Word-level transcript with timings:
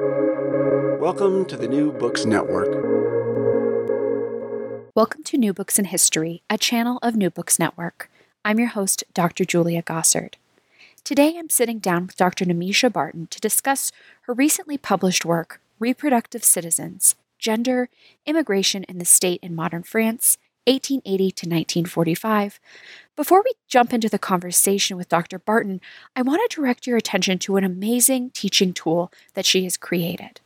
Welcome 0.00 1.44
to 1.44 1.56
the 1.56 1.68
New 1.68 1.92
Books 1.92 2.24
Network. 2.24 2.66
Welcome 4.96 5.22
to 5.22 5.38
New 5.38 5.52
Books 5.54 5.78
in 5.78 5.84
History, 5.84 6.42
a 6.50 6.58
channel 6.58 6.98
of 7.00 7.14
New 7.14 7.30
Books 7.30 7.60
Network. 7.60 8.10
I'm 8.44 8.58
your 8.58 8.70
host, 8.70 9.04
Dr. 9.14 9.44
Julia 9.44 9.84
Gossard. 9.84 10.34
Today 11.04 11.36
I'm 11.38 11.48
sitting 11.48 11.78
down 11.78 12.08
with 12.08 12.16
Dr. 12.16 12.44
Nimisha 12.44 12.92
Barton 12.92 13.28
to 13.28 13.40
discuss 13.40 13.92
her 14.22 14.34
recently 14.34 14.76
published 14.76 15.24
work, 15.24 15.60
Reproductive 15.78 16.42
Citizens 16.42 17.14
Gender, 17.38 17.88
Immigration 18.26 18.82
in 18.84 18.98
the 18.98 19.04
State 19.04 19.38
in 19.44 19.54
Modern 19.54 19.84
France, 19.84 20.38
1880 20.66 21.30
to 21.30 21.46
1945. 21.46 22.60
Before 23.16 23.42
we 23.42 23.52
jump 23.68 23.92
into 23.92 24.08
the 24.08 24.18
conversation 24.18 24.96
with 24.96 25.08
Dr. 25.08 25.38
Barton, 25.38 25.80
I 26.16 26.22
want 26.22 26.48
to 26.48 26.56
direct 26.56 26.86
your 26.86 26.96
attention 26.96 27.38
to 27.40 27.56
an 27.56 27.64
amazing 27.64 28.30
teaching 28.30 28.72
tool 28.72 29.12
that 29.34 29.46
she 29.46 29.64
has 29.64 29.76
created. 29.76 30.40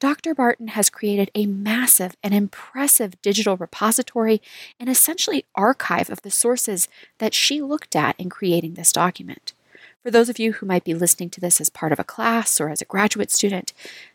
Dr. 0.00 0.34
Barton 0.34 0.68
has 0.68 0.90
created 0.90 1.30
a 1.32 1.46
massive 1.46 2.16
and 2.24 2.34
impressive 2.34 3.22
digital 3.22 3.56
repository 3.56 4.42
and 4.80 4.88
essentially 4.88 5.44
archive 5.54 6.10
of 6.10 6.22
the 6.22 6.30
sources 6.30 6.88
that 7.18 7.34
she 7.34 7.62
looked 7.62 7.94
at 7.94 8.18
in 8.18 8.28
creating 8.28 8.74
this 8.74 8.90
document. 8.92 9.52
For 10.02 10.10
those 10.10 10.28
of 10.28 10.40
you 10.40 10.54
who 10.54 10.66
might 10.66 10.82
be 10.82 10.94
listening 10.94 11.30
to 11.30 11.40
this 11.40 11.60
as 11.60 11.70
part 11.70 11.92
of 11.92 12.00
a 12.00 12.04
class 12.04 12.60
or 12.60 12.68
as 12.68 12.82
a 12.82 12.86
graduate 12.86 13.30
student, 13.30 13.72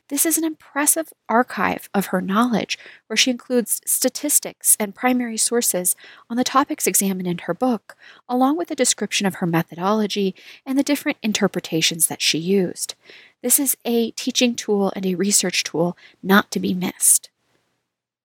this 0.09 0.25
is 0.25 0.37
an 0.37 0.45
impressive 0.45 1.11
archive 1.27 1.89
of 1.93 2.07
her 2.07 2.21
knowledge 2.21 2.79
where 3.07 3.17
she 3.17 3.31
includes 3.31 3.81
statistics 3.85 4.77
and 4.79 4.95
primary 4.95 5.37
sources 5.37 5.95
on 6.29 6.37
the 6.37 6.43
topics 6.43 6.87
examined 6.87 7.27
in 7.27 7.39
her 7.39 7.53
book, 7.53 7.95
along 8.29 8.57
with 8.57 8.71
a 8.71 8.75
description 8.75 9.27
of 9.27 9.35
her 9.35 9.45
methodology 9.45 10.33
and 10.65 10.79
the 10.79 10.83
different 10.83 11.17
interpretations 11.21 12.07
that 12.07 12.21
she 12.21 12.37
used. 12.37 12.95
This 13.41 13.59
is 13.59 13.75
a 13.83 14.11
teaching 14.11 14.55
tool 14.55 14.93
and 14.95 15.05
a 15.05 15.15
research 15.15 15.63
tool 15.63 15.97
not 16.23 16.51
to 16.51 16.59
be 16.59 16.73
missed. 16.73 17.29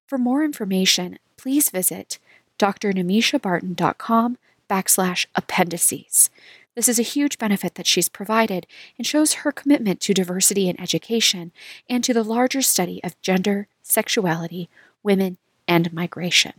For 0.06 0.18
more 0.18 0.44
information, 0.44 1.18
please 1.36 1.70
visit 1.70 2.18
drnimishabarton.com 2.58 4.38
backslash 4.70 5.26
appendices. 5.34 6.30
This 6.74 6.88
is 6.88 6.98
a 6.98 7.02
huge 7.02 7.38
benefit 7.38 7.74
that 7.74 7.86
she's 7.86 8.08
provided 8.08 8.66
and 8.96 9.06
shows 9.06 9.34
her 9.34 9.52
commitment 9.52 10.00
to 10.00 10.14
diversity 10.14 10.68
in 10.68 10.80
education 10.80 11.52
and 11.88 12.02
to 12.02 12.14
the 12.14 12.22
larger 12.22 12.62
study 12.62 13.02
of 13.04 13.20
gender, 13.20 13.68
sexuality, 13.82 14.70
women, 15.02 15.36
and 15.68 15.92
migration. 15.92 16.54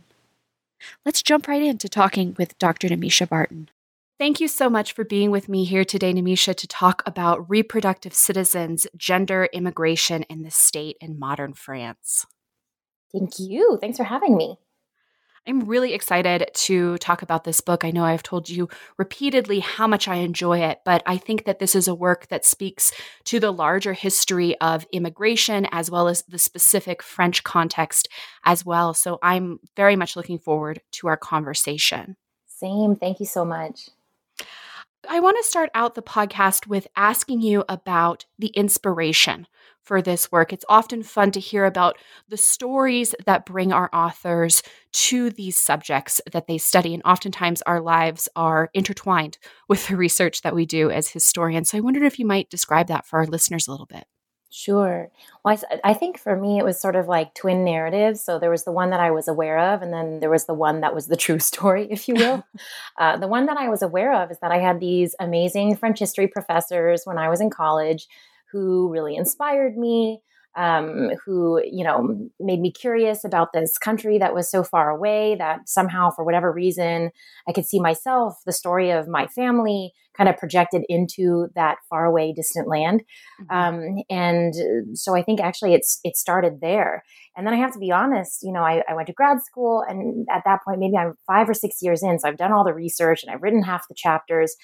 Let's 1.04 1.22
jump 1.22 1.48
right 1.48 1.62
into 1.62 1.88
talking 1.88 2.36
with 2.38 2.58
Dr. 2.58 2.88
Nimisha 2.88 3.28
Barton. 3.28 3.70
Thank 4.18 4.40
you 4.40 4.46
so 4.46 4.70
much 4.70 4.92
for 4.92 5.04
being 5.04 5.32
with 5.32 5.48
me 5.48 5.64
here 5.64 5.84
today, 5.84 6.12
Nimisha, 6.12 6.54
to 6.54 6.68
talk 6.68 7.02
about 7.04 7.50
reproductive 7.50 8.14
citizens, 8.14 8.86
gender, 8.96 9.48
immigration 9.52 10.22
in 10.24 10.42
the 10.42 10.52
state 10.52 10.96
in 11.00 11.18
modern 11.18 11.54
France. 11.54 12.24
Thank 13.12 13.40
you. 13.40 13.78
Thanks 13.80 13.96
for 13.96 14.04
having 14.04 14.36
me. 14.36 14.58
I'm 15.46 15.60
really 15.60 15.92
excited 15.92 16.48
to 16.54 16.96
talk 16.98 17.20
about 17.20 17.44
this 17.44 17.60
book. 17.60 17.84
I 17.84 17.90
know 17.90 18.04
I've 18.04 18.22
told 18.22 18.48
you 18.48 18.68
repeatedly 18.96 19.60
how 19.60 19.86
much 19.86 20.08
I 20.08 20.16
enjoy 20.16 20.60
it, 20.60 20.80
but 20.86 21.02
I 21.04 21.18
think 21.18 21.44
that 21.44 21.58
this 21.58 21.74
is 21.74 21.86
a 21.86 21.94
work 21.94 22.28
that 22.28 22.46
speaks 22.46 22.92
to 23.24 23.38
the 23.38 23.52
larger 23.52 23.92
history 23.92 24.58
of 24.60 24.86
immigration 24.90 25.66
as 25.70 25.90
well 25.90 26.08
as 26.08 26.22
the 26.22 26.38
specific 26.38 27.02
French 27.02 27.44
context 27.44 28.08
as 28.44 28.64
well. 28.64 28.94
So 28.94 29.18
I'm 29.22 29.60
very 29.76 29.96
much 29.96 30.16
looking 30.16 30.38
forward 30.38 30.80
to 30.92 31.08
our 31.08 31.18
conversation. 31.18 32.16
Same. 32.46 32.96
Thank 32.96 33.20
you 33.20 33.26
so 33.26 33.44
much. 33.44 33.90
I 35.14 35.20
want 35.20 35.36
to 35.36 35.48
start 35.48 35.70
out 35.74 35.94
the 35.94 36.02
podcast 36.02 36.66
with 36.66 36.88
asking 36.96 37.40
you 37.40 37.62
about 37.68 38.24
the 38.36 38.48
inspiration 38.48 39.46
for 39.80 40.02
this 40.02 40.32
work. 40.32 40.52
It's 40.52 40.64
often 40.68 41.04
fun 41.04 41.30
to 41.30 41.38
hear 41.38 41.66
about 41.66 41.96
the 42.28 42.36
stories 42.36 43.14
that 43.24 43.46
bring 43.46 43.72
our 43.72 43.88
authors 43.92 44.60
to 44.94 45.30
these 45.30 45.56
subjects 45.56 46.20
that 46.32 46.48
they 46.48 46.58
study. 46.58 46.94
And 46.94 47.02
oftentimes 47.04 47.62
our 47.62 47.80
lives 47.80 48.28
are 48.34 48.70
intertwined 48.74 49.38
with 49.68 49.86
the 49.86 49.96
research 49.96 50.42
that 50.42 50.56
we 50.56 50.66
do 50.66 50.90
as 50.90 51.10
historians. 51.10 51.70
So 51.70 51.78
I 51.78 51.82
wondered 51.82 52.02
if 52.02 52.18
you 52.18 52.26
might 52.26 52.50
describe 52.50 52.88
that 52.88 53.06
for 53.06 53.20
our 53.20 53.26
listeners 53.26 53.68
a 53.68 53.70
little 53.70 53.86
bit. 53.86 54.08
Sure. 54.56 55.10
Well, 55.44 55.58
I, 55.68 55.80
I, 55.90 55.94
think 55.94 56.16
for 56.16 56.36
me, 56.36 56.58
it 56.58 56.64
was 56.64 56.78
sort 56.78 56.94
of 56.94 57.08
like 57.08 57.34
twin 57.34 57.64
narratives. 57.64 58.20
So 58.20 58.38
there 58.38 58.52
was 58.52 58.62
the 58.62 58.70
one 58.70 58.90
that 58.90 59.00
I 59.00 59.10
was 59.10 59.26
aware 59.26 59.58
of, 59.58 59.82
and 59.82 59.92
then 59.92 60.20
there 60.20 60.30
was 60.30 60.46
the 60.46 60.54
one 60.54 60.80
that 60.82 60.94
was 60.94 61.08
the 61.08 61.16
true 61.16 61.38
story, 61.50 61.88
if 61.90 62.06
you 62.06 62.14
will. 62.14 62.44
uh, 62.96 63.16
the 63.16 63.26
one 63.26 63.46
that 63.46 63.56
I 63.56 63.68
was 63.68 63.82
aware 63.82 64.14
of 64.14 64.30
is 64.30 64.38
that 64.38 64.52
I 64.52 64.58
had 64.58 64.78
these 64.78 65.16
amazing 65.18 65.74
French 65.74 65.98
history 65.98 66.28
professors 66.28 67.02
when 67.04 67.18
I 67.18 67.28
was 67.28 67.40
in 67.40 67.50
college 67.50 68.06
who 68.52 68.92
really 68.92 69.16
inspired 69.16 69.76
me 69.76 70.20
um, 70.56 71.10
who 71.24 71.60
you 71.64 71.84
know 71.84 72.28
made 72.38 72.60
me 72.60 72.70
curious 72.70 73.24
about 73.24 73.52
this 73.52 73.76
country 73.78 74.18
that 74.18 74.34
was 74.34 74.50
so 74.50 74.62
far 74.62 74.90
away 74.90 75.34
that 75.36 75.68
somehow 75.68 76.10
for 76.10 76.24
whatever 76.24 76.52
reason 76.52 77.10
i 77.48 77.52
could 77.52 77.66
see 77.66 77.80
myself 77.80 78.36
the 78.46 78.52
story 78.52 78.90
of 78.90 79.08
my 79.08 79.26
family 79.26 79.92
kind 80.16 80.28
of 80.28 80.36
projected 80.36 80.84
into 80.88 81.48
that 81.56 81.78
far 81.90 82.04
away 82.04 82.32
distant 82.32 82.68
land. 82.68 83.02
Mm-hmm. 83.42 83.56
um, 83.56 84.04
and 84.08 84.96
so 84.96 85.16
i 85.16 85.22
think 85.22 85.40
actually 85.40 85.74
it's 85.74 86.00
it 86.04 86.16
started 86.16 86.60
there. 86.60 87.04
And 87.36 87.44
then 87.44 87.54
i 87.54 87.56
have 87.56 87.72
to 87.72 87.80
be 87.80 87.90
honest 87.90 88.42
you 88.42 88.52
know 88.52 88.62
I, 88.62 88.82
I 88.88 88.94
went 88.94 89.08
to 89.08 89.12
grad 89.12 89.42
school 89.42 89.84
and 89.88 90.26
at 90.30 90.42
that 90.44 90.60
point 90.64 90.78
maybe 90.78 90.96
i'm 90.96 91.14
five 91.26 91.48
or 91.48 91.54
six 91.54 91.78
years 91.82 92.02
in 92.02 92.18
so 92.18 92.28
i've 92.28 92.36
done 92.36 92.52
all 92.52 92.64
the 92.64 92.72
research 92.72 93.24
and 93.24 93.34
i've 93.34 93.42
written 93.42 93.62
half 93.62 93.88
the 93.88 93.94
chapters 93.96 94.54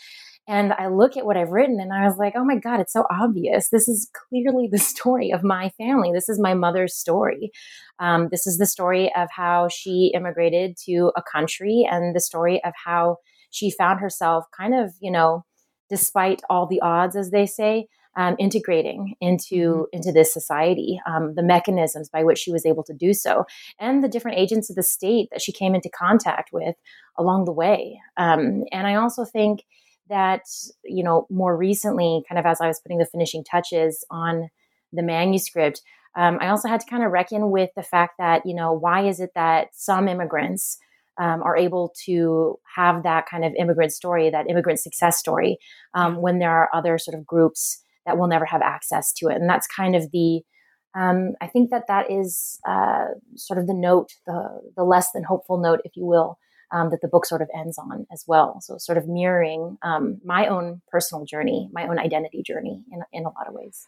and 0.50 0.72
I 0.72 0.88
look 0.88 1.16
at 1.16 1.25
what 1.25 1.37
I've 1.37 1.53
written 1.53 1.78
and 1.78 1.93
I 1.93 2.05
was 2.05 2.19
like, 2.19 2.33
oh 2.34 2.44
my 2.44 2.56
God, 2.56 2.81
it's 2.81 2.93
so 2.93 3.05
obvious. 3.09 3.69
This 3.69 3.87
is 3.87 4.11
clearly 4.12 4.69
the 4.71 4.78
story 4.93 5.31
of 5.31 5.44
my 5.44 5.69
family. 5.78 6.11
This 6.12 6.28
is 6.28 6.41
my 6.41 6.55
mother's 6.55 6.97
story. 6.97 7.53
Um, 8.00 8.31
this 8.33 8.49
is 8.49 8.59
the 8.59 8.66
story 8.66 9.12
of 9.15 9.28
how 9.31 9.69
she 9.69 10.11
immigrated 10.12 10.77
to 10.87 11.12
a 11.16 11.22
country 11.22 11.87
and 11.88 12.16
the 12.16 12.21
story 12.21 12.61
of 12.65 12.72
how 12.84 13.19
she 13.50 13.71
found 13.71 14.00
herself 14.00 14.47
kind 14.56 14.75
of, 14.75 14.93
you 15.00 15.12
know, 15.12 15.44
despite 15.88 16.43
all 16.50 16.67
the 16.67 16.81
odds, 16.81 17.15
as 17.15 17.31
they 17.31 17.47
say, 17.47 17.87
um, 18.17 18.34
integrating 18.41 19.15
into 19.21 19.55
mm-hmm. 19.55 19.84
into 19.93 20.11
this 20.11 20.32
society, 20.32 21.00
um, 21.06 21.34
the 21.37 21.44
mechanisms 21.44 22.09
by 22.09 22.25
which 22.25 22.38
she 22.38 22.50
was 22.50 22.67
able 22.67 22.82
to 22.82 22.93
do 22.93 23.15
so, 23.15 23.44
and 23.78 24.03
the 24.03 24.09
different 24.09 24.38
agents 24.38 24.69
of 24.69 24.75
the 24.75 24.82
state 24.82 25.28
that 25.31 25.41
she 25.41 25.53
came 25.53 25.77
into 25.77 25.88
contact 25.88 26.50
with 26.53 26.75
along 27.17 27.44
the 27.44 27.53
way. 27.53 28.00
Um, 28.17 28.65
and 28.72 28.88
I 28.88 28.97
also 28.97 29.25
think 29.25 29.62
that 30.10 30.43
you 30.84 31.03
know 31.03 31.26
more 31.31 31.56
recently 31.56 32.22
kind 32.28 32.38
of 32.38 32.47
as 32.47 32.60
i 32.60 32.66
was 32.66 32.81
putting 32.81 32.98
the 32.98 33.06
finishing 33.06 33.43
touches 33.43 34.04
on 34.10 34.50
the 34.93 35.03
manuscript 35.03 35.81
um, 36.16 36.38
i 36.41 36.48
also 36.48 36.69
had 36.69 36.81
to 36.81 36.87
kind 36.87 37.03
of 37.03 37.10
reckon 37.10 37.50
with 37.50 37.71
the 37.76 37.82
fact 37.82 38.15
that 38.19 38.43
you 38.44 38.54
know 38.54 38.72
why 38.72 39.06
is 39.06 39.20
it 39.20 39.31
that 39.34 39.69
some 39.72 40.09
immigrants 40.09 40.78
um, 41.19 41.43
are 41.43 41.56
able 41.56 41.93
to 42.06 42.59
have 42.76 43.03
that 43.03 43.26
kind 43.26 43.44
of 43.44 43.53
immigrant 43.59 43.93
story 43.93 44.31
that 44.31 44.49
immigrant 44.49 44.78
success 44.78 45.19
story 45.19 45.59
um, 45.94 46.20
when 46.20 46.38
there 46.38 46.50
are 46.50 46.69
other 46.75 46.99
sort 46.99 47.19
of 47.19 47.26
groups 47.26 47.82
that 48.06 48.19
will 48.19 48.28
never 48.28 48.44
have 48.44 48.62
access 48.62 49.12
to 49.12 49.28
it? 49.28 49.37
And 49.37 49.49
that's 49.49 49.66
kind 49.66 49.94
of 49.94 50.10
the 50.10 50.43
um, 50.97 51.34
i 51.41 51.47
think 51.47 51.70
that 51.70 51.84
that 51.87 52.10
is 52.10 52.59
uh, 52.69 53.06
sort 53.37 53.60
of 53.60 53.69
the 53.69 53.75
note 53.75 54.10
the, 54.26 54.60
the 54.76 54.82
less 54.82 55.12
than 55.12 55.22
hopeful 55.22 55.59
note 55.59 55.81
if 55.84 55.93
you 55.94 56.04
will 56.04 56.37
um, 56.72 56.91
that 56.91 57.00
the 57.00 57.08
book 57.08 57.26
sort 57.26 57.42
of 57.42 57.48
ends 57.54 57.78
on 57.78 58.06
as 58.12 58.25
well. 58.26 58.60
So, 58.60 58.78
sort 58.78 58.98
of 58.98 59.08
mirroring 59.08 59.78
um, 59.82 60.20
my 60.25 60.47
own 60.47 60.82
personal 60.88 61.25
journey, 61.25 61.69
my 61.72 61.86
own 61.88 61.98
identity 61.98 62.42
journey 62.42 62.82
in, 62.92 63.03
in 63.12 63.25
a 63.25 63.28
lot 63.28 63.48
of 63.48 63.54
ways. 63.54 63.86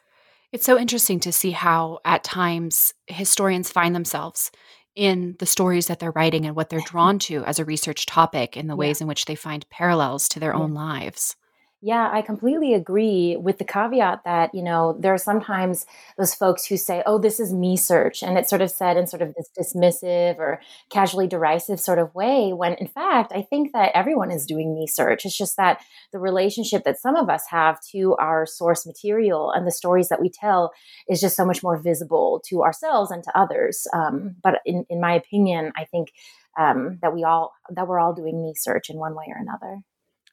It's 0.52 0.66
so 0.66 0.78
interesting 0.78 1.18
to 1.20 1.32
see 1.32 1.52
how, 1.52 2.00
at 2.04 2.24
times, 2.24 2.92
historians 3.06 3.70
find 3.70 3.94
themselves 3.94 4.50
in 4.94 5.36
the 5.38 5.46
stories 5.46 5.86
that 5.86 5.98
they're 5.98 6.12
writing 6.12 6.44
and 6.44 6.54
what 6.54 6.68
they're 6.68 6.80
drawn 6.86 7.18
to 7.20 7.42
as 7.44 7.58
a 7.58 7.64
research 7.64 8.06
topic 8.06 8.56
in 8.56 8.66
the 8.66 8.76
ways 8.76 9.00
in 9.00 9.06
which 9.06 9.24
they 9.24 9.34
find 9.34 9.68
parallels 9.70 10.28
to 10.28 10.40
their 10.40 10.52
yeah. 10.52 10.58
own 10.58 10.74
lives. 10.74 11.36
Yeah, 11.84 12.08
I 12.12 12.22
completely 12.22 12.74
agree 12.74 13.36
with 13.36 13.58
the 13.58 13.64
caveat 13.64 14.22
that, 14.24 14.54
you 14.54 14.62
know, 14.62 14.96
there 15.00 15.12
are 15.14 15.18
sometimes 15.18 15.84
those 16.16 16.32
folks 16.32 16.64
who 16.64 16.76
say, 16.76 17.02
oh, 17.06 17.18
this 17.18 17.40
is 17.40 17.52
me 17.52 17.76
search. 17.76 18.22
And 18.22 18.38
it's 18.38 18.48
sort 18.48 18.62
of 18.62 18.70
said 18.70 18.96
in 18.96 19.08
sort 19.08 19.20
of 19.20 19.34
this 19.34 19.50
dismissive 19.58 20.38
or 20.38 20.60
casually 20.90 21.26
derisive 21.26 21.80
sort 21.80 21.98
of 21.98 22.14
way, 22.14 22.52
when 22.52 22.74
in 22.74 22.86
fact, 22.86 23.32
I 23.34 23.42
think 23.42 23.72
that 23.72 23.90
everyone 23.96 24.30
is 24.30 24.46
doing 24.46 24.72
me 24.72 24.86
search. 24.86 25.24
It's 25.24 25.36
just 25.36 25.56
that 25.56 25.80
the 26.12 26.20
relationship 26.20 26.84
that 26.84 27.00
some 27.00 27.16
of 27.16 27.28
us 27.28 27.46
have 27.48 27.80
to 27.90 28.14
our 28.20 28.46
source 28.46 28.86
material 28.86 29.50
and 29.50 29.66
the 29.66 29.72
stories 29.72 30.08
that 30.08 30.20
we 30.20 30.30
tell 30.30 30.70
is 31.08 31.20
just 31.20 31.34
so 31.34 31.44
much 31.44 31.64
more 31.64 31.82
visible 31.82 32.40
to 32.48 32.62
ourselves 32.62 33.10
and 33.10 33.24
to 33.24 33.36
others. 33.36 33.88
Um, 33.92 34.36
but 34.40 34.60
in, 34.64 34.86
in 34.88 35.00
my 35.00 35.14
opinion, 35.14 35.72
I 35.76 35.86
think 35.86 36.12
um, 36.56 37.00
that 37.02 37.12
we 37.12 37.24
all, 37.24 37.54
that 37.70 37.88
we're 37.88 37.98
all 37.98 38.14
doing 38.14 38.40
me 38.40 38.52
search 38.56 38.88
in 38.88 38.98
one 38.98 39.16
way 39.16 39.24
or 39.26 39.36
another. 39.40 39.80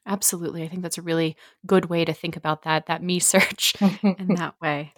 Absolutely. 0.06 0.62
I 0.62 0.68
think 0.68 0.82
that's 0.82 0.98
a 0.98 1.02
really 1.02 1.36
good 1.66 1.86
way 1.86 2.04
to 2.04 2.12
think 2.12 2.36
about 2.36 2.62
that, 2.62 2.86
that 2.86 3.02
me 3.02 3.18
search 3.20 3.74
in 3.80 4.34
that 4.36 4.54
way. 4.60 4.92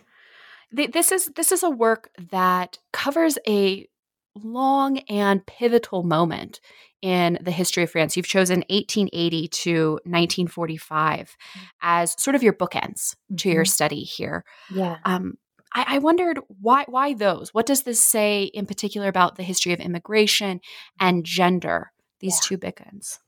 This 0.74 1.12
is 1.12 1.26
this 1.36 1.52
is 1.52 1.62
a 1.62 1.68
work 1.68 2.08
that 2.30 2.78
covers 2.94 3.36
a 3.46 3.86
long 4.34 4.98
and 5.00 5.44
pivotal 5.44 6.02
moment 6.02 6.60
in 7.02 7.38
the 7.42 7.50
history 7.50 7.82
of 7.82 7.90
France. 7.90 8.16
You've 8.16 8.26
chosen 8.26 8.60
1880 8.70 9.48
to 9.48 9.90
1945 10.04 11.36
mm. 11.36 11.60
as 11.82 12.14
sort 12.22 12.34
of 12.34 12.42
your 12.42 12.52
bookends 12.52 13.16
to 13.38 13.50
your 13.50 13.64
mm-hmm. 13.64 13.68
study 13.68 14.02
here. 14.02 14.44
Yeah. 14.72 14.96
Um, 15.04 15.34
I, 15.74 15.96
I 15.96 15.98
wondered 15.98 16.38
why 16.60 16.84
why 16.86 17.14
those? 17.14 17.52
What 17.52 17.66
does 17.66 17.82
this 17.82 18.02
say 18.02 18.44
in 18.44 18.66
particular 18.66 19.08
about 19.08 19.36
the 19.36 19.42
history 19.42 19.72
of 19.72 19.80
immigration 19.80 20.60
and 21.00 21.24
gender? 21.24 21.92
These 22.20 22.40
yeah. 22.42 22.48
two 22.48 22.58
bookends. 22.58 23.18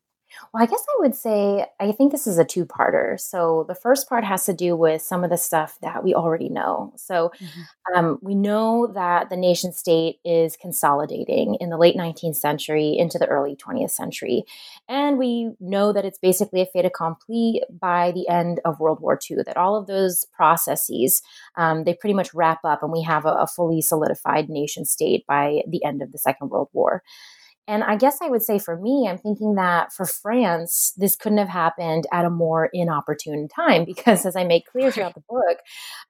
Well, 0.53 0.63
I 0.63 0.67
guess 0.67 0.85
I 0.89 0.97
would 1.01 1.15
say 1.15 1.67
I 1.81 1.93
think 1.93 2.13
this 2.13 2.27
is 2.27 2.39
a 2.39 2.45
two 2.45 2.65
parter. 2.65 3.19
So 3.19 3.65
the 3.69 3.75
first 3.75 4.09
part 4.09 4.25
has 4.25 4.45
to 4.47 4.53
do 4.53 4.77
with 4.77 5.03
some 5.03 5.25
of 5.25 5.31
the 5.31 5.37
stuff 5.37 5.79
that 5.83 6.05
we 6.05 6.15
already 6.15 6.49
know. 6.49 6.93
So 6.97 7.33
mm-hmm. 7.41 7.97
um, 7.97 8.19
we 8.23 8.35
know 8.35 8.87
that 8.95 9.31
the 9.31 9.37
nation 9.37 9.73
state 9.73 10.21
is 10.25 10.57
consolidating 10.57 11.57
in 11.61 11.71
the 11.71 11.79
late 11.79 11.97
19th 11.97 12.37
century 12.37 12.97
into 12.97 13.19
the 13.19 13.27
early 13.27 13.57
20th 13.57 13.91
century. 13.91 14.45
And 14.89 15.19
we 15.19 15.53
know 15.61 15.93
that 15.93 16.05
it's 16.05 16.19
basically 16.19 16.61
a 16.61 16.67
fait 16.67 16.85
accompli 16.85 17.63
by 17.69 18.13
the 18.13 18.29
end 18.29 18.61
of 18.65 18.81
World 18.81 19.01
War 19.01 19.19
II, 19.31 19.39
that 19.47 19.57
all 19.57 19.77
of 19.77 19.87
those 19.87 20.25
processes, 20.33 21.23
um, 21.57 21.85
they 21.85 21.95
pretty 21.95 22.15
much 22.15 22.35
wrap 22.35 22.65
up 22.65 22.83
and 22.83 22.93
we 22.93 23.03
have 23.03 23.25
a, 23.25 23.33
a 23.33 23.47
fully 23.47 23.81
solidified 23.81 24.49
nation 24.49 24.85
state 24.85 25.27
by 25.27 25.63
the 25.69 25.85
end 25.85 26.03
of 26.03 26.13
the 26.13 26.19
Second 26.19 26.51
World 26.51 26.69
War. 26.73 27.03
And 27.67 27.83
I 27.83 27.97
guess 27.97 28.19
I 28.21 28.29
would 28.29 28.43
say 28.43 28.59
for 28.59 28.77
me, 28.79 29.07
I'm 29.09 29.19
thinking 29.19 29.55
that 29.55 29.93
for 29.93 30.05
France, 30.05 30.93
this 30.97 31.17
couldn't 31.17 31.39
have 31.39 31.49
happened 31.49 32.07
at 32.13 32.25
a 32.25 32.31
more 32.31 32.69
inopportune 32.75 33.49
time 33.49 33.85
because, 33.87 34.27
as 34.27 34.37
I 34.37 34.45
make 34.45 34.67
clear 34.67 34.91
throughout 34.91 35.15
the 35.15 35.23
book, 35.29 35.59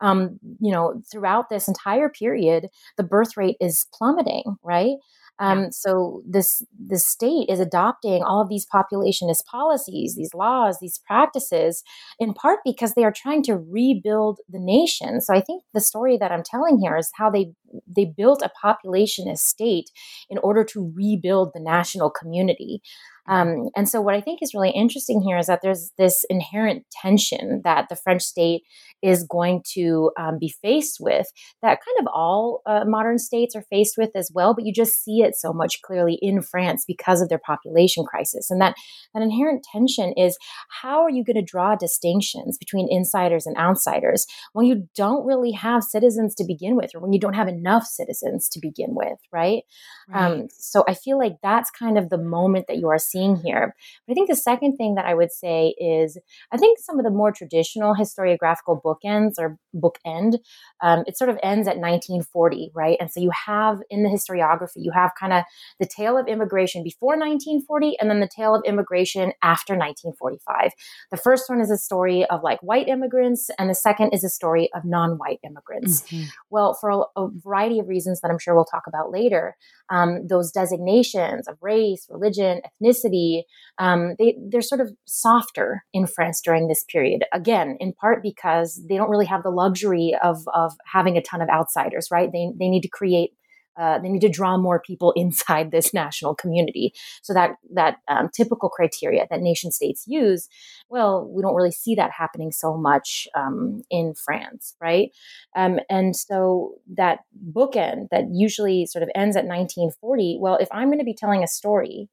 um, 0.01 0.39
you 0.61 0.73
know, 0.73 1.01
throughout 1.11 1.51
this 1.51 1.69
entire 1.69 2.09
period, 2.09 2.69
the 2.97 3.05
birth 3.05 3.37
rate 3.37 3.57
is 3.61 3.87
plummeting, 3.93 4.57
right? 4.63 4.97
Um, 5.39 5.63
yeah. 5.63 5.69
So 5.73 6.23
this 6.27 6.63
the 6.87 6.99
state 6.99 7.49
is 7.49 7.61
adopting 7.61 8.23
all 8.23 8.41
of 8.41 8.49
these 8.49 8.67
populationist 8.73 9.45
policies, 9.51 10.15
these 10.17 10.35
laws, 10.35 10.79
these 10.81 11.01
practices, 11.07 11.83
in 12.19 12.35
part 12.35 12.61
because 12.65 12.95
they 12.95 13.05
are 13.05 13.13
trying 13.13 13.43
to 13.45 13.57
rebuild 13.57 14.41
the 14.49 14.61
nation. 14.61 15.21
So 15.21 15.35
I 15.35 15.41
think 15.41 15.65
the 15.73 15.81
story 15.81 16.17
that 16.19 16.31
I'm 16.31 16.45
telling 16.45 16.79
here 16.79 16.97
is 16.97 17.11
how 17.15 17.31
they 17.31 17.53
they 17.87 18.05
built 18.05 18.43
a 18.43 18.51
populationist 18.65 19.39
state 19.39 19.91
in 20.31 20.39
order 20.39 20.65
to 20.65 20.93
rebuild 20.95 21.51
the 21.55 21.61
national 21.61 22.11
community. 22.11 22.81
Um, 23.27 23.71
and 23.75 23.89
so, 23.89 24.01
what 24.03 24.15
I 24.15 24.21
think 24.21 24.41
is 24.43 24.53
really 24.55 24.71
interesting 24.71 25.23
here 25.23 25.39
is 25.39 25.47
that 25.47 25.61
there's 25.63 25.93
this 25.97 26.25
inherent 26.29 26.85
tension 26.91 27.63
that 27.65 27.89
the 27.89 27.97
French 27.97 28.23
state 28.23 28.63
is 29.05 29.23
going 29.29 29.63
to 29.75 30.11
um, 30.19 30.39
be 30.41 30.53
faced 30.63 30.97
with, 30.99 31.27
that 31.63 31.79
kind 31.85 32.01
of 32.01 32.07
all 32.13 32.63
uh, 32.67 32.85
modern 32.87 33.19
states 33.19 33.55
are 33.55 33.65
faced 33.71 33.97
with 33.99 34.11
as 34.17 34.31
well. 34.35 34.55
But 34.55 34.65
you 34.65 34.73
just 34.73 35.05
see 35.05 35.21
it 35.21 35.37
so 35.37 35.53
much 35.53 35.83
clearly 35.83 36.19
in 36.23 36.41
France 36.41 36.85
because 36.87 37.21
of 37.21 37.29
their 37.29 37.39
population 37.39 38.05
crisis. 38.05 38.51
And 38.51 38.61
that, 38.61 38.75
that 39.13 39.23
inherent 39.23 39.65
tension 39.71 40.15
is 40.17 40.39
how 40.83 41.03
are 41.03 41.11
you 41.11 41.23
going 41.23 41.37
to 41.37 41.43
draw 41.43 41.77
distinctions 41.77 42.57
between 42.57 42.89
insiders 42.91 43.47
and 43.47 43.57
outsiders 43.59 44.27
when 44.55 44.65
you 44.65 44.89
don't 44.97 45.27
really 45.27 45.53
have 45.53 45.85
citizens 45.85 46.35
to 46.37 46.45
begin 46.45 46.75
with, 46.75 46.91
or 46.95 47.01
when 47.01 47.13
you 47.13 47.21
don't 47.21 47.35
have 47.35 47.49
enough 47.49 47.85
citizens 47.85 48.49
to 48.49 48.59
begin 48.61 48.95
with, 48.95 49.19
right? 49.31 49.63
right. 50.09 50.33
Um, 50.33 50.49
so, 50.51 50.83
I 50.89 50.95
feel 50.95 51.19
like 51.19 51.35
that's 51.43 51.71
kind 51.71 51.99
of 51.99 52.09
the 52.09 52.19
moment 52.19 52.67
that 52.69 52.79
you 52.79 52.89
are 52.89 52.99
seeing 52.99 53.37
here. 53.37 53.75
But 54.07 54.13
I 54.13 54.15
think 54.15 54.31
the 54.31 54.37
second 54.37 54.77
thing 54.77 54.95
that 54.95 55.05
I 55.05 55.15
would 55.15 55.33
say 55.33 55.75
is 55.79 56.19
I 56.53 56.57
think 56.57 56.79
some 56.79 56.99
of 56.99 57.05
the 57.05 57.11
more 57.11 57.33
traditional 57.33 57.95
historiographical 57.95 58.81
bookends 58.95 59.35
or 59.39 59.59
bookend, 59.75 60.39
um, 60.83 61.05
it 61.07 61.17
sort 61.17 61.31
of 61.31 61.39
ends 61.43 61.67
at 61.67 61.79
1940, 61.79 62.71
right? 62.75 62.97
And 63.01 63.11
so 63.11 63.21
you 63.21 63.31
have 63.47 63.81
in 63.91 64.03
the 64.03 64.09
historiography, 64.09 64.77
you 64.77 64.93
have 64.93 65.13
kind 65.19 65.33
of 65.33 65.45
the 65.81 65.87
tale 65.87 66.17
of 66.17 66.29
immigration 66.29 66.83
before 66.83 67.17
1940 67.17 67.97
and 68.01 68.11
then 68.11 68.21
the 68.21 68.29
tale 68.29 68.55
of 68.55 68.63
immigration 68.65 69.33
after 69.43 69.75
1945. 69.75 70.73
The 71.11 71.17
first 71.17 71.49
one 71.49 71.61
is 71.61 71.71
a 71.71 71.77
story 71.77 72.25
of 72.27 72.43
like 72.43 72.61
white 72.63 72.89
immigrants, 72.89 73.51
and 73.59 73.69
the 73.69 73.75
second 73.75 74.11
is 74.13 74.25
a 74.25 74.29
story 74.29 74.71
of 74.75 74.85
non 74.85 75.19
white 75.19 75.41
immigrants. 75.45 76.03
Mm-hmm. 76.03 76.25
Well, 76.51 76.75
for 76.81 76.91
a, 76.91 76.99
a, 77.21 77.29
variety 77.45 77.79
of 77.79 77.89
reasons 77.89 78.21
that 78.21 78.31
I'm 78.31 78.39
sure 78.39 78.55
we'll 78.55 78.65
talk 78.65 78.85
about 78.87 79.11
later, 79.11 79.57
um, 79.91 80.27
those 80.27 80.51
designations 80.51 81.49
of 81.49 81.59
race, 81.61 82.07
religion, 82.09 82.61
ethnicity, 82.83 83.43
um, 83.79 84.15
they, 84.19 84.37
they're 84.51 84.63
sort 84.63 84.81
of 84.81 84.93
softer 85.05 85.85
in 85.93 86.07
France 86.07 86.41
during 86.41 86.69
this 86.69 86.85
period. 86.85 87.25
Again, 87.33 87.77
in 87.81 87.93
part 87.93 88.23
because 88.23 88.74
they 88.89 88.97
don't 88.97 89.11
really 89.11 89.27
have 89.27 89.43
the 89.43 89.51
luxury 89.51 90.17
of, 90.23 90.39
of 90.53 90.73
having 90.91 91.17
a 91.17 91.23
ton 91.23 91.41
of 91.41 91.49
outsiders, 91.49 92.09
right? 92.11 92.31
They, 92.33 92.51
they 92.59 92.69
need 92.69 92.83
to 92.83 92.89
create 92.89 93.33
uh, 93.77 93.99
they 93.99 94.09
need 94.09 94.21
to 94.21 94.29
draw 94.29 94.57
more 94.57 94.81
people 94.81 95.13
inside 95.17 95.71
this 95.71 95.93
national 95.93 96.35
community. 96.35 96.93
So 97.23 97.35
that 97.35 97.57
that 97.73 97.97
um, 98.09 98.29
typical 98.35 98.69
criteria 98.69 99.27
that 99.31 99.41
nation 99.41 99.71
states 99.73 100.05
use, 100.07 100.49
well, 100.89 101.29
we 101.29 101.43
don't 101.43 101.55
really 101.55 101.73
see 101.73 101.95
that 101.97 102.11
happening 102.17 102.53
so 102.53 102.77
much 102.77 103.27
um, 103.35 103.83
in 103.91 104.15
France, 104.15 104.77
right? 104.81 105.11
Um, 105.57 105.81
and 105.91 106.15
so 106.15 106.75
that 106.97 107.21
bookend 107.53 108.09
that 108.11 108.25
usually 108.33 108.87
sort 108.87 109.03
of 109.03 109.11
ends 109.15 109.37
at 109.37 109.45
1940. 109.45 110.39
Well, 110.41 110.57
if 110.57 110.69
I'm 110.73 110.89
going 110.89 110.99
to 110.99 111.05
be 111.05 111.17
telling 111.19 111.43
a 111.43 111.49
story 111.49 112.09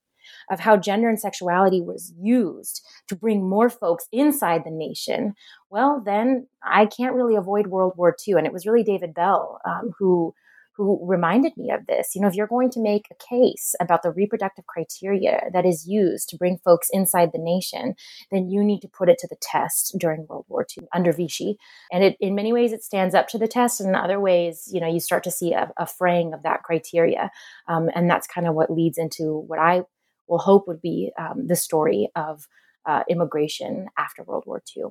of 0.50 0.60
how 0.60 0.78
gender 0.78 1.10
and 1.10 1.20
sexuality 1.20 1.82
was 1.82 2.14
used 2.20 2.82
to 3.08 3.16
bring 3.16 3.48
more 3.48 3.70
folks 3.70 4.08
inside 4.12 4.64
the 4.64 4.72
nation, 4.72 5.34
well, 5.70 6.02
then 6.06 6.48
I 6.64 6.86
can't 6.86 7.16
really 7.16 7.36
avoid 7.36 7.68
World 7.68 7.94
War 7.98 8.16
II. 8.28 8.36
And 8.36 8.48
it 8.48 8.54
was 8.54 8.66
really 8.66 8.84
David 8.84 9.14
Bell 9.14 9.60
um, 9.66 9.92
who 10.00 10.34
who 10.76 11.00
reminded 11.04 11.56
me 11.58 11.72
of 11.72 11.86
this. 11.88 12.16
You 12.16 12.22
know, 12.22 12.28
if 12.28 12.36
you're 12.36 12.48
going 12.48 12.72
to 12.72 12.80
make 12.82 13.08
a 13.12 13.30
case 13.30 13.76
about 13.80 14.04
the 14.04 14.12
reproductive 14.12 14.66
criteria 14.66 15.50
that 15.54 15.66
is 15.66 15.88
used 15.88 16.30
to 16.30 16.38
bring 16.38 16.60
folks 16.64 16.90
inside 16.92 17.32
the 17.32 17.40
nation, 17.40 17.96
then 18.32 18.50
you 18.50 18.64
need 18.64 18.82
to 18.82 18.88
put 18.88 19.10
it 19.10 19.18
to 19.20 19.28
the 19.28 19.36
test 19.42 19.96
during 20.00 20.26
World 20.28 20.46
War 20.48 20.66
II 20.78 20.88
under 20.94 21.12
Vichy. 21.12 21.58
And 21.92 22.04
it, 22.04 22.18
in 22.20 22.36
many 22.36 22.54
ways, 22.54 22.74
it 22.74 22.84
stands 22.84 23.14
up 23.14 23.28
to 23.30 23.38
the 23.38 23.48
test. 23.48 23.80
And 23.80 23.90
in 23.90 23.96
other 23.96 24.20
ways, 24.20 24.70
you 24.72 24.80
know, 24.80 24.88
you 24.88 25.00
start 25.00 25.24
to 25.26 25.32
see 25.32 25.54
a, 25.54 25.72
a 25.78 25.86
fraying 25.86 26.34
of 26.34 26.44
that 26.44 26.64
criteria. 26.64 27.32
Um, 27.68 27.90
and 27.94 28.10
that's 28.10 28.28
kind 28.28 28.48
of 28.48 28.56
what 28.56 28.72
leads 28.72 28.98
into 28.98 29.44
what 29.48 29.60
I 29.60 29.84
will 30.32 30.40
hope 30.40 30.68
would 30.68 30.82
be 30.82 31.12
um, 31.20 31.46
the 31.46 31.56
story 31.56 32.10
of 32.16 32.48
uh, 32.88 33.04
immigration 33.10 33.88
after 33.98 34.24
World 34.24 34.46
War 34.48 34.64
II. 34.76 34.84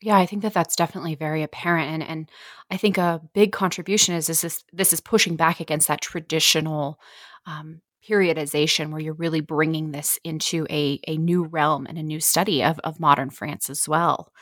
Yeah, 0.00 0.16
I 0.16 0.24
think 0.24 0.42
that 0.42 0.54
that's 0.54 0.76
definitely 0.76 1.14
very 1.14 1.42
apparent, 1.42 1.90
and 1.90 2.02
and 2.02 2.30
I 2.70 2.78
think 2.78 2.96
a 2.96 3.20
big 3.34 3.52
contribution 3.52 4.14
is 4.14 4.30
is 4.30 4.40
this 4.40 4.64
this 4.72 4.94
is 4.94 5.00
pushing 5.02 5.36
back 5.36 5.60
against 5.60 5.88
that 5.88 6.00
traditional 6.00 6.98
um, 7.44 7.82
periodization 8.08 8.90
where 8.90 9.00
you're 9.00 9.12
really 9.12 9.42
bringing 9.42 9.90
this 9.90 10.18
into 10.24 10.66
a 10.70 11.00
a 11.06 11.18
new 11.18 11.44
realm 11.44 11.84
and 11.84 11.98
a 11.98 12.02
new 12.02 12.20
study 12.20 12.64
of 12.64 12.78
of 12.78 12.98
modern 12.98 13.28
France 13.28 13.68
as 13.68 13.86
well. 13.86 14.32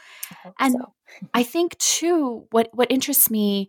I 0.45 0.53
and 0.61 0.75
so. 0.75 0.95
I 1.35 1.43
think 1.43 1.77
too, 1.79 2.47
what 2.53 2.69
what 2.73 2.93
interests 2.93 3.29
me 3.29 3.69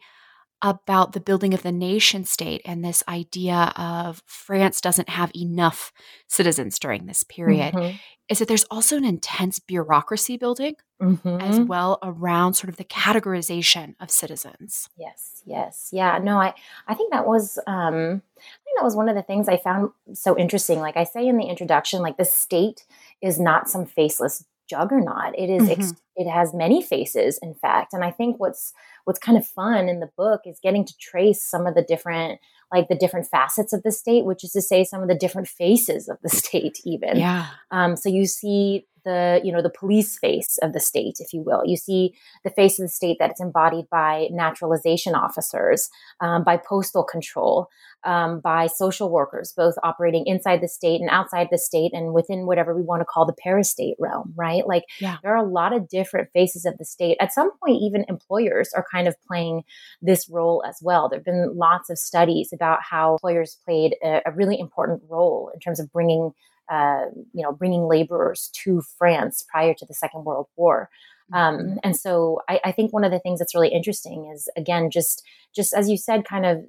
about 0.61 1.13
the 1.13 1.19
building 1.19 1.53
of 1.53 1.63
the 1.63 1.71
nation 1.71 2.25
state 2.25 2.61
and 2.65 2.83
this 2.83 3.03
idea 3.07 3.71
of 3.77 4.21
France 4.25 4.81
doesn't 4.81 5.09
have 5.09 5.31
enough 5.35 5.93
citizens 6.27 6.77
during 6.79 7.05
this 7.05 7.23
period 7.23 7.73
mm-hmm. 7.73 7.95
is 8.27 8.39
that 8.39 8.47
there's 8.47 8.65
also 8.65 8.97
an 8.97 9.05
intense 9.05 9.59
bureaucracy 9.59 10.35
building 10.35 10.75
mm-hmm. 11.01 11.41
as 11.41 11.61
well 11.61 11.97
around 12.03 12.55
sort 12.55 12.69
of 12.69 12.75
the 12.75 12.83
categorization 12.83 13.95
of 14.01 14.11
citizens. 14.11 14.89
Yes, 14.97 15.41
yes. 15.45 15.89
Yeah, 15.93 16.19
no, 16.21 16.37
I 16.37 16.53
I 16.87 16.93
think 16.93 17.13
that 17.13 17.25
was 17.25 17.57
um 17.65 18.21
I 18.37 18.61
think 18.63 18.77
that 18.77 18.83
was 18.83 18.95
one 18.95 19.07
of 19.07 19.15
the 19.15 19.23
things 19.23 19.47
I 19.47 19.57
found 19.57 19.91
so 20.13 20.37
interesting. 20.37 20.79
Like 20.79 20.97
I 20.97 21.05
say 21.05 21.25
in 21.25 21.37
the 21.37 21.45
introduction, 21.47 22.01
like 22.01 22.17
the 22.17 22.25
state 22.25 22.85
is 23.21 23.39
not 23.39 23.69
some 23.69 23.85
faceless 23.85 24.43
juggernaut. 24.69 25.33
It 25.37 25.49
is 25.49 25.63
mm-hmm. 25.63 25.81
ex- 25.81 25.93
it 26.15 26.29
has 26.29 26.53
many 26.53 26.81
faces, 26.81 27.39
in 27.41 27.53
fact. 27.53 27.93
And 27.93 28.03
I 28.03 28.11
think 28.11 28.39
what's 28.39 28.73
what's 29.05 29.19
kind 29.19 29.37
of 29.37 29.47
fun 29.47 29.89
in 29.89 29.99
the 29.99 30.09
book 30.17 30.41
is 30.45 30.59
getting 30.61 30.85
to 30.85 30.93
trace 30.99 31.43
some 31.43 31.65
of 31.65 31.75
the 31.75 31.81
different 31.81 32.39
like 32.71 32.87
the 32.87 32.95
different 32.95 33.27
facets 33.27 33.73
of 33.73 33.83
the 33.83 33.91
state, 33.91 34.25
which 34.25 34.43
is 34.43 34.51
to 34.51 34.61
say 34.61 34.83
some 34.83 35.01
of 35.01 35.07
the 35.07 35.15
different 35.15 35.47
faces 35.47 36.07
of 36.07 36.17
the 36.21 36.29
state, 36.41 36.79
even. 36.85 37.17
Yeah. 37.17 37.47
Um, 37.71 37.95
so 37.95 38.09
you 38.09 38.25
see 38.25 38.85
the 39.09 39.41
you 39.43 39.51
know 39.51 39.61
the 39.61 39.77
police 39.81 40.17
face 40.19 40.59
of 40.61 40.73
the 40.73 40.79
state 40.79 41.17
if 41.19 41.33
you 41.33 41.41
will. 41.41 41.63
You 41.65 41.77
see 41.77 42.13
the 42.43 42.51
face 42.51 42.79
of 42.79 42.85
the 42.85 42.91
state 42.99 43.17
that 43.19 43.31
it's 43.31 43.41
embodied 43.41 43.85
by 43.89 44.27
naturalization 44.31 45.15
officers 45.15 45.89
um, 46.21 46.43
by 46.43 46.57
postal 46.57 47.03
control 47.03 47.67
um, 48.03 48.39
by 48.39 48.67
social 48.67 49.09
workers 49.09 49.53
both 49.57 49.75
operating 49.83 50.25
inside 50.25 50.61
the 50.61 50.67
state 50.67 51.01
and 51.01 51.09
outside 51.09 51.47
the 51.51 51.57
state 51.57 51.91
and 51.93 52.13
within 52.13 52.45
whatever 52.45 52.75
we 52.75 52.83
want 52.83 53.01
to 53.01 53.05
call 53.05 53.25
the 53.25 53.35
parastate 53.45 53.95
realm 53.99 54.33
right? 54.37 54.67
Like 54.67 54.83
yeah. 54.99 55.17
there 55.23 55.33
are 55.33 55.43
a 55.43 55.49
lot 55.49 55.73
of 55.75 55.89
different 55.89 56.29
faces 56.31 56.65
of 56.65 56.77
the 56.77 56.85
state. 56.85 57.17
At 57.19 57.33
some 57.33 57.51
point 57.63 57.81
even 57.81 58.05
employers 58.07 58.69
are 58.75 58.85
kind 58.91 59.07
of 59.07 59.15
playing 59.27 59.63
this 60.01 60.29
role 60.29 60.63
as 60.67 60.77
well. 60.81 61.09
There 61.09 61.19
have 61.19 61.25
been 61.25 61.57
lots 61.57 61.89
of 61.89 61.97
studies 61.97 62.51
about 62.53 62.79
how 62.87 63.13
employers 63.13 63.57
played 63.65 63.95
a, 64.03 64.21
a 64.25 64.31
really 64.31 64.59
important 64.59 65.01
role 65.09 65.51
in 65.53 65.59
terms 65.59 65.79
of 65.79 65.91
bringing 65.91 66.31
uh, 66.69 67.05
you 67.33 67.43
know, 67.43 67.51
bringing 67.51 67.87
laborers 67.87 68.49
to 68.53 68.81
France 68.97 69.43
prior 69.49 69.73
to 69.73 69.85
the 69.85 69.93
Second 69.93 70.25
World 70.25 70.47
War. 70.55 70.89
Um, 71.33 71.57
mm-hmm. 71.57 71.77
and 71.83 71.95
so 71.95 72.41
I, 72.49 72.59
I, 72.65 72.71
think 72.71 72.91
one 72.91 73.03
of 73.03 73.11
the 73.11 73.19
things 73.19 73.37
that's 73.37 73.53
really 73.53 73.69
interesting 73.69 74.31
is 74.33 74.49
again 74.57 74.89
just 74.89 75.23
just 75.55 75.75
as 75.75 75.87
you 75.87 75.95
said 75.95 76.25
kind 76.25 76.43
of 76.43 76.65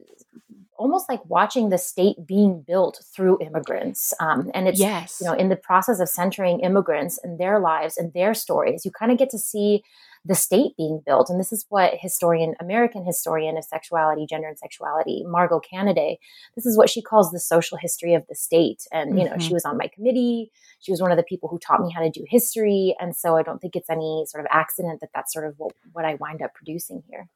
almost 0.77 1.09
like 1.09 1.25
watching 1.25 1.71
the 1.71 1.79
state 1.79 2.17
being 2.27 2.63
built 2.67 3.03
through 3.15 3.39
immigrants 3.41 4.13
um, 4.21 4.51
and 4.53 4.69
it's 4.69 4.79
yes. 4.79 5.19
you 5.19 5.27
know 5.27 5.33
in 5.33 5.49
the 5.49 5.57
process 5.57 5.99
of 5.99 6.11
centering 6.11 6.61
immigrants 6.61 7.19
and 7.23 7.39
their 7.41 7.59
lives 7.59 7.97
and 7.97 8.13
their 8.13 8.35
stories 8.35 8.85
you 8.85 8.91
kind 8.91 9.11
of 9.11 9.17
get 9.17 9.31
to 9.31 9.39
see 9.39 9.83
the 10.25 10.35
state 10.35 10.77
being 10.77 11.01
built. 11.05 11.31
And 11.31 11.41
this 11.41 11.53
is 11.53 11.65
what 11.71 11.95
historian, 11.99 12.55
American 12.61 13.05
historian 13.05 13.57
of 13.57 13.65
sexuality, 13.65 14.27
gender 14.29 14.49
and 14.49 14.59
sexuality, 14.59 15.25
Margot 15.27 15.61
Canaday, 15.61 16.17
this 16.55 16.67
is 16.67 16.77
what 16.77 16.91
she 16.91 17.01
calls 17.01 17.31
the 17.31 17.41
social 17.41 17.79
history 17.79 18.15
of 18.15 18.27
the 18.29 18.35
state. 18.35 18.87
And, 18.93 19.19
you 19.19 19.25
know, 19.25 19.33
mm-hmm. 19.33 19.41
she 19.41 19.55
was 19.55 19.65
on 19.65 19.79
my 19.79 19.89
committee. 19.89 20.51
She 20.81 20.93
was 20.93 21.01
one 21.01 21.11
of 21.11 21.17
the 21.17 21.23
people 21.23 21.49
who 21.49 21.59
taught 21.59 21.81
me 21.81 21.91
how 21.91 22.03
to 22.03 22.11
do 22.11 22.25
history. 22.29 22.95
And 23.01 23.17
so 23.17 23.37
I 23.37 23.43
don't 23.43 23.61
think 23.61 23.77
it's 23.77 23.91
any 23.91 24.25
sort 24.27 24.45
of 24.45 24.49
accident 24.51 25.01
that 25.01 25.11
that's 25.15 25.33
sort 25.33 25.47
of 25.47 25.55
what, 25.59 25.73
what 25.93 26.05
I 26.05 26.17
wind 26.17 26.43
up 26.43 26.55
producing 26.55 27.03
here. 27.09 27.29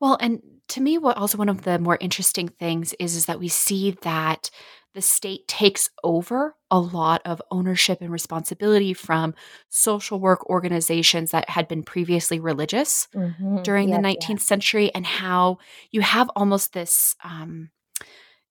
Well, 0.00 0.16
and 0.20 0.42
to 0.68 0.80
me, 0.80 0.98
what 0.98 1.16
also 1.16 1.38
one 1.38 1.48
of 1.48 1.62
the 1.62 1.78
more 1.78 1.98
interesting 2.00 2.48
things 2.48 2.92
is, 2.94 3.14
is 3.14 3.26
that 3.26 3.38
we 3.38 3.48
see 3.48 3.92
that 4.02 4.50
the 4.94 5.02
state 5.02 5.46
takes 5.46 5.90
over 6.02 6.56
a 6.70 6.78
lot 6.78 7.20
of 7.24 7.42
ownership 7.50 8.00
and 8.00 8.12
responsibility 8.12 8.94
from 8.94 9.34
social 9.68 10.20
work 10.20 10.48
organizations 10.48 11.32
that 11.32 11.48
had 11.50 11.68
been 11.68 11.82
previously 11.82 12.38
religious 12.38 13.08
mm-hmm. 13.14 13.62
during 13.62 13.88
yes, 13.88 13.98
the 13.98 14.02
19th 14.02 14.28
yes. 14.28 14.44
century, 14.44 14.90
and 14.94 15.06
how 15.06 15.58
you 15.90 16.00
have 16.00 16.30
almost 16.36 16.72
this. 16.72 17.16
Um, 17.24 17.70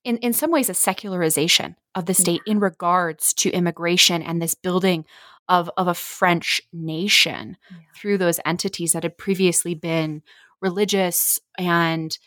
in, 0.04 0.18
in 0.18 0.34
some 0.34 0.52
ways, 0.52 0.70
a 0.70 0.74
secularization 0.74 1.76
of 1.94 2.06
the 2.06 2.14
state 2.14 2.42
yeah. 2.46 2.54
in 2.54 2.60
regards 2.60 3.34
to 3.34 3.50
immigration 3.52 4.22
and 4.22 4.42
this 4.42 4.56
building 4.56 5.06
of, 5.50 5.70
of 5.76 5.88
a 5.88 5.94
French 5.94 6.62
nation 6.72 7.58
yeah. 7.70 7.78
through 7.96 8.18
those 8.18 8.40
entities 8.46 8.94
that 8.94 9.04
had 9.04 9.18
previously 9.18 9.74
been 9.74 10.22
religious 10.62 11.40
and 11.58 12.18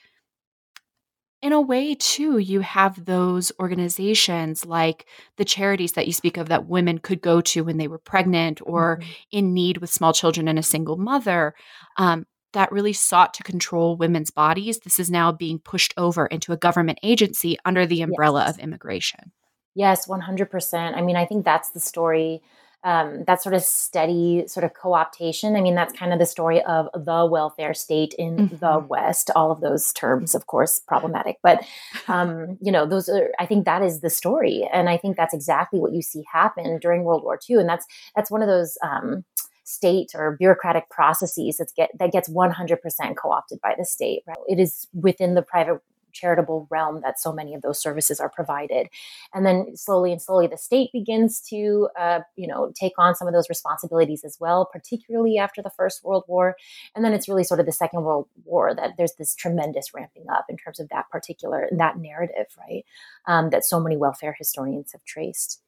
in 1.42 1.52
a 1.52 1.60
way 1.60 1.94
too 1.94 2.38
you 2.38 2.60
have 2.60 3.04
those 3.04 3.52
organizations 3.60 4.64
like 4.64 5.06
the 5.36 5.44
charities 5.44 5.92
that 5.92 6.06
you 6.06 6.12
speak 6.12 6.36
of 6.36 6.48
that 6.48 6.66
women 6.66 6.98
could 6.98 7.20
go 7.20 7.40
to 7.40 7.62
when 7.62 7.76
they 7.76 7.88
were 7.88 7.98
pregnant 7.98 8.60
or 8.64 8.98
mm-hmm. 8.98 9.10
in 9.32 9.52
need 9.52 9.78
with 9.78 9.90
small 9.90 10.12
children 10.12 10.48
and 10.48 10.58
a 10.58 10.62
single 10.62 10.96
mother 10.96 11.54
um, 11.98 12.24
that 12.52 12.70
really 12.70 12.92
sought 12.92 13.34
to 13.34 13.42
control 13.42 13.96
women's 13.96 14.30
bodies 14.30 14.78
this 14.80 14.98
is 14.98 15.10
now 15.10 15.32
being 15.32 15.58
pushed 15.58 15.92
over 15.96 16.26
into 16.26 16.52
a 16.52 16.56
government 16.56 16.98
agency 17.02 17.58
under 17.64 17.84
the 17.86 18.02
umbrella 18.02 18.44
yes. 18.46 18.54
of 18.54 18.60
immigration 18.60 19.32
yes 19.74 20.06
100% 20.06 20.96
i 20.96 21.02
mean 21.02 21.16
i 21.16 21.26
think 21.26 21.44
that's 21.44 21.70
the 21.70 21.80
story 21.80 22.40
um, 22.84 23.24
that 23.26 23.42
sort 23.42 23.54
of 23.54 23.62
steady 23.62 24.44
sort 24.46 24.64
of 24.64 24.74
co-optation. 24.74 25.56
I 25.56 25.60
mean, 25.60 25.74
that's 25.74 25.92
kind 25.92 26.12
of 26.12 26.18
the 26.18 26.26
story 26.26 26.62
of 26.62 26.88
the 26.94 27.26
welfare 27.26 27.74
state 27.74 28.14
in 28.18 28.36
mm-hmm. 28.36 28.56
the 28.56 28.78
West. 28.78 29.30
All 29.36 29.50
of 29.50 29.60
those 29.60 29.92
terms, 29.92 30.34
of 30.34 30.46
course, 30.46 30.80
problematic, 30.80 31.38
but 31.42 31.64
um, 32.08 32.58
you 32.60 32.72
know, 32.72 32.86
those 32.86 33.08
are. 33.08 33.30
I 33.38 33.46
think 33.46 33.64
that 33.64 33.82
is 33.82 34.00
the 34.00 34.10
story, 34.10 34.68
and 34.72 34.88
I 34.88 34.96
think 34.96 35.16
that's 35.16 35.34
exactly 35.34 35.78
what 35.78 35.92
you 35.92 36.02
see 36.02 36.24
happen 36.32 36.78
during 36.80 37.04
World 37.04 37.22
War 37.22 37.38
II, 37.48 37.56
and 37.56 37.68
that's 37.68 37.86
that's 38.16 38.30
one 38.30 38.42
of 38.42 38.48
those. 38.48 38.76
Um, 38.82 39.24
state 39.64 40.10
or 40.14 40.36
bureaucratic 40.38 40.90
processes 40.90 41.56
that 41.56 41.72
get 41.76 41.90
that 41.98 42.10
gets 42.12 42.28
100% 42.28 43.16
co-opted 43.16 43.60
by 43.62 43.74
the 43.78 43.84
state 43.84 44.22
right 44.26 44.36
it 44.48 44.58
is 44.58 44.88
within 44.92 45.34
the 45.34 45.40
private 45.40 45.80
charitable 46.12 46.66
realm 46.70 47.00
that 47.02 47.18
so 47.18 47.32
many 47.32 47.54
of 47.54 47.62
those 47.62 47.80
services 47.80 48.20
are 48.20 48.28
provided. 48.28 48.88
And 49.34 49.44
then 49.44 49.76
slowly 49.76 50.12
and 50.12 50.20
slowly, 50.20 50.46
the 50.46 50.56
state 50.56 50.90
begins 50.92 51.40
to, 51.48 51.88
uh, 51.98 52.20
you 52.36 52.46
know, 52.46 52.72
take 52.74 52.94
on 52.98 53.14
some 53.14 53.28
of 53.28 53.34
those 53.34 53.48
responsibilities 53.48 54.24
as 54.24 54.38
well, 54.40 54.68
particularly 54.70 55.38
after 55.38 55.62
the 55.62 55.70
First 55.70 56.04
World 56.04 56.24
War. 56.28 56.56
And 56.94 57.04
then 57.04 57.12
it's 57.12 57.28
really 57.28 57.44
sort 57.44 57.60
of 57.60 57.66
the 57.66 57.72
Second 57.72 58.02
World 58.02 58.28
War 58.44 58.74
that 58.74 58.96
there's 58.96 59.14
this 59.14 59.34
tremendous 59.34 59.94
ramping 59.94 60.26
up 60.30 60.46
in 60.48 60.56
terms 60.56 60.80
of 60.80 60.88
that 60.90 61.10
particular 61.10 61.68
that 61.76 61.98
narrative, 61.98 62.46
right? 62.58 62.84
Um, 63.26 63.50
that 63.50 63.64
so 63.64 63.80
many 63.80 63.96
welfare 63.96 64.34
historians 64.38 64.92
have 64.92 65.04
traced. 65.04 65.60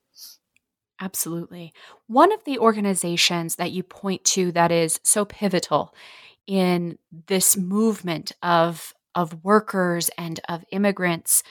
Absolutely. 1.01 1.73
One 2.07 2.33
of 2.33 2.45
the 2.45 2.59
organizations 2.59 3.57
that 3.57 3.73
you 3.73 3.83
point 3.83 4.25
to 4.25 4.53
that 4.53 4.71
is 4.71 5.01
so 5.03 5.25
pivotal 5.25 5.95
in 6.47 6.99
this 7.27 7.57
movement 7.57 8.33
of 8.43 8.95
of 9.15 9.45
workers 9.45 10.11
and 10.19 10.41
of 10.49 10.65
immigrants, 10.71 11.43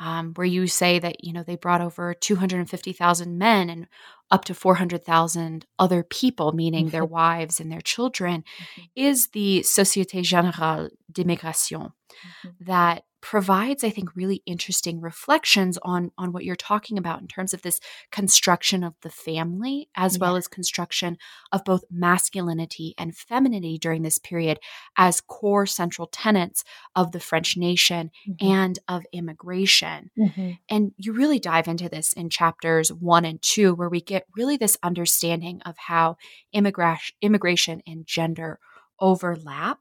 um, 0.00 0.32
where 0.34 0.46
you 0.46 0.66
say 0.66 0.98
that 0.98 1.24
you 1.24 1.32
know 1.32 1.42
they 1.42 1.56
brought 1.56 1.80
over 1.80 2.14
250,000 2.14 3.38
men 3.38 3.70
and 3.70 3.86
up 4.30 4.44
to 4.46 4.54
400,000 4.54 5.66
other 5.78 6.02
people, 6.02 6.52
meaning 6.52 6.88
their 6.88 7.04
wives 7.04 7.60
and 7.60 7.70
their 7.70 7.80
children, 7.80 8.42
mm-hmm. 8.42 8.82
is 8.96 9.28
the 9.28 9.60
Société 9.60 10.20
Générale 10.22 10.90
d'Immigration 11.12 11.80
mm-hmm. 11.80 12.48
that 12.60 13.04
provides 13.24 13.82
i 13.82 13.88
think 13.88 14.14
really 14.14 14.42
interesting 14.44 15.00
reflections 15.00 15.78
on 15.80 16.10
on 16.18 16.30
what 16.30 16.44
you're 16.44 16.54
talking 16.54 16.98
about 16.98 17.22
in 17.22 17.26
terms 17.26 17.54
of 17.54 17.62
this 17.62 17.80
construction 18.12 18.84
of 18.84 18.92
the 19.00 19.08
family 19.08 19.88
as 19.96 20.16
yeah. 20.16 20.20
well 20.20 20.36
as 20.36 20.46
construction 20.46 21.16
of 21.50 21.64
both 21.64 21.82
masculinity 21.90 22.94
and 22.98 23.16
femininity 23.16 23.78
during 23.78 24.02
this 24.02 24.18
period 24.18 24.58
as 24.98 25.22
core 25.22 25.64
central 25.64 26.06
tenets 26.08 26.64
of 26.94 27.12
the 27.12 27.18
french 27.18 27.56
nation 27.56 28.10
mm-hmm. 28.28 28.46
and 28.46 28.78
of 28.88 29.06
immigration 29.10 30.10
mm-hmm. 30.18 30.50
and 30.68 30.92
you 30.98 31.14
really 31.14 31.38
dive 31.38 31.66
into 31.66 31.88
this 31.88 32.12
in 32.12 32.28
chapters 32.28 32.92
1 32.92 33.24
and 33.24 33.40
2 33.40 33.74
where 33.74 33.88
we 33.88 34.02
get 34.02 34.26
really 34.36 34.58
this 34.58 34.76
understanding 34.82 35.62
of 35.64 35.74
how 35.78 36.14
immigration 36.52 37.16
immigration 37.22 37.80
and 37.86 38.06
gender 38.06 38.58
overlap 39.00 39.78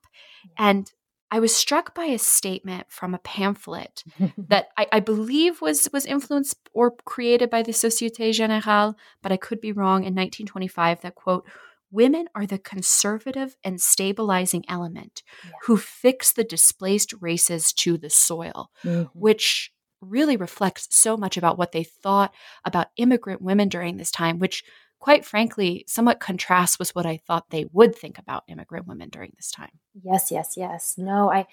and 0.58 0.94
I 1.34 1.40
was 1.40 1.56
struck 1.56 1.96
by 1.96 2.06
a 2.06 2.20
statement 2.20 2.86
from 2.90 3.16
a 3.16 3.18
pamphlet 3.18 4.04
that 4.38 4.68
I, 4.78 4.86
I, 4.92 5.00
believe 5.00 5.62
was 5.62 5.90
was 5.92 6.06
influenced 6.06 6.58
or 6.74 6.92
created 7.06 7.50
by 7.50 7.64
the 7.64 7.72
Société 7.72 8.30
Générale, 8.30 8.94
but 9.24 9.32
I 9.32 9.38
could 9.38 9.60
be 9.60 9.72
wrong. 9.72 10.02
In 10.04 10.14
1925, 10.14 11.02
that 11.02 11.16
quote: 11.16 11.48
"Women 11.90 12.28
are 12.36 12.46
the 12.46 12.60
conservative 12.60 13.58
and 13.64 13.82
stabilizing 13.82 14.64
element 14.70 15.24
yeah. 15.44 15.54
who 15.64 15.76
fix 15.76 16.32
the 16.32 16.44
displaced 16.44 17.16
races 17.20 17.74
to 17.74 17.98
the 17.98 18.12
soil," 18.12 18.70
mm-hmm. 18.84 19.10
which 19.20 19.74
really 20.02 20.38
reflects 20.38 20.88
so 20.92 21.18
much 21.18 21.36
about 21.36 21.58
what 21.58 21.72
they 21.72 21.84
thought 21.84 22.32
about 22.64 22.88
immigrant 22.98 23.42
women 23.42 23.70
during 23.70 23.98
this 23.98 24.12
time, 24.12 24.38
which 24.38 24.64
quite 25.04 25.26
frankly, 25.26 25.84
somewhat 25.86 26.22
contrasts 26.22 26.80
with 26.80 26.96
what 26.96 27.06
I 27.06 27.18
thought 27.18 27.50
they 27.50 27.66
would 27.74 27.94
think 27.94 28.18
about 28.18 28.46
immigrant 28.48 28.88
women 28.88 29.10
during 29.10 29.34
this 29.36 29.52
time. 29.52 29.72
Yes, 30.02 30.32
yes, 30.32 30.54
yes. 30.56 30.96
No, 30.98 31.30
I, 31.30 31.46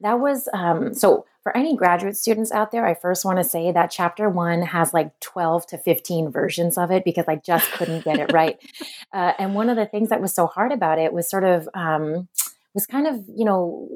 that 0.00 0.18
was, 0.18 0.48
um, 0.52 0.92
so 0.92 1.24
for 1.40 1.56
any 1.56 1.76
graduate 1.76 2.16
students 2.16 2.50
out 2.50 2.72
there, 2.72 2.84
I 2.84 2.94
first 2.94 3.24
want 3.24 3.38
to 3.38 3.44
say 3.44 3.70
that 3.70 3.92
chapter 3.92 4.28
one 4.28 4.60
has 4.60 4.92
like 4.92 5.20
12 5.20 5.68
to 5.68 5.78
15 5.78 6.32
versions 6.32 6.76
of 6.76 6.90
it 6.90 7.04
because 7.04 7.26
I 7.28 7.36
just 7.36 7.70
couldn't 7.70 8.02
get 8.02 8.18
it 8.18 8.32
right. 8.32 8.58
Uh, 9.12 9.32
and 9.38 9.54
one 9.54 9.70
of 9.70 9.76
the 9.76 9.86
things 9.86 10.10
that 10.10 10.20
was 10.20 10.34
so 10.34 10.46
hard 10.46 10.72
about 10.72 10.98
it 10.98 11.12
was 11.12 11.30
sort 11.30 11.44
of, 11.44 11.68
um, 11.72 12.28
was 12.74 12.86
kind 12.86 13.06
of, 13.06 13.24
you 13.28 13.46
know, 13.46 13.88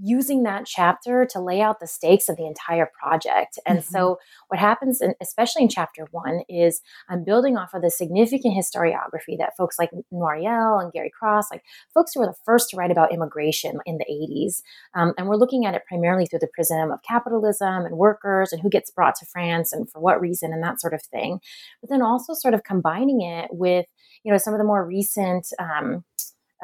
using 0.00 0.42
that 0.42 0.66
chapter 0.66 1.26
to 1.30 1.40
lay 1.40 1.60
out 1.60 1.80
the 1.80 1.86
stakes 1.86 2.28
of 2.28 2.36
the 2.36 2.46
entire 2.46 2.90
project. 3.00 3.58
And 3.66 3.78
mm-hmm. 3.78 3.92
so, 3.92 4.18
what 4.48 4.58
happens, 4.58 5.00
in, 5.00 5.14
especially 5.22 5.62
in 5.62 5.68
chapter 5.68 6.06
one, 6.10 6.40
is 6.48 6.80
I'm 7.08 7.24
building 7.24 7.56
off 7.56 7.74
of 7.74 7.82
the 7.82 7.90
significant 7.90 8.54
historiography 8.54 9.38
that 9.38 9.56
folks 9.56 9.78
like 9.78 9.90
Noiriel 10.12 10.82
and 10.82 10.92
Gary 10.92 11.10
Cross, 11.16 11.50
like 11.50 11.62
folks 11.92 12.12
who 12.12 12.20
were 12.20 12.26
the 12.26 12.34
first 12.44 12.70
to 12.70 12.76
write 12.76 12.90
about 12.90 13.12
immigration 13.12 13.78
in 13.86 13.98
the 13.98 14.06
80s. 14.10 14.62
Um, 14.94 15.14
and 15.16 15.28
we're 15.28 15.36
looking 15.36 15.66
at 15.66 15.74
it 15.74 15.82
primarily 15.86 16.26
through 16.26 16.40
the 16.40 16.48
prism 16.54 16.90
of 16.90 17.00
capitalism 17.02 17.84
and 17.84 17.96
workers 17.96 18.52
and 18.52 18.60
who 18.60 18.70
gets 18.70 18.90
brought 18.90 19.14
to 19.16 19.26
France 19.26 19.72
and 19.72 19.90
for 19.90 20.00
what 20.00 20.20
reason 20.20 20.52
and 20.52 20.62
that 20.62 20.80
sort 20.80 20.94
of 20.94 21.02
thing. 21.02 21.40
But 21.80 21.90
then 21.90 22.02
also 22.02 22.34
sort 22.34 22.54
of 22.54 22.64
combining 22.64 23.20
it 23.20 23.50
with, 23.52 23.86
you 24.24 24.32
know, 24.32 24.38
some 24.38 24.54
of 24.54 24.58
the 24.58 24.64
more 24.64 24.84
recent. 24.84 25.46
Um, 25.58 26.04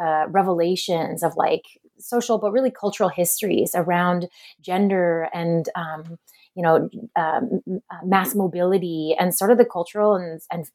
uh, 0.00 0.26
revelations 0.28 1.22
of 1.22 1.36
like 1.36 1.64
social 2.00 2.38
but 2.38 2.52
really 2.52 2.70
cultural 2.70 3.08
histories 3.08 3.72
around 3.74 4.28
gender 4.60 5.28
and 5.32 5.68
um, 5.74 6.18
you 6.54 6.62
know, 6.62 6.88
um, 7.16 7.60
mass 8.04 8.34
mobility 8.34 9.14
and 9.18 9.34
sort 9.34 9.50
of 9.50 9.58
the 9.58 9.64
cultural 9.64 10.16
and, 10.16 10.40
and, 10.50 10.66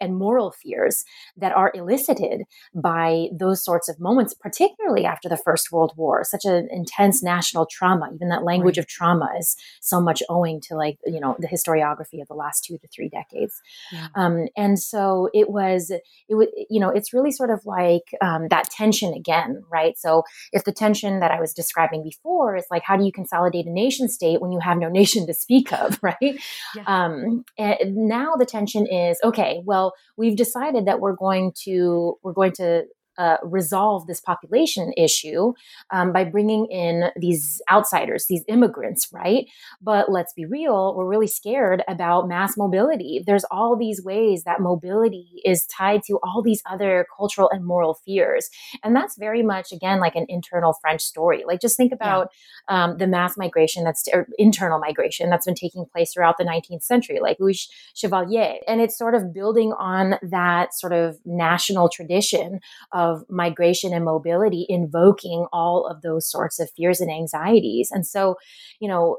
and 0.00 0.16
moral 0.16 0.52
fears 0.52 1.04
that 1.36 1.52
are 1.52 1.70
elicited 1.74 2.42
by 2.74 3.28
those 3.38 3.62
sorts 3.62 3.88
of 3.88 4.00
moments, 4.00 4.34
particularly 4.34 5.04
after 5.04 5.28
the 5.28 5.36
First 5.36 5.70
World 5.70 5.92
War, 5.96 6.24
such 6.24 6.44
an 6.44 6.68
intense 6.70 7.22
national 7.22 7.66
trauma. 7.66 8.10
Even 8.14 8.30
that 8.30 8.42
language 8.42 8.78
right. 8.78 8.84
of 8.84 8.88
trauma 8.88 9.28
is 9.38 9.56
so 9.80 10.00
much 10.00 10.22
owing 10.28 10.60
to 10.62 10.74
like, 10.74 10.98
you 11.04 11.20
know, 11.20 11.36
the 11.38 11.48
historiography 11.48 12.22
of 12.22 12.28
the 12.28 12.34
last 12.34 12.64
two 12.64 12.78
to 12.78 12.88
three 12.88 13.08
decades. 13.08 13.60
Yeah. 13.92 14.08
Um, 14.14 14.46
and 14.56 14.78
so 14.78 15.28
it 15.34 15.50
was, 15.50 15.90
it 15.90 16.34
was, 16.34 16.48
you 16.70 16.80
know, 16.80 16.88
it's 16.88 17.12
really 17.12 17.32
sort 17.32 17.50
of 17.50 17.60
like 17.66 18.04
um, 18.22 18.48
that 18.48 18.70
tension 18.70 19.12
again, 19.12 19.62
right? 19.70 19.98
So 19.98 20.22
if 20.52 20.64
the 20.64 20.72
tension 20.72 21.20
that 21.20 21.30
I 21.30 21.40
was 21.40 21.52
describing 21.52 22.02
before 22.02 22.56
is 22.56 22.64
like, 22.70 22.82
how 22.84 22.96
do 22.96 23.04
you 23.04 23.12
consolidate 23.12 23.66
a 23.66 23.70
nation 23.72 24.08
state 24.08 24.40
when 24.40 24.52
you 24.52 24.60
have 24.60 24.78
no 24.78 24.88
nation 24.88 25.17
to 25.26 25.34
speak 25.34 25.72
of, 25.72 25.98
right? 26.02 26.16
Yeah. 26.20 26.82
Um, 26.86 27.44
and 27.56 27.96
now 27.96 28.34
the 28.36 28.46
tension 28.46 28.86
is 28.86 29.18
okay. 29.24 29.62
Well, 29.64 29.92
we've 30.16 30.36
decided 30.36 30.86
that 30.86 31.00
we're 31.00 31.16
going 31.16 31.52
to 31.64 32.18
we're 32.22 32.32
going 32.32 32.52
to 32.52 32.84
uh, 33.18 33.36
resolve 33.42 34.06
this 34.06 34.20
population 34.20 34.92
issue 34.96 35.52
um, 35.90 36.12
by 36.12 36.24
bringing 36.24 36.66
in 36.66 37.10
these 37.16 37.60
outsiders, 37.70 38.26
these 38.26 38.44
immigrants, 38.48 39.08
right? 39.12 39.46
But 39.82 40.10
let's 40.10 40.32
be 40.32 40.46
real, 40.46 40.94
we're 40.96 41.06
really 41.06 41.26
scared 41.26 41.82
about 41.88 42.28
mass 42.28 42.56
mobility. 42.56 43.22
There's 43.26 43.44
all 43.50 43.76
these 43.76 44.02
ways 44.02 44.44
that 44.44 44.60
mobility 44.60 45.26
is 45.44 45.66
tied 45.66 46.02
to 46.04 46.18
all 46.22 46.42
these 46.42 46.62
other 46.70 47.06
cultural 47.16 47.50
and 47.50 47.64
moral 47.64 47.94
fears. 47.94 48.48
And 48.84 48.94
that's 48.94 49.16
very 49.18 49.42
much, 49.42 49.72
again, 49.72 49.98
like 49.98 50.14
an 50.14 50.26
internal 50.28 50.74
French 50.80 51.02
story. 51.02 51.42
Like 51.46 51.60
just 51.60 51.76
think 51.76 51.92
about 51.92 52.28
yeah. 52.68 52.84
um, 52.84 52.98
the 52.98 53.06
mass 53.08 53.36
migration 53.36 53.82
that's, 53.82 54.06
or 54.12 54.28
internal 54.38 54.78
migration 54.78 55.28
that's 55.28 55.46
been 55.46 55.54
taking 55.54 55.86
place 55.86 56.12
throughout 56.12 56.36
the 56.38 56.44
19th 56.44 56.84
century, 56.84 57.18
like 57.20 57.38
Louis 57.40 57.68
Chevalier. 57.94 58.58
And 58.68 58.80
it's 58.80 58.96
sort 58.96 59.14
of 59.14 59.34
building 59.34 59.72
on 59.72 60.18
that 60.22 60.72
sort 60.74 60.92
of 60.92 61.18
national 61.24 61.88
tradition 61.88 62.60
of 62.92 63.07
migration 63.28 63.92
and 63.92 64.04
mobility, 64.04 64.66
invoking 64.68 65.46
all 65.52 65.86
of 65.86 66.02
those 66.02 66.30
sorts 66.30 66.58
of 66.60 66.70
fears 66.76 67.00
and 67.00 67.10
anxieties. 67.10 67.90
And 67.92 68.06
so, 68.06 68.36
you 68.80 68.88
know, 68.88 69.18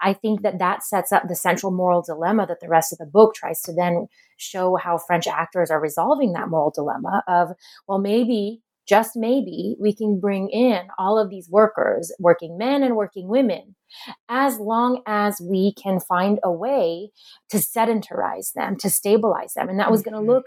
I 0.00 0.12
think 0.12 0.42
that 0.42 0.58
that 0.58 0.84
sets 0.84 1.12
up 1.12 1.24
the 1.26 1.34
central 1.34 1.72
moral 1.72 2.02
dilemma 2.02 2.46
that 2.46 2.60
the 2.60 2.68
rest 2.68 2.92
of 2.92 2.98
the 2.98 3.06
book 3.06 3.34
tries 3.34 3.60
to 3.62 3.72
then 3.72 4.06
show 4.36 4.76
how 4.76 4.98
French 4.98 5.26
actors 5.26 5.70
are 5.70 5.80
resolving 5.80 6.32
that 6.32 6.48
moral 6.48 6.72
dilemma 6.74 7.22
of, 7.26 7.48
well, 7.88 7.98
maybe, 7.98 8.62
just 8.86 9.16
maybe, 9.16 9.76
we 9.78 9.94
can 9.94 10.18
bring 10.18 10.48
in 10.48 10.88
all 10.98 11.18
of 11.18 11.28
these 11.28 11.50
workers, 11.50 12.14
working 12.18 12.56
men 12.56 12.82
and 12.82 12.96
working 12.96 13.28
women, 13.28 13.74
as 14.28 14.58
long 14.58 15.02
as 15.06 15.42
we 15.42 15.74
can 15.74 16.00
find 16.00 16.38
a 16.42 16.50
way 16.50 17.10
to 17.50 17.58
sedentarize 17.58 18.52
them, 18.54 18.76
to 18.78 18.88
stabilize 18.88 19.52
them. 19.54 19.68
And 19.68 19.78
that 19.78 19.90
was 19.90 20.02
going 20.02 20.14
to 20.14 20.20
mm-hmm. 20.20 20.30
look 20.30 20.46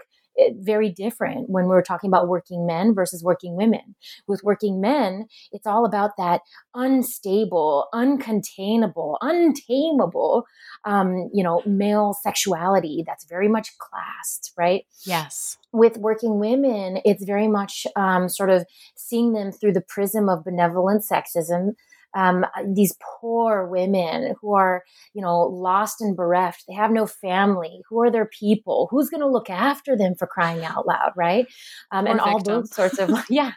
very 0.58 0.90
different 0.90 1.48
when 1.50 1.66
we're 1.66 1.82
talking 1.82 2.08
about 2.08 2.28
working 2.28 2.66
men 2.66 2.94
versus 2.94 3.22
working 3.22 3.56
women. 3.56 3.94
With 4.26 4.42
working 4.42 4.80
men, 4.80 5.26
it's 5.52 5.66
all 5.66 5.84
about 5.84 6.16
that 6.16 6.42
unstable, 6.74 7.88
uncontainable, 7.94 9.16
untamable, 9.20 10.44
um, 10.84 11.30
you 11.32 11.42
know, 11.42 11.62
male 11.66 12.14
sexuality 12.22 13.04
that's 13.06 13.24
very 13.24 13.48
much 13.48 13.70
classed, 13.78 14.52
right? 14.56 14.84
Yes. 15.04 15.58
With 15.72 15.96
working 15.96 16.38
women, 16.38 17.00
it's 17.04 17.24
very 17.24 17.48
much 17.48 17.86
um, 17.96 18.28
sort 18.28 18.50
of 18.50 18.66
seeing 18.94 19.32
them 19.32 19.52
through 19.52 19.72
the 19.72 19.80
prism 19.80 20.28
of 20.28 20.44
benevolent 20.44 21.04
sexism 21.10 21.74
um, 22.14 22.44
these 22.74 22.94
poor 23.20 23.66
women 23.66 24.34
who 24.40 24.54
are, 24.54 24.82
you 25.14 25.22
know, 25.22 25.40
lost 25.40 26.00
and 26.00 26.16
bereft. 26.16 26.64
They 26.68 26.74
have 26.74 26.90
no 26.90 27.06
family. 27.06 27.80
Who 27.88 28.02
are 28.02 28.10
their 28.10 28.26
people? 28.26 28.88
Who's 28.90 29.08
going 29.08 29.22
to 29.22 29.28
look 29.28 29.50
after 29.50 29.96
them 29.96 30.14
for 30.14 30.26
crying 30.26 30.64
out 30.64 30.86
loud, 30.86 31.12
right? 31.16 31.46
Um, 31.90 32.06
and 32.06 32.20
all 32.20 32.42
those 32.42 32.74
sorts 32.74 32.98
of, 32.98 33.10
yeah, 33.30 33.52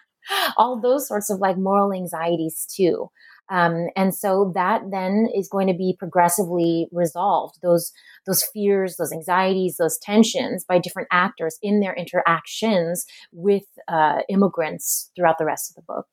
all 0.57 0.79
those 0.79 1.07
sorts 1.07 1.29
of 1.29 1.39
like 1.39 1.57
moral 1.57 1.93
anxieties 1.93 2.65
too. 2.73 3.09
Um, 3.49 3.89
and 3.95 4.15
so 4.15 4.51
that 4.55 4.81
then 4.91 5.27
is 5.35 5.47
going 5.47 5.67
to 5.67 5.73
be 5.73 5.95
progressively 5.97 6.87
resolved. 6.91 7.55
Those 7.61 7.91
those 8.25 8.43
fears, 8.43 8.95
those 8.97 9.13
anxieties, 9.13 9.77
those 9.77 9.99
tensions 9.99 10.65
by 10.67 10.79
different 10.79 11.09
actors 11.11 11.59
in 11.61 11.79
their 11.79 11.93
interactions 11.93 13.05
with 13.31 13.65
uh, 13.87 14.21
immigrants 14.29 15.11
throughout 15.15 15.37
the 15.37 15.45
rest 15.45 15.69
of 15.69 15.75
the 15.75 15.93
book. 15.93 16.07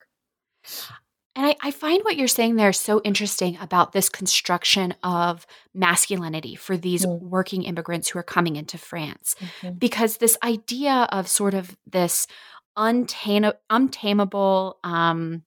And 1.35 1.47
I, 1.47 1.57
I, 1.63 1.71
find 1.71 2.03
what 2.05 2.17
you're 2.17 2.29
saying 2.29 2.57
there 2.57 2.73
so 2.75 3.01
interesting 3.03 3.57
about 3.59 3.93
this 3.93 4.11
construction 4.11 4.95
of 5.03 5.47
masculinity 5.73 6.57
for 6.57 6.77
these 6.77 7.07
mm. 7.07 7.21
working 7.21 7.63
immigrants 7.63 8.09
who 8.11 8.19
are 8.19 8.25
coming 8.25 8.57
into 8.57 8.77
France. 8.77 9.35
Mm-hmm. 9.41 9.79
Because 9.79 10.19
this 10.19 10.37
idea 10.43 11.09
of 11.11 11.29
sort 11.29 11.55
of 11.55 11.75
this 11.87 12.27
untame- 12.77 13.55
untamable, 13.71 14.79
um, 14.85 15.43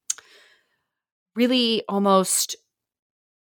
really 1.36 1.84
almost 1.88 2.56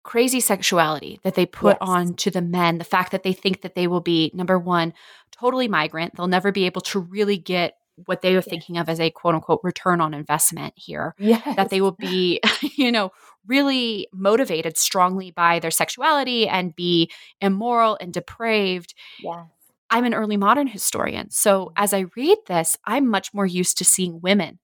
crazy 0.04 0.40
sexuality 0.40 1.20
that 1.24 1.36
they 1.36 1.46
put 1.46 1.78
yes. 1.82 1.90
on 1.90 2.14
to 2.16 2.32
the 2.32 2.42
men, 2.42 2.78
the 2.78 2.84
fact 2.84 3.12
that 3.12 3.24
they 3.24 3.34
think 3.34 3.62
that 3.62 3.76
they 3.76 3.86
will 3.86 4.02
be, 4.02 4.32
number 4.34 4.58
one, 4.58 4.94
totally 5.32 5.68
migrant, 5.68 6.16
they'll 6.16 6.28
never 6.28 6.52
be 6.52 6.66
able 6.66 6.82
to 6.82 7.00
really 7.00 7.38
get 7.38 7.76
what 8.06 8.22
they 8.22 8.36
were 8.36 8.42
thinking 8.42 8.78
of 8.78 8.90
as 8.90 9.00
a 9.00 9.10
quote 9.10 9.36
unquote 9.36 9.62
return 9.64 10.02
on 10.02 10.14
investment 10.14 10.74
here. 10.76 11.16
Yes. 11.18 11.56
That 11.56 11.70
they 11.70 11.82
will 11.82 11.94
be, 11.94 12.42
you 12.62 12.92
know, 12.92 13.12
really 13.48 14.08
motivated 14.14 14.78
strongly 14.78 15.32
by 15.32 15.60
their 15.60 15.72
sexuality 15.72 16.48
and 16.48 16.76
be 16.76 17.12
immoral 17.42 17.98
and 18.00 18.14
depraved. 18.14 18.94
Yes. 19.22 19.46
I'm 19.90 20.06
an 20.06 20.14
early 20.14 20.38
modern 20.38 20.68
historian. 20.68 21.32
So 21.32 21.66
mm. 21.66 21.72
as 21.78 21.94
I 21.94 22.06
read 22.16 22.38
this, 22.48 22.78
I'm 22.86 23.08
much 23.08 23.34
more 23.34 23.46
used 23.46 23.78
to 23.80 23.86
seeing 23.86 24.22
women 24.22 24.60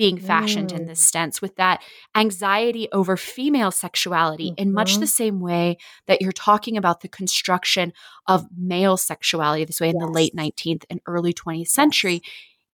being 0.00 0.16
fashioned 0.16 0.70
mm. 0.70 0.78
in 0.78 0.86
this 0.86 1.06
sense 1.06 1.42
with 1.42 1.56
that 1.56 1.82
anxiety 2.16 2.88
over 2.90 3.18
female 3.18 3.70
sexuality 3.70 4.50
mm-hmm. 4.50 4.62
in 4.62 4.72
much 4.72 4.94
the 4.94 5.00
mm-hmm. 5.00 5.04
same 5.04 5.40
way 5.40 5.76
that 6.06 6.22
you're 6.22 6.32
talking 6.32 6.78
about 6.78 7.02
the 7.02 7.08
construction 7.08 7.92
of 8.26 8.46
male 8.56 8.96
sexuality 8.96 9.62
this 9.62 9.78
way 9.78 9.88
yes. 9.88 9.94
in 9.94 10.00
the 10.00 10.10
late 10.10 10.34
19th 10.34 10.84
and 10.88 11.02
early 11.04 11.34
20th 11.34 11.68
century 11.68 12.22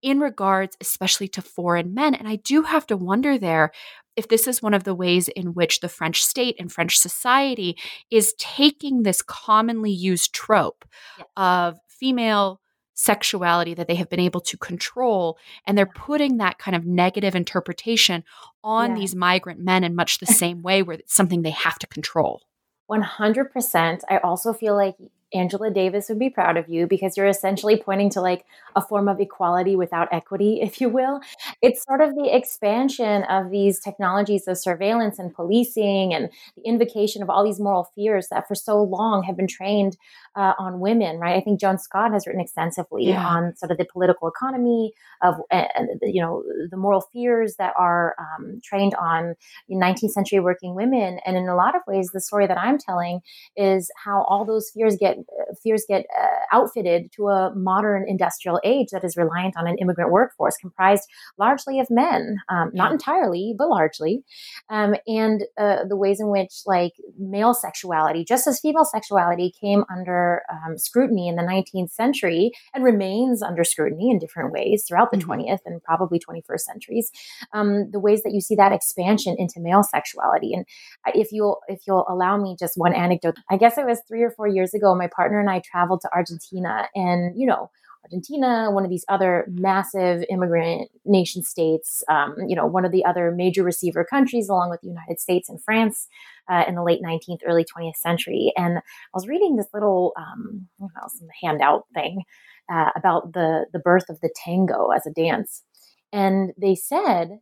in 0.01 0.19
regards 0.19 0.77
especially 0.81 1.27
to 1.29 1.41
foreign 1.41 1.93
men. 1.93 2.15
And 2.15 2.27
I 2.27 2.37
do 2.37 2.63
have 2.63 2.87
to 2.87 2.97
wonder 2.97 3.37
there 3.37 3.71
if 4.15 4.27
this 4.27 4.47
is 4.47 4.61
one 4.61 4.73
of 4.73 4.83
the 4.83 4.95
ways 4.95 5.27
in 5.29 5.53
which 5.53 5.79
the 5.79 5.89
French 5.89 6.23
state 6.23 6.55
and 6.59 6.71
French 6.71 6.97
society 6.97 7.77
is 8.09 8.33
taking 8.37 9.03
this 9.03 9.21
commonly 9.21 9.91
used 9.91 10.33
trope 10.33 10.85
yes. 11.17 11.27
of 11.37 11.79
female 11.87 12.59
sexuality 12.93 13.73
that 13.73 13.87
they 13.87 13.95
have 13.95 14.09
been 14.09 14.19
able 14.19 14.41
to 14.41 14.57
control 14.57 15.37
and 15.65 15.77
they're 15.77 15.85
putting 15.85 16.37
that 16.37 16.59
kind 16.59 16.75
of 16.75 16.85
negative 16.85 17.35
interpretation 17.35 18.23
on 18.63 18.91
yeah. 18.91 18.99
these 18.99 19.15
migrant 19.15 19.59
men 19.59 19.83
in 19.83 19.95
much 19.95 20.19
the 20.19 20.25
same 20.43 20.61
way 20.61 20.83
where 20.83 20.97
it's 20.97 21.15
something 21.15 21.41
they 21.41 21.49
have 21.49 21.79
to 21.79 21.87
control 21.87 22.41
100% 22.89 24.01
i 24.09 24.17
also 24.17 24.53
feel 24.53 24.75
like 24.75 24.95
Angela 25.33 25.71
Davis 25.71 26.09
would 26.09 26.19
be 26.19 26.29
proud 26.29 26.57
of 26.57 26.69
you 26.69 26.87
because 26.87 27.17
you're 27.17 27.27
essentially 27.27 27.77
pointing 27.77 28.09
to 28.11 28.21
like 28.21 28.45
a 28.75 28.81
form 28.81 29.07
of 29.07 29.19
equality 29.19 29.75
without 29.75 30.07
equity, 30.11 30.59
if 30.61 30.81
you 30.81 30.89
will. 30.89 31.21
It's 31.61 31.83
sort 31.83 32.01
of 32.01 32.15
the 32.15 32.35
expansion 32.35 33.23
of 33.23 33.51
these 33.51 33.79
technologies 33.79 34.47
of 34.47 34.57
surveillance 34.57 35.19
and 35.19 35.33
policing 35.33 36.13
and 36.13 36.29
the 36.55 36.63
invocation 36.63 37.21
of 37.21 37.29
all 37.29 37.43
these 37.43 37.59
moral 37.59 37.91
fears 37.95 38.27
that 38.29 38.47
for 38.47 38.55
so 38.55 38.81
long 38.81 39.23
have 39.23 39.37
been 39.37 39.47
trained 39.47 39.97
uh, 40.35 40.53
on 40.57 40.79
women, 40.79 41.17
right? 41.17 41.35
I 41.35 41.41
think 41.41 41.59
Joan 41.59 41.77
Scott 41.77 42.11
has 42.11 42.25
written 42.25 42.41
extensively 42.41 43.07
yeah. 43.07 43.25
on 43.25 43.55
sort 43.55 43.71
of 43.71 43.77
the 43.77 43.85
political 43.85 44.27
economy 44.27 44.93
of, 45.21 45.35
uh, 45.51 45.65
you 46.01 46.21
know, 46.21 46.43
the 46.69 46.77
moral 46.77 47.01
fears 47.01 47.55
that 47.57 47.73
are 47.77 48.15
um, 48.19 48.61
trained 48.63 48.95
on 48.95 49.35
19th 49.69 50.11
century 50.11 50.39
working 50.39 50.75
women. 50.75 51.19
And 51.25 51.35
in 51.37 51.47
a 51.47 51.55
lot 51.55 51.75
of 51.75 51.81
ways, 51.87 52.11
the 52.11 52.21
story 52.21 52.47
that 52.47 52.57
I'm 52.57 52.77
telling 52.77 53.21
is 53.55 53.91
how 54.03 54.23
all 54.23 54.45
those 54.45 54.69
fears 54.69 54.95
get 54.97 55.17
fears 55.63 55.85
get 55.87 56.05
uh, 56.19 56.55
outfitted 56.55 57.11
to 57.13 57.27
a 57.27 57.53
modern 57.55 58.05
industrial 58.07 58.59
age 58.63 58.87
that 58.91 59.03
is 59.03 59.17
reliant 59.17 59.55
on 59.57 59.67
an 59.67 59.77
immigrant 59.79 60.11
workforce 60.11 60.55
comprised 60.57 61.07
largely 61.37 61.79
of 61.79 61.87
men, 61.89 62.37
um, 62.49 62.71
not 62.73 62.91
entirely, 62.91 63.53
but 63.57 63.69
largely, 63.69 64.23
um, 64.69 64.95
and 65.07 65.43
uh, 65.57 65.83
the 65.87 65.97
ways 65.97 66.19
in 66.19 66.29
which 66.29 66.61
like 66.65 66.93
male 67.17 67.53
sexuality, 67.53 68.23
just 68.23 68.47
as 68.47 68.59
female 68.59 68.85
sexuality, 68.85 69.51
came 69.59 69.83
under 69.93 70.41
um, 70.51 70.77
scrutiny 70.77 71.27
in 71.27 71.35
the 71.35 71.43
19th 71.43 71.91
century 71.91 72.51
and 72.73 72.83
remains 72.83 73.41
under 73.41 73.63
scrutiny 73.63 74.09
in 74.09 74.19
different 74.19 74.51
ways 74.51 74.85
throughout 74.87 75.11
the 75.11 75.17
mm-hmm. 75.17 75.31
20th 75.31 75.59
and 75.65 75.81
probably 75.83 76.19
21st 76.19 76.59
centuries. 76.59 77.11
Um, 77.53 77.89
the 77.91 77.99
ways 77.99 78.23
that 78.23 78.33
you 78.33 78.41
see 78.41 78.55
that 78.55 78.71
expansion 78.71 79.35
into 79.37 79.59
male 79.59 79.83
sexuality, 79.83 80.53
and 80.53 80.65
if 81.13 81.31
you'll 81.31 81.59
if 81.67 81.81
you'll 81.87 82.05
allow 82.07 82.37
me 82.37 82.55
just 82.59 82.73
one 82.75 82.93
anecdote, 82.93 83.35
I 83.49 83.57
guess 83.57 83.77
it 83.77 83.85
was 83.85 84.01
three 84.07 84.23
or 84.23 84.31
four 84.31 84.47
years 84.47 84.73
ago. 84.73 84.95
My 84.95 85.07
partner 85.15 85.39
and 85.39 85.49
I 85.49 85.59
traveled 85.59 86.01
to 86.01 86.09
Argentina, 86.13 86.87
and 86.95 87.39
you 87.39 87.45
know, 87.45 87.69
Argentina, 88.03 88.71
one 88.71 88.83
of 88.83 88.89
these 88.89 89.05
other 89.09 89.45
massive 89.49 90.23
immigrant 90.29 90.89
nation 91.05 91.43
states, 91.43 92.03
um, 92.09 92.35
you 92.47 92.55
know, 92.55 92.65
one 92.65 92.85
of 92.85 92.91
the 92.91 93.05
other 93.05 93.31
major 93.31 93.63
receiver 93.63 94.03
countries, 94.03 94.49
along 94.49 94.69
with 94.69 94.81
the 94.81 94.87
United 94.87 95.19
States 95.19 95.49
and 95.49 95.63
France, 95.63 96.07
uh, 96.49 96.63
in 96.67 96.75
the 96.75 96.83
late 96.83 97.01
19th, 97.01 97.39
early 97.45 97.63
20th 97.63 97.95
century. 97.95 98.51
And 98.57 98.79
I 98.79 98.81
was 99.13 99.27
reading 99.27 99.55
this 99.55 99.67
little, 99.73 100.13
um, 100.17 100.67
know, 100.79 101.27
handout 101.43 101.85
thing 101.93 102.23
uh, 102.71 102.89
about 102.95 103.33
the 103.33 103.65
the 103.71 103.79
birth 103.79 104.09
of 104.09 104.19
the 104.21 104.33
tango 104.43 104.89
as 104.89 105.05
a 105.05 105.11
dance, 105.11 105.63
and 106.11 106.51
they 106.57 106.75
said 106.75 107.39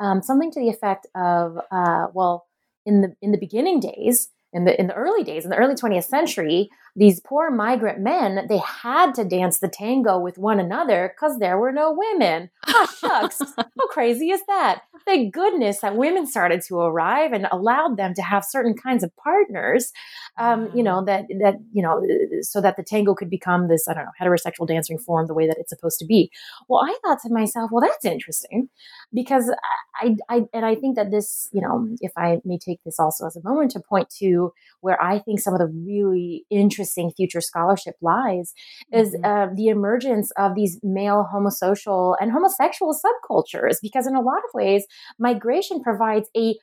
um, 0.00 0.22
something 0.22 0.50
to 0.50 0.60
the 0.60 0.68
effect 0.68 1.06
of, 1.14 1.58
uh, 1.70 2.06
well, 2.12 2.46
in 2.84 3.00
the 3.00 3.14
in 3.22 3.32
the 3.32 3.38
beginning 3.38 3.80
days, 3.80 4.28
in 4.54 4.64
the 4.64 4.78
in 4.80 4.86
the 4.86 4.94
early 4.94 5.22
days 5.22 5.44
in 5.44 5.50
the 5.50 5.56
early 5.56 5.74
20th 5.74 6.04
century 6.04 6.70
these 6.96 7.20
poor 7.20 7.50
migrant 7.50 7.98
men 7.98 8.46
they 8.48 8.58
had 8.58 9.14
to 9.14 9.24
dance 9.24 9.58
the 9.58 9.68
tango 9.68 10.18
with 10.18 10.38
one 10.38 10.60
another 10.60 11.12
because 11.14 11.38
there 11.38 11.58
were 11.58 11.72
no 11.72 11.92
women. 11.92 12.50
Ah 12.68 12.88
shucks. 13.00 13.40
How 13.56 13.86
crazy 13.90 14.30
is 14.30 14.42
that? 14.46 14.82
Thank 15.04 15.34
goodness 15.34 15.80
that 15.80 15.96
women 15.96 16.26
started 16.26 16.62
to 16.68 16.78
arrive 16.78 17.32
and 17.32 17.46
allowed 17.50 17.96
them 17.96 18.14
to 18.14 18.22
have 18.22 18.44
certain 18.44 18.74
kinds 18.74 19.02
of 19.02 19.14
partners 19.16 19.92
um, 20.38 20.70
you 20.74 20.82
know 20.82 21.04
that 21.04 21.26
that 21.40 21.56
you 21.72 21.82
know 21.82 22.00
so 22.42 22.60
that 22.60 22.76
the 22.76 22.82
tango 22.82 23.14
could 23.14 23.30
become 23.30 23.68
this 23.68 23.88
i 23.88 23.94
don't 23.94 24.04
know 24.04 24.10
heterosexual 24.20 24.66
dancing 24.66 24.98
form 24.98 25.26
the 25.26 25.34
way 25.34 25.46
that 25.46 25.56
it's 25.58 25.70
supposed 25.70 25.98
to 25.98 26.06
be. 26.06 26.30
Well 26.68 26.80
i 26.84 26.96
thought 27.04 27.18
to 27.22 27.32
myself 27.32 27.70
well 27.72 27.82
that's 27.82 28.04
interesting 28.04 28.68
because 29.12 29.52
I, 30.00 30.16
I 30.28 30.42
and 30.52 30.64
i 30.64 30.74
think 30.74 30.96
that 30.96 31.10
this 31.10 31.48
you 31.52 31.60
know 31.60 31.88
if 32.00 32.12
i 32.16 32.40
may 32.44 32.58
take 32.58 32.82
this 32.84 32.98
also 32.98 33.26
as 33.26 33.36
a 33.36 33.42
moment 33.42 33.72
to 33.72 33.80
point 33.80 34.10
to 34.20 34.43
where 34.80 35.00
i 35.02 35.18
think 35.18 35.40
some 35.40 35.54
of 35.54 35.60
the 35.60 35.72
really 35.86 36.44
interesting 36.50 37.10
future 37.16 37.40
scholarship 37.40 37.94
lies 38.00 38.52
is 38.92 39.14
mm-hmm. 39.14 39.24
uh, 39.24 39.54
the 39.54 39.68
emergence 39.68 40.30
of 40.38 40.54
these 40.54 40.78
male 40.82 41.26
homosocial 41.32 42.16
and 42.20 42.32
homosexual 42.32 42.94
subcultures 42.94 43.76
because 43.82 44.06
in 44.06 44.14
a 44.14 44.20
lot 44.20 44.38
of 44.38 44.50
ways 44.54 44.84
migration 45.18 45.82
provides 45.82 46.28
a 46.36 46.54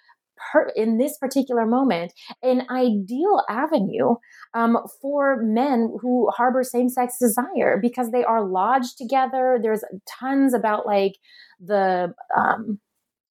per, 0.51 0.71
in 0.75 0.97
this 0.97 1.17
particular 1.17 1.65
moment 1.65 2.13
an 2.41 2.63
ideal 2.69 3.43
avenue 3.49 4.15
um, 4.53 4.77
for 5.01 5.41
men 5.41 5.93
who 6.01 6.29
harbor 6.29 6.63
same-sex 6.63 7.17
desire 7.19 7.79
because 7.81 8.11
they 8.11 8.23
are 8.23 8.45
lodged 8.45 8.97
together 8.97 9.59
there's 9.61 9.83
tons 10.19 10.53
about 10.53 10.85
like 10.85 11.13
the 11.59 12.13
um, 12.35 12.79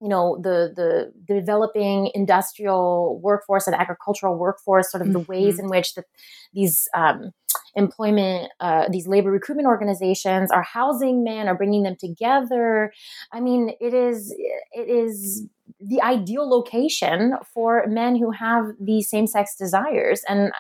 you 0.01 0.09
know 0.09 0.39
the 0.43 0.73
the 0.77 1.13
developing 1.27 2.11
industrial 2.15 3.19
workforce 3.23 3.67
and 3.67 3.77
agricultural 3.77 4.37
workforce 4.37 4.91
sort 4.91 5.01
of 5.01 5.13
the 5.13 5.21
mm-hmm. 5.21 5.33
ways 5.33 5.59
in 5.59 5.69
which 5.69 5.95
the, 5.95 6.05
these 6.53 6.89
um, 6.95 7.31
employment 7.75 8.51
uh, 8.61 8.87
these 8.91 9.07
labor 9.07 9.31
recruitment 9.31 9.67
organizations 9.67 10.51
are 10.51 10.63
housing 10.63 11.25
men 11.25 11.49
are 11.49 11.57
bringing 11.57 11.83
them 11.83 11.97
together 11.99 12.93
i 13.33 13.41
mean 13.41 13.71
it 13.81 13.95
is 13.95 14.35
it 14.73 14.89
is 14.89 15.47
the 15.81 16.01
ideal 16.03 16.49
location 16.49 17.35
for 17.53 17.87
men 17.87 18.17
who 18.17 18.31
have 18.31 18.67
these 18.81 19.11
same-sex 19.11 19.57
desires 19.57 20.23
and 20.29 20.53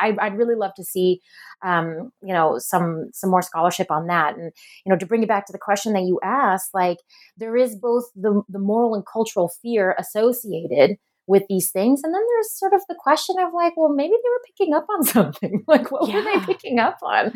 I, 0.00 0.14
i'd 0.20 0.36
really 0.36 0.54
love 0.54 0.72
to 0.76 0.84
see 0.84 1.20
um, 1.64 2.10
you 2.22 2.32
know 2.32 2.58
some 2.58 3.10
some 3.12 3.30
more 3.30 3.42
scholarship 3.42 3.90
on 3.90 4.06
that. 4.06 4.36
And 4.36 4.52
you 4.84 4.90
know 4.90 4.98
to 4.98 5.06
bring 5.06 5.22
it 5.22 5.28
back 5.28 5.46
to 5.46 5.52
the 5.52 5.58
question 5.58 5.92
that 5.94 6.02
you 6.02 6.20
asked 6.22 6.70
like 6.74 6.98
there 7.36 7.56
is 7.56 7.76
both 7.76 8.04
the 8.14 8.42
the 8.48 8.58
moral 8.58 8.94
and 8.94 9.04
cultural 9.10 9.50
fear 9.62 9.94
associated 9.98 10.96
with 11.26 11.44
these 11.48 11.70
things. 11.70 12.02
And 12.04 12.12
then 12.12 12.20
there's 12.34 12.58
sort 12.58 12.74
of 12.74 12.82
the 12.86 12.96
question 12.98 13.36
of 13.38 13.54
like 13.54 13.76
well 13.76 13.88
maybe 13.88 14.12
they 14.12 14.28
were 14.28 14.42
picking 14.46 14.74
up 14.74 14.86
on 14.90 15.04
something. 15.16 15.64
Like 15.66 15.90
what 15.90 16.08
yeah. 16.08 16.16
were 16.16 16.22
they 16.22 16.46
picking 16.46 16.78
up 16.78 16.98
on? 17.02 17.32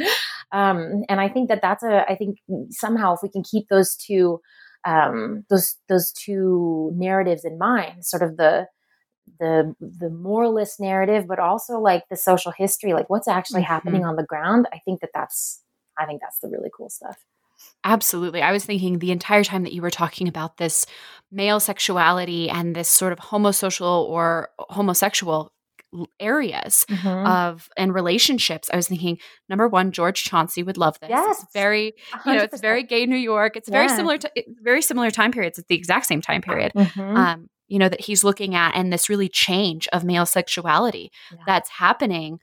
Um, 0.52 1.04
and 1.08 1.20
i 1.20 1.28
think 1.28 1.48
that 1.48 1.60
that's 1.60 1.82
a 1.82 2.10
i 2.10 2.14
think 2.14 2.38
somehow 2.70 3.14
if 3.14 3.20
we 3.22 3.28
can 3.28 3.42
keep 3.42 3.68
those 3.68 3.94
two 3.96 4.40
um, 4.84 5.44
those 5.50 5.76
those 5.88 6.12
two 6.12 6.92
narratives 6.94 7.44
in 7.44 7.58
mind 7.58 8.04
sort 8.04 8.22
of 8.22 8.36
the 8.36 8.66
the 9.38 9.74
the 9.80 10.10
moralist 10.10 10.80
narrative 10.80 11.26
but 11.28 11.38
also 11.38 11.78
like 11.78 12.04
the 12.10 12.16
social 12.16 12.52
history 12.52 12.92
like 12.92 13.08
what's 13.10 13.28
actually 13.28 13.62
mm-hmm. 13.62 13.72
happening 13.72 14.04
on 14.04 14.16
the 14.16 14.24
ground 14.24 14.66
i 14.72 14.78
think 14.84 15.00
that 15.00 15.10
that's 15.14 15.62
i 15.98 16.04
think 16.04 16.20
that's 16.20 16.38
the 16.40 16.48
really 16.48 16.70
cool 16.76 16.90
stuff 16.90 17.16
Absolutely. 17.84 18.40
I 18.40 18.52
was 18.52 18.64
thinking 18.64 18.98
the 18.98 19.10
entire 19.10 19.42
time 19.42 19.64
that 19.64 19.72
you 19.72 19.82
were 19.82 19.90
talking 19.90 20.28
about 20.28 20.58
this 20.58 20.86
male 21.32 21.58
sexuality 21.58 22.48
and 22.48 22.74
this 22.74 22.88
sort 22.88 23.12
of 23.12 23.18
homosocial 23.18 24.08
or 24.08 24.50
homosexual 24.58 25.52
areas 26.20 26.84
mm-hmm. 26.88 27.26
of 27.26 27.68
and 27.76 27.94
relationships. 27.94 28.68
I 28.72 28.76
was 28.76 28.88
thinking 28.88 29.18
number 29.48 29.68
one, 29.68 29.92
George 29.92 30.24
Chauncey 30.24 30.62
would 30.62 30.76
love 30.76 30.98
this. 31.00 31.10
Yes, 31.10 31.42
it's 31.42 31.52
very 31.52 31.94
100%. 32.12 32.26
you 32.26 32.38
know, 32.38 32.42
it's 32.44 32.60
very 32.60 32.82
gay 32.82 33.06
New 33.06 33.16
York. 33.16 33.56
It's 33.56 33.68
very 33.68 33.88
similar 33.88 34.18
to 34.18 34.30
very 34.62 34.82
similar 34.82 35.10
time 35.10 35.32
periods. 35.32 35.58
It's 35.58 35.68
the 35.68 35.74
exact 35.74 36.06
same 36.06 36.20
time 36.20 36.42
period. 36.42 36.72
Mm-hmm. 36.74 37.16
Um, 37.16 37.48
you 37.68 37.78
know 37.78 37.88
that 37.88 38.00
he's 38.00 38.24
looking 38.24 38.54
at 38.54 38.74
and 38.74 38.92
this 38.92 39.08
really 39.08 39.28
change 39.28 39.86
of 39.92 40.04
male 40.04 40.26
sexuality 40.26 41.12
yeah. 41.30 41.38
that's 41.46 41.70
happening 41.70 42.40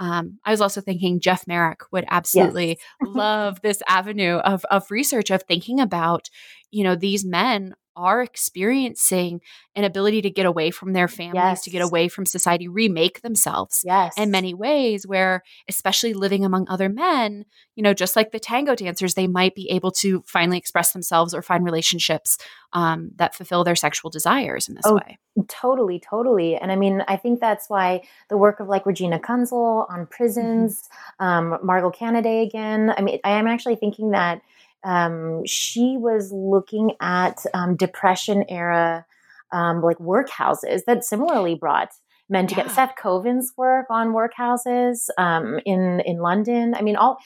um, 0.00 0.38
I 0.44 0.50
was 0.50 0.60
also 0.60 0.80
thinking 0.80 1.20
Jeff 1.20 1.46
Merrick 1.46 1.80
would 1.90 2.04
absolutely 2.08 2.68
yes. 2.68 2.78
love 3.02 3.60
this 3.62 3.82
avenue 3.88 4.36
of 4.36 4.64
of 4.66 4.90
research 4.90 5.30
of 5.30 5.42
thinking 5.42 5.80
about, 5.80 6.30
you 6.70 6.84
know, 6.84 6.94
these 6.94 7.24
men 7.24 7.74
are 7.98 8.22
experiencing 8.22 9.40
an 9.74 9.84
ability 9.84 10.22
to 10.22 10.30
get 10.30 10.46
away 10.46 10.70
from 10.70 10.92
their 10.92 11.08
families, 11.08 11.34
yes. 11.34 11.64
to 11.64 11.70
get 11.70 11.82
away 11.82 12.08
from 12.08 12.24
society, 12.24 12.68
remake 12.68 13.20
themselves 13.22 13.82
yes. 13.84 14.14
in 14.16 14.30
many 14.30 14.54
ways, 14.54 15.06
where, 15.06 15.42
especially 15.68 16.14
living 16.14 16.44
among 16.44 16.66
other 16.68 16.88
men, 16.88 17.44
you 17.74 17.82
know, 17.82 17.92
just 17.92 18.16
like 18.16 18.30
the 18.30 18.40
tango 18.40 18.74
dancers, 18.74 19.14
they 19.14 19.26
might 19.26 19.54
be 19.54 19.68
able 19.70 19.90
to 19.90 20.22
finally 20.26 20.56
express 20.56 20.92
themselves 20.92 21.34
or 21.34 21.42
find 21.42 21.64
relationships 21.64 22.38
um, 22.72 23.10
that 23.16 23.34
fulfill 23.34 23.64
their 23.64 23.76
sexual 23.76 24.10
desires 24.10 24.68
in 24.68 24.74
this 24.74 24.86
oh, 24.86 24.94
way. 24.94 25.18
Totally, 25.48 26.00
totally. 26.00 26.56
And 26.56 26.72
I 26.72 26.76
mean, 26.76 27.02
I 27.08 27.16
think 27.16 27.40
that's 27.40 27.68
why 27.68 28.02
the 28.28 28.36
work 28.36 28.60
of 28.60 28.68
like 28.68 28.86
Regina 28.86 29.18
Kunzel 29.18 29.88
on 29.90 30.00
mm-hmm. 30.00 30.10
prisons, 30.10 30.88
mm-hmm. 31.20 31.24
um, 31.24 31.58
Margot 31.62 31.90
Canaday 31.90 32.46
again. 32.46 32.92
I 32.96 33.02
mean, 33.02 33.20
I 33.24 33.30
am 33.30 33.46
actually 33.46 33.76
thinking 33.76 34.10
that 34.10 34.42
um, 34.84 35.42
she 35.46 35.96
was 35.98 36.32
looking 36.32 36.92
at 37.00 37.44
um, 37.54 37.76
depression 37.76 38.44
era 38.48 39.04
um, 39.52 39.82
like 39.82 39.98
workhouses 39.98 40.82
that 40.86 41.04
similarly 41.04 41.54
brought 41.54 41.90
men 42.28 42.46
to 42.46 42.54
Yeah. 42.56 42.68
Seth 42.68 42.94
Koven's 43.02 43.52
work 43.56 43.86
on 43.90 44.12
workhouses 44.12 45.08
um, 45.16 45.58
in 45.64 46.00
in 46.00 46.18
London. 46.18 46.74
I 46.74 46.82
mean, 46.82 46.96
all 46.96 47.18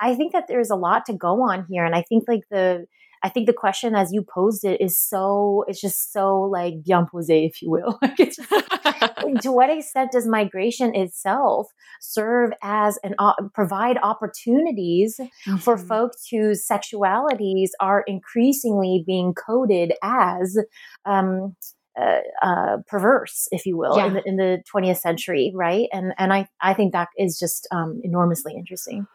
I 0.00 0.14
think 0.14 0.32
that 0.32 0.46
there's 0.48 0.70
a 0.70 0.76
lot 0.76 1.06
to 1.06 1.12
go 1.12 1.42
on 1.42 1.66
here, 1.68 1.84
and 1.84 1.94
I 1.94 2.02
think 2.02 2.24
like 2.28 2.42
the 2.50 2.86
I 3.22 3.28
think 3.28 3.46
the 3.46 3.52
question 3.52 3.94
as 3.94 4.12
you 4.12 4.22
posed 4.22 4.64
it 4.64 4.80
is 4.80 4.98
so 4.98 5.64
it's 5.68 5.80
just 5.80 6.12
so 6.12 6.40
like 6.40 6.82
bien 6.84 7.06
posé, 7.12 7.46
if 7.46 7.62
you 7.62 7.70
will. 7.70 7.98
like 9.22 9.40
to 9.42 9.52
what 9.52 9.70
extent 9.70 10.12
does 10.12 10.26
migration 10.26 10.94
itself 10.94 11.68
serve 12.00 12.50
as 12.62 12.98
an 13.04 13.14
uh, 13.18 13.34
provide 13.54 13.98
opportunities 14.02 15.18
mm-hmm. 15.18 15.56
for 15.56 15.78
folks 15.78 16.26
whose 16.30 16.66
sexualities 16.66 17.70
are 17.80 18.02
increasingly 18.06 19.04
being 19.06 19.34
coded 19.34 19.92
as 20.02 20.58
um, 21.04 21.54
uh, 22.00 22.20
uh, 22.40 22.78
perverse, 22.88 23.48
if 23.50 23.66
you 23.66 23.76
will, 23.76 23.96
yeah. 23.96 24.06
in, 24.06 24.14
the, 24.14 24.22
in 24.24 24.36
the 24.36 24.62
20th 24.74 24.98
century, 24.98 25.52
right? 25.54 25.88
And 25.92 26.14
and 26.18 26.32
I 26.32 26.48
I 26.60 26.74
think 26.74 26.92
that 26.92 27.08
is 27.18 27.38
just 27.38 27.68
um, 27.70 28.00
enormously 28.02 28.54
interesting. 28.56 29.06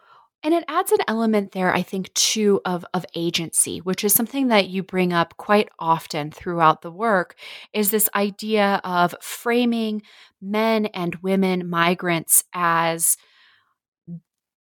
And 0.43 0.53
it 0.53 0.63
adds 0.67 0.91
an 0.91 0.99
element 1.07 1.51
there, 1.51 1.73
I 1.73 1.81
think, 1.81 2.13
too, 2.13 2.61
of, 2.63 2.85
of 2.93 3.05
agency, 3.15 3.79
which 3.79 4.03
is 4.03 4.13
something 4.13 4.47
that 4.49 4.69
you 4.69 4.83
bring 4.83 5.11
up 5.11 5.35
quite 5.37 5.67
often 5.79 6.31
throughout 6.31 6.81
the 6.81 6.91
work, 6.91 7.35
is 7.73 7.89
this 7.91 8.07
idea 8.15 8.79
of 8.83 9.15
framing 9.21 10.03
men 10.41 10.85
and 10.87 11.15
women 11.17 11.67
migrants 11.67 12.43
as 12.53 13.17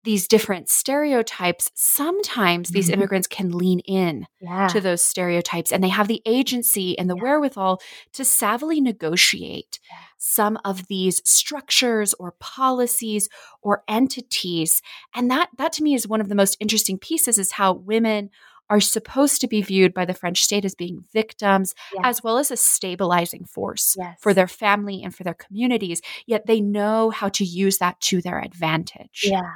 these 0.05 0.27
different 0.27 0.69
stereotypes, 0.69 1.71
sometimes 1.73 2.69
these 2.69 2.85
mm-hmm. 2.85 2.93
immigrants 2.93 3.27
can 3.27 3.51
lean 3.51 3.79
in 3.79 4.27
yeah. 4.39 4.67
to 4.67 4.79
those 4.79 5.01
stereotypes 5.01 5.71
and 5.71 5.83
they 5.83 5.89
have 5.89 6.07
the 6.07 6.21
agency 6.25 6.97
and 6.97 7.09
the 7.09 7.15
yeah. 7.15 7.23
wherewithal 7.23 7.81
to 8.13 8.23
savvily 8.23 8.81
negotiate 8.81 9.79
yeah. 9.89 9.97
some 10.17 10.57
of 10.63 10.87
these 10.87 11.21
structures 11.29 12.13
or 12.13 12.35
policies 12.39 13.27
or 13.61 13.83
entities. 13.87 14.81
And 15.13 15.29
that 15.31 15.49
that 15.57 15.73
to 15.73 15.83
me 15.83 15.95
is 15.95 16.07
one 16.07 16.21
of 16.21 16.29
the 16.29 16.35
most 16.35 16.55
interesting 16.59 16.97
pieces 16.97 17.37
is 17.37 17.53
how 17.53 17.73
women 17.73 18.29
are 18.69 18.79
supposed 18.79 19.41
to 19.41 19.47
be 19.47 19.61
viewed 19.61 19.93
by 19.93 20.05
the 20.05 20.13
French 20.13 20.43
state 20.43 20.65
as 20.65 20.73
being 20.73 21.03
victims, 21.13 21.75
yes. 21.93 22.01
as 22.03 22.23
well 22.23 22.37
as 22.37 22.49
a 22.49 22.57
stabilizing 22.57 23.45
force 23.45 23.95
yes. 23.97 24.17
for 24.19 24.33
their 24.33 24.47
family 24.47 25.03
and 25.03 25.15
for 25.15 25.23
their 25.23 25.35
communities. 25.35 26.01
Yet 26.25 26.47
they 26.47 26.61
know 26.61 27.11
how 27.11 27.29
to 27.29 27.43
use 27.45 27.77
that 27.77 27.99
to 28.01 28.21
their 28.21 28.39
advantage. 28.39 29.25
Yeah. 29.25 29.51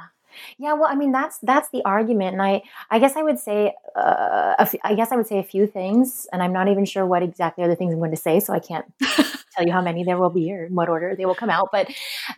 Yeah, 0.58 0.74
well, 0.74 0.88
I 0.88 0.94
mean 0.94 1.12
that's 1.12 1.38
that's 1.38 1.68
the 1.70 1.82
argument, 1.84 2.32
and 2.34 2.42
I 2.42 2.62
I 2.90 2.98
guess 2.98 3.16
I 3.16 3.22
would 3.22 3.38
say 3.38 3.74
uh, 3.96 4.66
I 4.84 4.94
guess 4.94 5.12
I 5.12 5.16
would 5.16 5.26
say 5.26 5.38
a 5.38 5.42
few 5.42 5.66
things, 5.66 6.26
and 6.32 6.42
I'm 6.42 6.52
not 6.52 6.68
even 6.68 6.84
sure 6.84 7.06
what 7.06 7.22
exactly 7.22 7.64
are 7.64 7.68
the 7.68 7.76
things 7.76 7.92
I'm 7.92 7.98
going 7.98 8.10
to 8.10 8.16
say, 8.16 8.40
so 8.40 8.52
I 8.52 8.58
can't 8.60 8.84
tell 9.00 9.66
you 9.66 9.72
how 9.72 9.82
many 9.82 10.04
there 10.04 10.18
will 10.18 10.30
be 10.30 10.52
or 10.52 10.66
in 10.66 10.74
what 10.74 10.88
order 10.88 11.14
they 11.16 11.26
will 11.26 11.34
come 11.34 11.50
out. 11.50 11.68
But 11.72 11.88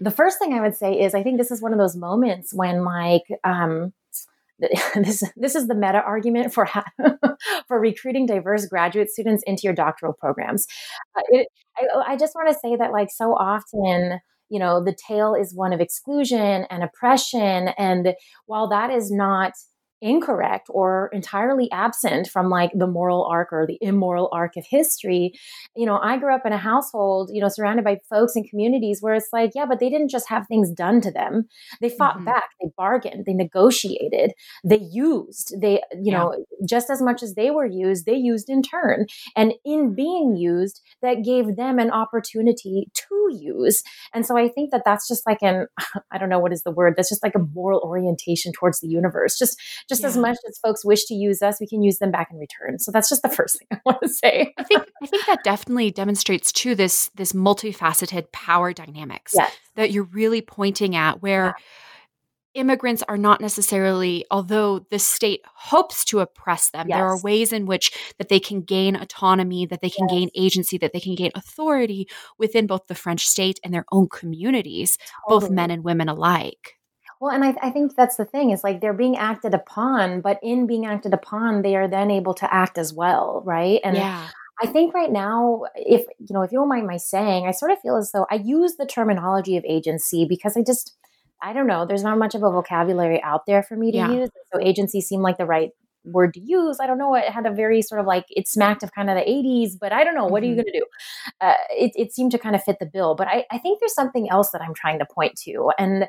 the 0.00 0.10
first 0.10 0.38
thing 0.38 0.52
I 0.54 0.60
would 0.60 0.76
say 0.76 1.00
is 1.00 1.14
I 1.14 1.22
think 1.22 1.38
this 1.38 1.50
is 1.50 1.60
one 1.62 1.72
of 1.72 1.78
those 1.78 1.96
moments 1.96 2.52
when 2.54 2.84
like 2.84 3.24
um, 3.44 3.92
this 4.94 5.22
this 5.36 5.54
is 5.56 5.66
the 5.68 5.74
meta 5.74 6.00
argument 6.02 6.52
for 6.54 6.64
ha- 6.64 6.84
for 7.68 7.80
recruiting 7.80 8.26
diverse 8.26 8.66
graduate 8.66 9.10
students 9.10 9.42
into 9.46 9.62
your 9.64 9.72
doctoral 9.74 10.12
programs. 10.12 10.66
Uh, 11.16 11.22
it, 11.30 11.48
I, 11.78 12.12
I 12.12 12.16
just 12.16 12.34
want 12.34 12.48
to 12.48 12.54
say 12.54 12.76
that 12.76 12.92
like 12.92 13.10
so 13.10 13.34
often 13.34 14.20
you 14.52 14.58
know 14.58 14.84
the 14.84 14.94
tale 15.08 15.34
is 15.34 15.54
one 15.54 15.72
of 15.72 15.80
exclusion 15.80 16.66
and 16.70 16.84
oppression. 16.84 17.68
And 17.78 18.14
while 18.46 18.68
that 18.68 18.90
is 18.90 19.10
not 19.10 19.52
incorrect 20.02 20.66
or 20.68 21.08
entirely 21.12 21.70
absent 21.70 22.26
from 22.26 22.50
like 22.50 22.72
the 22.74 22.86
moral 22.86 23.24
arc 23.24 23.52
or 23.52 23.66
the 23.66 23.78
immoral 23.80 24.28
arc 24.32 24.56
of 24.56 24.66
history. 24.68 25.32
You 25.76 25.86
know, 25.86 25.98
I 26.02 26.18
grew 26.18 26.34
up 26.34 26.44
in 26.44 26.52
a 26.52 26.58
household, 26.58 27.30
you 27.32 27.40
know, 27.40 27.48
surrounded 27.48 27.84
by 27.84 27.98
folks 28.10 28.36
and 28.36 28.48
communities 28.48 28.98
where 29.00 29.14
it's 29.14 29.28
like, 29.32 29.52
yeah, 29.54 29.64
but 29.66 29.80
they 29.80 29.88
didn't 29.88 30.10
just 30.10 30.28
have 30.28 30.46
things 30.46 30.70
done 30.70 31.00
to 31.02 31.10
them. 31.10 31.44
They 31.80 31.88
fought 31.88 32.16
mm-hmm. 32.16 32.26
back, 32.26 32.44
they 32.60 32.70
bargained, 32.76 33.24
they 33.26 33.34
negotiated, 33.34 34.32
they 34.64 34.80
used, 34.80 35.54
they, 35.60 35.82
you 35.92 36.12
yeah. 36.12 36.18
know, 36.18 36.44
just 36.68 36.90
as 36.90 37.00
much 37.00 37.22
as 37.22 37.34
they 37.34 37.50
were 37.50 37.66
used, 37.66 38.04
they 38.04 38.16
used 38.16 38.50
in 38.50 38.62
turn. 38.62 39.06
And 39.36 39.54
in 39.64 39.94
being 39.94 40.36
used, 40.36 40.80
that 41.00 41.24
gave 41.24 41.56
them 41.56 41.78
an 41.78 41.90
opportunity 41.90 42.88
to 42.94 43.28
use. 43.32 43.82
And 44.12 44.26
so 44.26 44.36
I 44.36 44.48
think 44.48 44.72
that 44.72 44.82
that's 44.84 45.06
just 45.08 45.26
like 45.26 45.42
an, 45.42 45.66
I 46.10 46.18
don't 46.18 46.28
know 46.28 46.40
what 46.40 46.52
is 46.52 46.62
the 46.62 46.70
word, 46.70 46.94
that's 46.96 47.08
just 47.08 47.22
like 47.22 47.34
a 47.34 47.46
moral 47.54 47.80
orientation 47.80 48.52
towards 48.52 48.80
the 48.80 48.88
universe. 48.88 49.38
Just, 49.38 49.60
just 49.92 50.02
yeah. 50.02 50.08
as 50.08 50.16
much 50.16 50.38
as 50.48 50.58
folks 50.58 50.84
wish 50.84 51.04
to 51.04 51.14
use 51.14 51.42
us, 51.42 51.60
we 51.60 51.66
can 51.66 51.82
use 51.82 51.98
them 51.98 52.10
back 52.10 52.28
in 52.30 52.38
return. 52.38 52.78
So 52.78 52.90
that's 52.90 53.08
just 53.08 53.22
the 53.22 53.28
first 53.36 53.58
thing 53.58 53.68
I 53.70 53.78
want 53.84 54.00
to 54.02 54.08
say. 54.08 54.54
I 54.58 54.62
think 54.64 54.84
I 55.02 55.06
think 55.06 55.26
that 55.26 55.44
definitely 55.44 55.90
demonstrates 55.90 56.52
too 56.52 56.74
this 56.74 57.10
this 57.14 57.32
multifaceted 57.32 58.32
power 58.32 58.72
dynamics 58.72 59.34
yes. 59.36 59.52
that 59.74 59.90
you're 59.90 60.04
really 60.04 60.40
pointing 60.40 60.96
at 60.96 61.22
where 61.22 61.46
yeah 61.46 61.52
immigrants 62.54 63.02
are 63.08 63.16
not 63.16 63.40
necessarily 63.40 64.24
although 64.30 64.80
the 64.90 64.98
state 64.98 65.40
hopes 65.54 66.04
to 66.04 66.20
oppress 66.20 66.70
them 66.70 66.86
yes. 66.88 66.98
there 66.98 67.06
are 67.06 67.20
ways 67.22 67.52
in 67.52 67.66
which 67.66 67.92
that 68.18 68.28
they 68.28 68.40
can 68.40 68.60
gain 68.60 68.94
autonomy 68.94 69.64
that 69.64 69.80
they 69.80 69.88
can 69.88 70.06
yes. 70.08 70.18
gain 70.18 70.30
agency 70.36 70.76
that 70.76 70.92
they 70.92 71.00
can 71.00 71.14
gain 71.14 71.30
authority 71.34 72.06
within 72.38 72.66
both 72.66 72.86
the 72.88 72.94
french 72.94 73.26
state 73.26 73.58
and 73.64 73.72
their 73.72 73.86
own 73.90 74.06
communities 74.08 74.98
totally. 75.26 75.40
both 75.40 75.50
men 75.50 75.70
and 75.70 75.82
women 75.82 76.08
alike 76.08 76.74
well, 77.22 77.32
and 77.32 77.44
I, 77.44 77.54
I, 77.62 77.70
think 77.70 77.94
that's 77.94 78.16
the 78.16 78.24
thing 78.24 78.50
is 78.50 78.64
like 78.64 78.80
they're 78.80 78.92
being 78.92 79.16
acted 79.16 79.54
upon, 79.54 80.22
but 80.22 80.40
in 80.42 80.66
being 80.66 80.86
acted 80.86 81.14
upon, 81.14 81.62
they 81.62 81.76
are 81.76 81.86
then 81.86 82.10
able 82.10 82.34
to 82.34 82.52
act 82.52 82.78
as 82.78 82.92
well, 82.92 83.44
right? 83.46 83.80
And 83.84 83.96
yeah. 83.96 84.26
I 84.60 84.66
think 84.66 84.92
right 84.92 85.10
now, 85.10 85.62
if 85.76 86.00
you 86.18 86.34
know, 86.34 86.42
if 86.42 86.50
you 86.50 86.58
don't 86.58 86.68
mind 86.68 86.88
my 86.88 86.96
saying, 86.96 87.46
I 87.46 87.52
sort 87.52 87.70
of 87.70 87.78
feel 87.78 87.94
as 87.94 88.10
though 88.10 88.26
I 88.28 88.42
use 88.42 88.74
the 88.74 88.86
terminology 88.86 89.56
of 89.56 89.64
agency 89.64 90.26
because 90.28 90.56
I 90.56 90.64
just, 90.64 90.96
I 91.40 91.52
don't 91.52 91.68
know, 91.68 91.86
there's 91.86 92.02
not 92.02 92.18
much 92.18 92.34
of 92.34 92.42
a 92.42 92.50
vocabulary 92.50 93.22
out 93.22 93.46
there 93.46 93.62
for 93.62 93.76
me 93.76 93.92
to 93.92 93.98
yeah. 93.98 94.10
use. 94.10 94.28
So 94.52 94.60
agency 94.60 95.00
seemed 95.00 95.22
like 95.22 95.38
the 95.38 95.46
right 95.46 95.70
word 96.04 96.34
to 96.34 96.40
use. 96.40 96.78
I 96.80 96.88
don't 96.88 96.98
know. 96.98 97.14
It 97.14 97.26
had 97.26 97.46
a 97.46 97.52
very 97.52 97.82
sort 97.82 98.00
of 98.00 98.06
like 98.08 98.24
it 98.30 98.48
smacked 98.48 98.82
of 98.82 98.92
kind 98.92 99.08
of 99.08 99.16
the 99.16 99.22
80s, 99.22 99.78
but 99.80 99.92
I 99.92 100.02
don't 100.02 100.16
know. 100.16 100.26
What 100.26 100.42
mm-hmm. 100.42 100.54
are 100.54 100.54
you 100.56 100.62
mm-hmm. 100.62 100.62
going 100.62 100.72
to 100.72 100.78
do? 100.80 100.86
Uh, 101.40 101.54
it, 101.70 101.92
it 101.94 102.12
seemed 102.12 102.32
to 102.32 102.38
kind 102.38 102.56
of 102.56 102.64
fit 102.64 102.78
the 102.80 102.86
bill. 102.86 103.14
But 103.14 103.28
I, 103.28 103.44
I 103.52 103.58
think 103.58 103.78
there's 103.78 103.94
something 103.94 104.28
else 104.28 104.50
that 104.50 104.60
I'm 104.60 104.74
trying 104.74 104.98
to 104.98 105.06
point 105.06 105.36
to, 105.44 105.70
and 105.78 106.08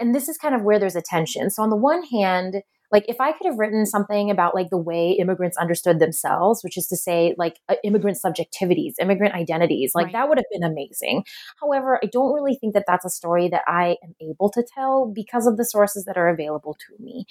and 0.00 0.14
this 0.14 0.28
is 0.28 0.38
kind 0.38 0.54
of 0.54 0.62
where 0.62 0.78
there's 0.78 0.96
a 0.96 1.02
tension. 1.02 1.50
So 1.50 1.62
on 1.62 1.70
the 1.70 1.76
one 1.76 2.02
hand, 2.04 2.62
like 2.92 3.04
if 3.08 3.20
i 3.20 3.32
could 3.32 3.46
have 3.46 3.58
written 3.58 3.84
something 3.86 4.30
about 4.30 4.54
like 4.54 4.70
the 4.70 4.78
way 4.78 5.12
immigrants 5.12 5.56
understood 5.56 5.98
themselves 5.98 6.62
which 6.62 6.76
is 6.76 6.86
to 6.86 6.96
say 6.96 7.34
like 7.38 7.58
uh, 7.68 7.74
immigrant 7.84 8.18
subjectivities 8.24 8.92
immigrant 9.00 9.34
identities 9.34 9.92
like 9.94 10.06
right. 10.06 10.12
that 10.12 10.28
would 10.28 10.38
have 10.38 10.44
been 10.52 10.62
amazing 10.62 11.24
however 11.60 11.98
i 12.02 12.06
don't 12.06 12.32
really 12.32 12.56
think 12.56 12.74
that 12.74 12.84
that's 12.86 13.04
a 13.04 13.10
story 13.10 13.48
that 13.48 13.62
i 13.66 13.96
am 14.02 14.14
able 14.20 14.50
to 14.50 14.64
tell 14.74 15.10
because 15.14 15.46
of 15.46 15.56
the 15.56 15.64
sources 15.64 16.04
that 16.04 16.16
are 16.16 16.28
available 16.28 16.74
to 16.74 17.02
me 17.02 17.24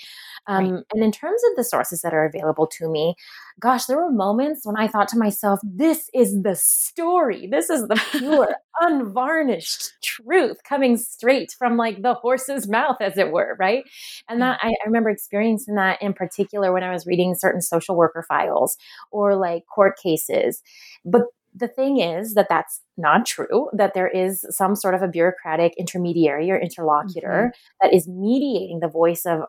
um, 0.47 0.71
right. 0.71 0.83
and 0.93 1.03
in 1.03 1.11
terms 1.11 1.41
of 1.49 1.55
the 1.55 1.63
sources 1.63 2.01
that 2.01 2.13
are 2.13 2.25
available 2.25 2.67
to 2.67 2.89
me 2.89 3.15
gosh 3.59 3.85
there 3.85 3.97
were 3.97 4.11
moments 4.11 4.61
when 4.65 4.77
i 4.77 4.87
thought 4.87 5.07
to 5.07 5.17
myself 5.17 5.59
this 5.63 6.09
is 6.13 6.41
the 6.43 6.55
story 6.55 7.47
this 7.47 7.69
is 7.69 7.87
the 7.87 8.01
pure 8.11 8.55
unvarnished 8.81 9.93
truth 10.03 10.57
coming 10.67 10.97
straight 10.97 11.55
from 11.57 11.77
like 11.77 12.01
the 12.01 12.13
horse's 12.13 12.67
mouth 12.67 12.97
as 12.99 13.17
it 13.17 13.31
were 13.31 13.55
right 13.59 13.83
and 14.27 14.41
that 14.41 14.59
mm. 14.59 14.67
I, 14.67 14.69
I 14.69 14.85
remember 14.85 15.09
experiencing 15.09 15.45
experiencing 15.45 15.75
that 15.75 16.01
in 16.01 16.13
particular 16.13 16.73
when 16.73 16.83
I 16.83 16.91
was 16.91 17.05
reading 17.05 17.35
certain 17.35 17.61
social 17.61 17.95
worker 17.95 18.23
files 18.27 18.77
or 19.11 19.35
like 19.35 19.63
court 19.73 19.97
cases. 20.01 20.61
But 21.03 21.23
the 21.53 21.67
thing 21.67 21.99
is 21.99 22.33
that 22.33 22.47
that's 22.49 22.81
not 22.97 23.25
true, 23.25 23.69
that 23.73 23.93
there 23.93 24.09
is 24.09 24.45
some 24.49 24.75
sort 24.75 24.93
of 24.93 25.01
a 25.01 25.07
bureaucratic 25.07 25.73
intermediary 25.77 26.51
or 26.51 26.59
interlocutor 26.59 27.53
mm-hmm. 27.53 27.85
that 27.87 27.93
is 27.93 28.07
mediating 28.07 28.79
the 28.81 28.89
voice 28.89 29.25
of, 29.25 29.41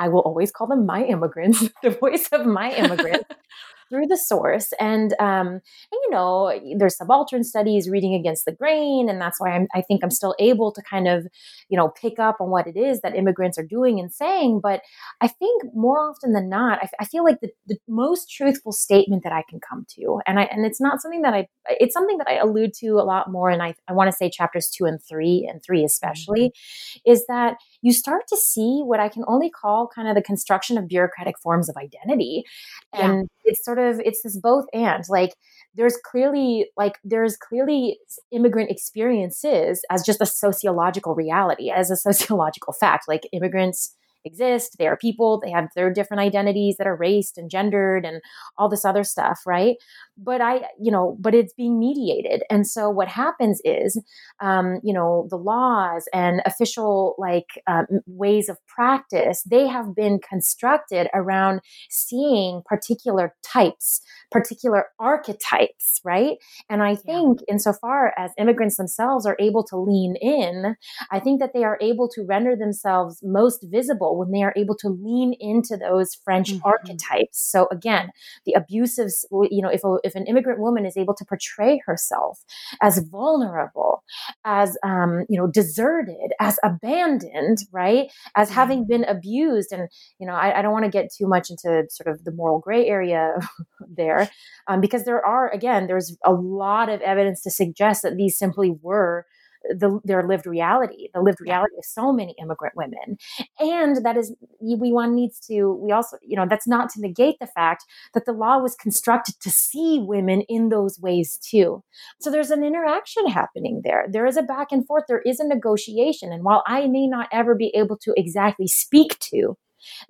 I 0.00 0.08
will 0.08 0.20
always 0.20 0.50
call 0.50 0.66
them 0.66 0.86
my 0.86 1.04
immigrants, 1.04 1.68
the 1.82 1.90
voice 1.90 2.26
of 2.32 2.46
my 2.46 2.72
immigrants 2.72 3.28
through 3.90 4.06
the 4.06 4.16
source. 4.16 4.72
And, 4.80 5.12
um, 5.20 5.48
and 5.48 5.60
you 5.92 6.10
know, 6.10 6.58
there's 6.78 6.96
subaltern 6.96 7.44
studies 7.44 7.90
reading 7.90 8.14
against 8.14 8.46
the 8.46 8.52
grain, 8.52 9.08
and 9.10 9.20
that's 9.20 9.38
why 9.38 9.50
I'm, 9.50 9.66
I 9.74 9.82
think 9.82 10.02
I'm 10.02 10.10
still 10.10 10.34
able 10.38 10.72
to 10.72 10.80
kind 10.80 11.06
of, 11.06 11.26
you 11.68 11.76
know, 11.76 11.88
pick 11.88 12.18
up 12.18 12.36
on 12.40 12.50
what 12.50 12.66
it 12.66 12.76
is 12.76 13.00
that 13.02 13.14
immigrants 13.14 13.58
are 13.58 13.66
doing 13.66 14.00
and 14.00 14.10
saying. 14.12 14.60
But 14.62 14.80
I 15.20 15.28
think 15.28 15.64
more 15.74 15.98
often 15.98 16.32
than 16.32 16.48
not, 16.48 16.78
I, 16.82 16.88
I 17.00 17.04
feel 17.04 17.24
like 17.24 17.40
the, 17.40 17.50
the 17.66 17.76
most 17.88 18.30
truthful 18.30 18.72
statement 18.72 19.24
that 19.24 19.32
I 19.32 19.42
can 19.50 19.60
come 19.60 19.84
to, 19.96 20.20
and 20.26 20.38
I 20.38 20.44
and 20.44 20.64
it's 20.64 20.80
not 20.80 21.02
something 21.02 21.22
that 21.22 21.34
I, 21.34 21.48
it's 21.68 21.92
something 21.92 22.18
that 22.18 22.28
I 22.28 22.36
allude 22.36 22.72
to 22.78 22.92
a 22.92 23.04
lot 23.04 23.30
more, 23.30 23.50
and 23.50 23.62
I, 23.62 23.74
I 23.86 23.92
want 23.92 24.08
to 24.08 24.16
say 24.16 24.30
chapters 24.30 24.70
two 24.70 24.86
and 24.86 25.02
three, 25.02 25.46
and 25.50 25.62
three 25.62 25.84
especially, 25.84 26.48
mm-hmm. 26.50 27.12
is 27.12 27.26
that 27.26 27.56
you 27.82 27.92
start 27.92 28.22
to 28.28 28.36
see 28.36 28.82
what 28.84 29.00
I 29.00 29.08
can 29.08 29.24
only 29.26 29.50
call 29.50 29.88
kind 29.88 30.08
of 30.08 30.14
the 30.14 30.22
construction 30.22 30.76
of 30.76 30.88
bureaucratic 30.88 31.38
forms 31.38 31.68
of 31.68 31.76
identity. 31.76 32.44
And 32.92 33.28
yeah. 33.44 33.50
it's 33.52 33.64
sort 33.64 33.78
of, 33.78 34.00
it's 34.00 34.22
this 34.22 34.38
both 34.38 34.66
and 34.72 35.02
like, 35.08 35.34
there's 35.74 35.96
clearly 36.04 36.68
like 36.76 36.98
there's 37.04 37.36
clearly 37.36 37.98
immigrant 38.32 38.70
experiences 38.70 39.82
as 39.90 40.02
just 40.04 40.20
a 40.20 40.26
sociological 40.26 41.14
reality 41.14 41.70
as 41.70 41.90
a 41.90 41.96
sociological 42.12 42.72
fact 42.72 43.04
like 43.08 43.22
immigrants 43.32 43.96
exist. 44.24 44.76
They 44.78 44.86
are 44.86 44.96
people. 44.96 45.40
They 45.40 45.50
have 45.50 45.68
their 45.74 45.92
different 45.92 46.20
identities 46.20 46.76
that 46.78 46.86
are 46.86 46.96
raced 46.96 47.38
and 47.38 47.50
gendered 47.50 48.04
and 48.04 48.20
all 48.58 48.68
this 48.68 48.84
other 48.84 49.04
stuff, 49.04 49.40
right? 49.46 49.76
But 50.16 50.40
I, 50.40 50.62
you 50.80 50.90
know, 50.90 51.16
but 51.20 51.34
it's 51.34 51.54
being 51.54 51.78
mediated. 51.78 52.42
And 52.50 52.66
so 52.66 52.90
what 52.90 53.08
happens 53.08 53.60
is, 53.64 54.00
um, 54.40 54.80
you 54.82 54.92
know, 54.92 55.26
the 55.30 55.36
laws 55.36 56.04
and 56.12 56.42
official 56.44 57.14
like 57.18 57.46
um, 57.66 57.86
ways 58.06 58.48
of 58.48 58.58
practice, 58.66 59.42
they 59.44 59.66
have 59.66 59.94
been 59.94 60.20
constructed 60.26 61.08
around 61.14 61.60
seeing 61.88 62.62
particular 62.66 63.34
types, 63.42 64.00
particular 64.30 64.86
archetypes, 64.98 66.00
right? 66.04 66.36
And 66.68 66.82
I 66.82 66.94
think 66.94 67.40
yeah. 67.40 67.54
insofar 67.54 68.12
as 68.18 68.32
immigrants 68.38 68.76
themselves 68.76 69.26
are 69.26 69.36
able 69.38 69.64
to 69.64 69.76
lean 69.76 70.16
in, 70.20 70.76
I 71.10 71.20
think 71.20 71.40
that 71.40 71.52
they 71.54 71.64
are 71.64 71.78
able 71.80 72.08
to 72.10 72.24
render 72.28 72.56
themselves 72.56 73.20
most 73.22 73.66
visible 73.70 74.09
people 74.10 74.18
when 74.18 74.30
they 74.30 74.42
are 74.42 74.52
able 74.56 74.76
to 74.76 74.88
lean 74.88 75.34
into 75.40 75.76
those 75.76 76.14
French 76.14 76.52
mm-hmm. 76.52 76.66
archetypes. 76.66 77.38
So 77.38 77.68
again, 77.70 78.10
the 78.44 78.52
abusive, 78.52 79.10
you 79.50 79.62
know, 79.62 79.68
if, 79.68 79.84
a, 79.84 79.96
if 80.04 80.14
an 80.14 80.26
immigrant 80.26 80.60
woman 80.60 80.86
is 80.86 80.96
able 80.96 81.14
to 81.14 81.24
portray 81.24 81.80
herself 81.86 82.40
as 82.82 82.98
vulnerable, 82.98 84.02
as, 84.44 84.76
um, 84.84 85.24
you 85.28 85.38
know, 85.38 85.46
deserted, 85.46 86.32
as 86.40 86.58
abandoned, 86.64 87.58
right, 87.72 88.10
as 88.36 88.48
mm-hmm. 88.48 88.54
having 88.54 88.86
been 88.86 89.04
abused. 89.04 89.72
And, 89.72 89.88
you 90.18 90.26
know, 90.26 90.34
I, 90.34 90.58
I 90.58 90.62
don't 90.62 90.72
want 90.72 90.84
to 90.84 90.90
get 90.90 91.12
too 91.12 91.26
much 91.26 91.50
into 91.50 91.84
sort 91.90 92.12
of 92.12 92.24
the 92.24 92.32
moral 92.32 92.58
gray 92.58 92.86
area 92.86 93.34
there 93.88 94.30
um, 94.66 94.80
because 94.80 95.04
there 95.04 95.24
are, 95.24 95.50
again, 95.50 95.86
there's 95.86 96.16
a 96.24 96.32
lot 96.32 96.88
of 96.88 97.00
evidence 97.02 97.42
to 97.42 97.50
suggest 97.50 98.02
that 98.02 98.16
these 98.16 98.38
simply 98.38 98.74
were 98.82 99.26
the, 99.62 100.00
their 100.04 100.26
lived 100.26 100.46
reality, 100.46 101.08
the 101.14 101.20
lived 101.20 101.40
reality 101.40 101.74
of 101.78 101.84
so 101.84 102.12
many 102.12 102.34
immigrant 102.40 102.76
women. 102.76 103.18
And 103.58 104.04
that 104.04 104.16
is, 104.16 104.34
we 104.60 104.92
one 104.92 105.14
needs 105.14 105.38
to, 105.46 105.72
we 105.74 105.92
also, 105.92 106.16
you 106.22 106.36
know, 106.36 106.46
that's 106.48 106.68
not 106.68 106.90
to 106.90 107.00
negate 107.00 107.36
the 107.40 107.46
fact 107.46 107.84
that 108.14 108.24
the 108.24 108.32
law 108.32 108.58
was 108.58 108.74
constructed 108.74 109.36
to 109.40 109.50
see 109.50 109.98
women 110.00 110.42
in 110.42 110.68
those 110.68 110.98
ways 111.00 111.38
too. 111.38 111.82
So 112.20 112.30
there's 112.30 112.50
an 112.50 112.64
interaction 112.64 113.28
happening 113.28 113.82
there. 113.84 114.06
There 114.10 114.26
is 114.26 114.36
a 114.36 114.42
back 114.42 114.68
and 114.70 114.86
forth, 114.86 115.04
there 115.08 115.22
is 115.24 115.40
a 115.40 115.46
negotiation. 115.46 116.32
And 116.32 116.44
while 116.44 116.62
I 116.66 116.86
may 116.86 117.06
not 117.06 117.28
ever 117.32 117.54
be 117.54 117.72
able 117.74 117.98
to 117.98 118.14
exactly 118.16 118.66
speak 118.66 119.18
to, 119.30 119.56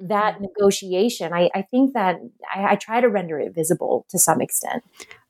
that 0.01 0.35
mm-hmm. 0.35 0.45
negotiation, 0.45 1.33
I, 1.33 1.49
I 1.55 1.63
think 1.63 1.95
that 1.95 2.17
I, 2.53 2.73
I 2.73 2.75
try 2.75 3.01
to 3.01 3.09
render 3.09 3.39
it 3.39 3.55
visible 3.55 4.05
to 4.11 4.19
some 4.19 4.41
extent. 4.41 4.83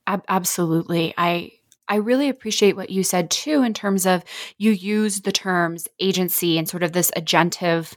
Absolutely. 0.07 1.15
I 1.17 1.53
I 1.91 1.97
really 1.97 2.29
appreciate 2.29 2.77
what 2.77 2.89
you 2.89 3.03
said 3.03 3.31
too, 3.31 3.63
in 3.63 3.75
terms 3.75 4.07
of 4.07 4.23
you 4.57 4.71
use 4.71 5.23
the 5.23 5.33
terms 5.33 5.89
agency 5.99 6.57
and 6.57 6.69
sort 6.69 6.85
of 6.85 6.93
this 6.93 7.11
agentive 7.17 7.95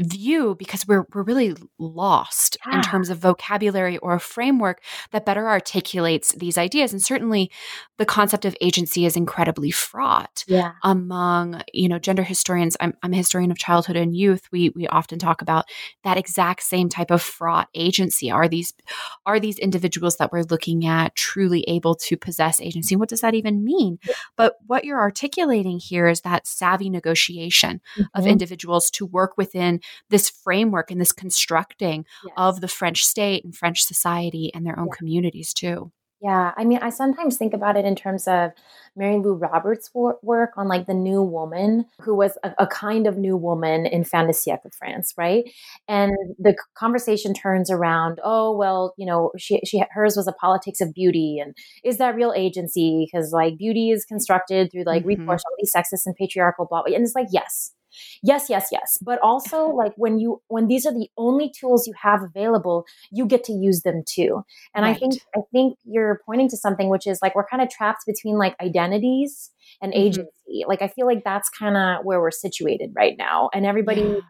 view 0.00 0.56
because 0.58 0.88
we're 0.88 1.06
we're 1.14 1.22
really 1.22 1.54
lost 1.78 2.56
yeah. 2.66 2.76
in 2.76 2.82
terms 2.82 3.10
of 3.10 3.18
vocabulary 3.18 3.96
or 3.98 4.14
a 4.14 4.20
framework 4.20 4.82
that 5.12 5.24
better 5.24 5.48
articulates 5.48 6.32
these 6.32 6.58
ideas 6.58 6.92
and 6.92 7.00
certainly 7.00 7.48
the 7.98 8.06
concept 8.06 8.44
of 8.44 8.56
agency 8.60 9.06
is 9.06 9.16
incredibly 9.16 9.70
fraught 9.70 10.44
yeah. 10.46 10.72
among 10.82 11.62
you 11.72 11.88
know 11.88 11.98
gender 11.98 12.22
historians 12.22 12.76
I'm, 12.80 12.94
I'm 13.02 13.12
a 13.12 13.16
historian 13.16 13.50
of 13.50 13.58
childhood 13.58 13.96
and 13.96 14.16
youth 14.16 14.48
we 14.50 14.70
we 14.70 14.86
often 14.88 15.18
talk 15.18 15.42
about 15.42 15.66
that 16.02 16.16
exact 16.16 16.62
same 16.62 16.88
type 16.88 17.10
of 17.10 17.22
fraught 17.22 17.68
agency 17.74 18.30
are 18.30 18.48
these 18.48 18.72
are 19.26 19.38
these 19.38 19.58
individuals 19.58 20.16
that 20.16 20.32
we're 20.32 20.42
looking 20.42 20.86
at 20.86 21.14
truly 21.14 21.62
able 21.68 21.94
to 21.96 22.16
possess 22.16 22.60
agency 22.60 22.96
what 22.96 23.08
does 23.08 23.20
that 23.20 23.34
even 23.34 23.64
mean 23.64 23.98
but 24.36 24.56
what 24.66 24.84
you're 24.84 25.00
articulating 25.00 25.78
here 25.78 26.08
is 26.08 26.22
that 26.22 26.46
savvy 26.46 26.90
negotiation 26.90 27.80
mm-hmm. 27.96 28.02
of 28.14 28.26
individuals 28.26 28.90
to 28.90 29.06
work 29.06 29.36
within 29.36 29.80
this 30.10 30.28
framework 30.28 30.90
and 30.90 31.00
this 31.00 31.12
constructing 31.12 32.04
yes. 32.24 32.34
of 32.36 32.60
the 32.60 32.68
french 32.68 33.04
state 33.04 33.44
and 33.44 33.54
french 33.54 33.82
society 33.82 34.50
and 34.54 34.66
their 34.66 34.78
own 34.78 34.86
yeah. 34.86 34.96
communities 34.96 35.52
too 35.52 35.92
yeah, 36.24 36.52
I 36.56 36.64
mean, 36.64 36.78
I 36.80 36.88
sometimes 36.88 37.36
think 37.36 37.52
about 37.52 37.76
it 37.76 37.84
in 37.84 37.94
terms 37.94 38.26
of 38.26 38.52
Mary 38.96 39.18
Lou 39.18 39.34
Roberts' 39.34 39.90
work 39.92 40.52
on 40.56 40.68
like 40.68 40.86
the 40.86 40.94
new 40.94 41.22
woman, 41.22 41.84
who 42.00 42.14
was 42.14 42.38
a, 42.42 42.54
a 42.58 42.66
kind 42.66 43.06
of 43.06 43.18
new 43.18 43.36
woman 43.36 43.84
in 43.84 44.04
fin 44.04 44.26
de 44.26 44.32
siècle 44.32 44.74
France, 44.74 45.12
right? 45.18 45.44
And 45.86 46.16
the 46.38 46.56
conversation 46.78 47.34
turns 47.34 47.70
around, 47.70 48.20
oh 48.24 48.56
well, 48.56 48.94
you 48.96 49.04
know, 49.04 49.32
she 49.36 49.60
she 49.66 49.84
hers 49.90 50.16
was 50.16 50.26
a 50.26 50.32
politics 50.32 50.80
of 50.80 50.94
beauty, 50.94 51.38
and 51.38 51.54
is 51.84 51.98
that 51.98 52.16
real 52.16 52.32
agency? 52.34 53.06
Because 53.06 53.30
like 53.32 53.58
beauty 53.58 53.90
is 53.90 54.06
constructed 54.06 54.72
through 54.72 54.84
like 54.84 55.02
mm-hmm. 55.02 55.20
recourse, 55.20 55.42
all 55.44 55.56
these 55.58 55.74
sexist 55.76 56.06
and 56.06 56.16
patriarchal 56.16 56.64
blah, 56.64 56.84
and 56.86 57.04
it's 57.04 57.14
like 57.14 57.28
yes, 57.30 57.72
yes 58.22 58.46
yes 58.48 58.68
yes. 58.70 58.98
But 59.00 59.18
also 59.20 59.66
like 59.82 59.92
when 59.96 60.18
you 60.18 60.40
when 60.48 60.68
these 60.68 60.86
are 60.86 60.92
the 60.92 61.08
only 61.16 61.50
tools 61.50 61.86
you 61.86 61.94
have 62.00 62.22
available 62.22 62.84
you 63.10 63.26
get 63.26 63.44
to 63.44 63.52
use 63.52 63.82
them 63.82 64.02
too. 64.06 64.44
And 64.74 64.84
right. 64.84 64.96
i 64.96 64.98
think 64.98 65.14
i 65.36 65.40
think 65.52 65.76
you're 65.84 66.20
pointing 66.26 66.48
to 66.50 66.56
something 66.56 66.88
which 66.88 67.06
is 67.06 67.18
like 67.22 67.34
we're 67.34 67.46
kind 67.46 67.62
of 67.62 67.70
trapped 67.70 68.04
between 68.06 68.36
like 68.36 68.56
identities 68.60 69.50
and 69.80 69.92
mm-hmm. 69.92 70.02
agency. 70.02 70.64
Like 70.66 70.82
i 70.82 70.88
feel 70.88 71.06
like 71.06 71.24
that's 71.24 71.48
kind 71.48 71.76
of 71.76 72.04
where 72.04 72.20
we're 72.20 72.30
situated 72.30 72.92
right 72.94 73.16
now. 73.18 73.50
And 73.52 73.66
everybody 73.66 74.02
yeah 74.02 74.20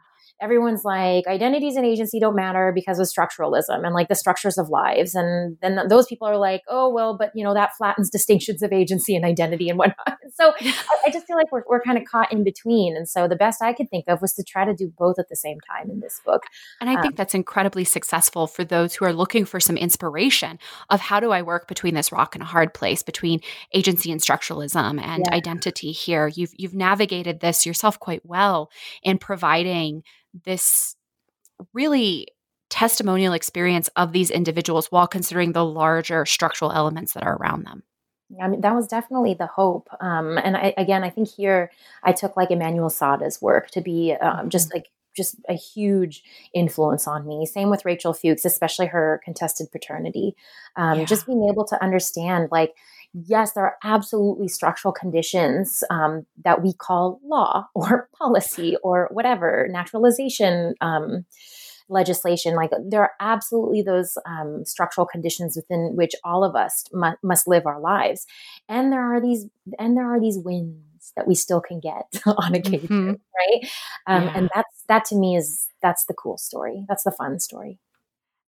everyone's 0.40 0.84
like 0.84 1.26
identities 1.26 1.76
and 1.76 1.86
agency 1.86 2.18
don't 2.18 2.36
matter 2.36 2.72
because 2.74 2.98
of 2.98 3.06
structuralism 3.06 3.84
and 3.84 3.94
like 3.94 4.08
the 4.08 4.14
structures 4.14 4.58
of 4.58 4.68
lives. 4.68 5.14
And 5.14 5.56
then 5.62 5.88
those 5.88 6.06
people 6.06 6.28
are 6.28 6.36
like 6.36 6.62
oh 6.68 6.88
well 6.92 7.16
but 7.16 7.30
you 7.34 7.44
know 7.44 7.54
that 7.54 7.70
flattens 7.76 8.10
distinctions 8.10 8.62
of 8.62 8.72
agency 8.72 9.16
and 9.16 9.24
identity 9.24 9.68
and 9.68 9.78
whatnot. 9.78 9.96
So 10.36 10.52
I, 10.60 11.10
just 11.12 11.28
feel 11.28 11.36
like 11.36 11.52
we're, 11.52 11.62
we're 11.68 11.80
kind 11.80 11.96
of 11.96 12.02
caught 12.10 12.32
in 12.32 12.42
between. 12.42 12.96
And 12.96 13.08
so 13.08 13.28
the 13.28 13.36
best 13.36 13.62
i 13.62 13.72
could 13.72 13.88
think 13.88 14.06
of 14.08 14.20
was 14.20 14.32
to 14.32 14.42
try 14.42 14.64
to 14.64 14.74
do 14.74 14.92
both 14.98 15.16
at 15.20 15.28
the 15.28 15.36
same 15.36 15.58
time 15.60 15.88
in 15.90 16.00
this 16.00 16.20
book. 16.24 16.42
And 16.80 16.90
i 16.90 16.94
um, 16.94 17.02
think 17.02 17.16
that's 17.16 17.34
incredibly 17.34 17.84
successful 17.84 18.48
for 18.48 18.64
those 18.64 18.94
who 18.94 19.04
are 19.04 19.12
looking 19.12 19.44
for 19.44 19.60
some 19.60 19.76
inspiration 19.76 20.58
of 20.90 21.00
how 21.00 21.20
do 21.20 21.30
i 21.30 21.40
work 21.40 21.68
between 21.68 21.94
this 21.94 22.10
rock 22.10 22.34
and 22.34 22.42
a 22.42 22.46
hard 22.46 22.74
place 22.74 23.02
between 23.04 23.40
agency 23.72 24.10
and 24.10 24.20
structuralism 24.20 25.00
and 25.00 25.24
yeah. 25.26 25.34
identity 25.34 25.92
here. 25.92 26.28
You've 26.28 26.52
you've 26.56 26.74
navigated 26.74 27.40
this 27.40 27.66
yourself 27.66 27.98
quite 27.98 28.24
well 28.24 28.70
in 29.02 29.18
providing 29.18 30.02
this 30.44 30.96
really 31.72 32.28
testimonial 32.70 33.32
experience 33.32 33.88
of 33.94 34.12
these 34.12 34.30
individuals 34.30 34.86
while 34.90 35.06
considering 35.06 35.52
the 35.52 35.64
larger 35.64 36.26
structural 36.26 36.72
elements 36.72 37.12
that 37.12 37.22
are 37.22 37.36
around 37.36 37.64
them. 37.64 37.84
I 38.42 38.48
mean, 38.48 38.62
that 38.62 38.74
was 38.74 38.88
definitely 38.88 39.34
the 39.34 39.46
hope. 39.46 39.88
Um, 40.00 40.38
and 40.38 40.56
I, 40.56 40.74
again, 40.76 41.04
I 41.04 41.10
think 41.10 41.28
here 41.28 41.70
I 42.02 42.12
took 42.12 42.36
like 42.36 42.48
Emmanuelle 42.48 42.90
Saada's 42.90 43.40
work 43.40 43.70
to 43.72 43.80
be 43.80 44.14
um, 44.14 44.50
just 44.50 44.68
mm-hmm. 44.68 44.78
like 44.78 44.88
just 45.16 45.36
a 45.48 45.54
huge 45.54 46.24
influence 46.52 47.06
on 47.06 47.26
me. 47.26 47.46
Same 47.46 47.70
with 47.70 47.84
Rachel 47.84 48.12
Fuchs, 48.12 48.44
especially 48.44 48.86
her 48.86 49.20
contested 49.24 49.70
paternity. 49.70 50.34
Um, 50.74 51.00
yeah. 51.00 51.04
Just 51.04 51.26
being 51.26 51.48
able 51.48 51.64
to 51.66 51.80
understand, 51.80 52.48
like, 52.50 52.74
yes, 53.14 53.52
there 53.52 53.64
are 53.64 53.76
absolutely 53.84 54.48
structural 54.48 54.92
conditions 54.92 55.82
um, 55.88 56.26
that 56.44 56.62
we 56.62 56.74
call 56.74 57.20
law 57.24 57.68
or 57.74 58.08
policy 58.18 58.76
or 58.82 59.08
whatever, 59.12 59.68
naturalization 59.70 60.74
um, 60.80 61.24
legislation. 61.88 62.54
Like 62.54 62.70
there 62.88 63.02
are 63.02 63.12
absolutely 63.20 63.82
those 63.82 64.18
um, 64.26 64.64
structural 64.64 65.06
conditions 65.06 65.56
within 65.56 65.92
which 65.94 66.12
all 66.24 66.44
of 66.44 66.56
us 66.56 66.84
mu- 66.92 67.16
must 67.22 67.46
live 67.46 67.66
our 67.66 67.80
lives, 67.80 68.26
and 68.68 68.92
there 68.92 69.14
are 69.14 69.20
these 69.20 69.46
and 69.78 69.96
there 69.96 70.12
are 70.12 70.20
these 70.20 70.38
wins 70.38 71.12
that 71.16 71.28
we 71.28 71.34
still 71.34 71.60
can 71.60 71.80
get 71.80 72.22
on 72.26 72.54
occasion, 72.54 72.88
mm-hmm. 72.88 73.10
right? 73.10 73.70
Um, 74.06 74.24
yeah. 74.24 74.32
And 74.36 74.50
that's 74.54 74.84
that 74.88 75.04
to 75.06 75.16
me 75.16 75.36
is 75.36 75.68
that's 75.82 76.06
the 76.06 76.14
cool 76.14 76.38
story. 76.38 76.84
That's 76.88 77.04
the 77.04 77.12
fun 77.12 77.38
story. 77.38 77.78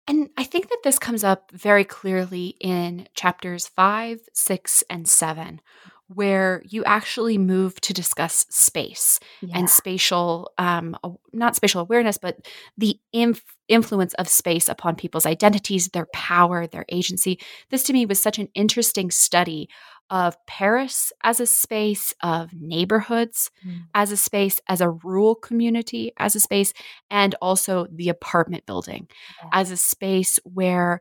And 0.08 0.30
I 0.36 0.44
think 0.44 0.68
that 0.68 0.80
this 0.82 0.98
comes 0.98 1.22
up 1.22 1.50
very 1.52 1.84
clearly 1.84 2.56
in 2.60 3.06
chapters 3.14 3.68
five, 3.68 4.18
six, 4.32 4.82
and 4.90 5.06
seven, 5.06 5.60
where 6.08 6.62
you 6.66 6.84
actually 6.84 7.38
move 7.38 7.80
to 7.82 7.94
discuss 7.94 8.44
space 8.50 9.20
yeah. 9.40 9.56
and 9.56 9.70
spatial, 9.70 10.50
um, 10.58 10.96
not 11.32 11.56
spatial 11.56 11.80
awareness, 11.80 12.18
but 12.18 12.36
the 12.76 12.98
inf- 13.12 13.56
influence 13.68 14.12
of 14.14 14.28
space 14.28 14.68
upon 14.68 14.96
people's 14.96 15.24
identities, 15.24 15.88
their 15.88 16.06
power, 16.12 16.66
their 16.66 16.84
agency. 16.88 17.38
This 17.70 17.84
to 17.84 17.92
me 17.92 18.04
was 18.04 18.20
such 18.20 18.38
an 18.38 18.48
interesting 18.54 19.10
study 19.10 19.68
of 20.12 20.36
Paris 20.46 21.10
as 21.24 21.40
a 21.40 21.46
space, 21.46 22.14
of 22.22 22.52
neighborhoods 22.52 23.50
mm. 23.66 23.80
as 23.94 24.12
a 24.12 24.16
space, 24.16 24.60
as 24.68 24.82
a 24.82 24.90
rural 24.90 25.34
community 25.34 26.12
as 26.18 26.36
a 26.36 26.40
space, 26.40 26.74
and 27.10 27.34
also 27.40 27.86
the 27.90 28.10
apartment 28.10 28.66
building 28.66 29.08
yeah. 29.42 29.48
as 29.54 29.70
a 29.70 29.76
space 29.76 30.38
where 30.44 31.00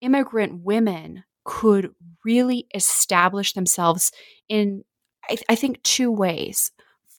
immigrant 0.00 0.64
women 0.64 1.22
could 1.44 1.90
really 2.24 2.66
establish 2.74 3.52
themselves 3.52 4.10
in, 4.48 4.82
I, 5.24 5.36
th- 5.36 5.44
I 5.48 5.54
think, 5.54 5.80
two 5.84 6.10
ways 6.10 6.72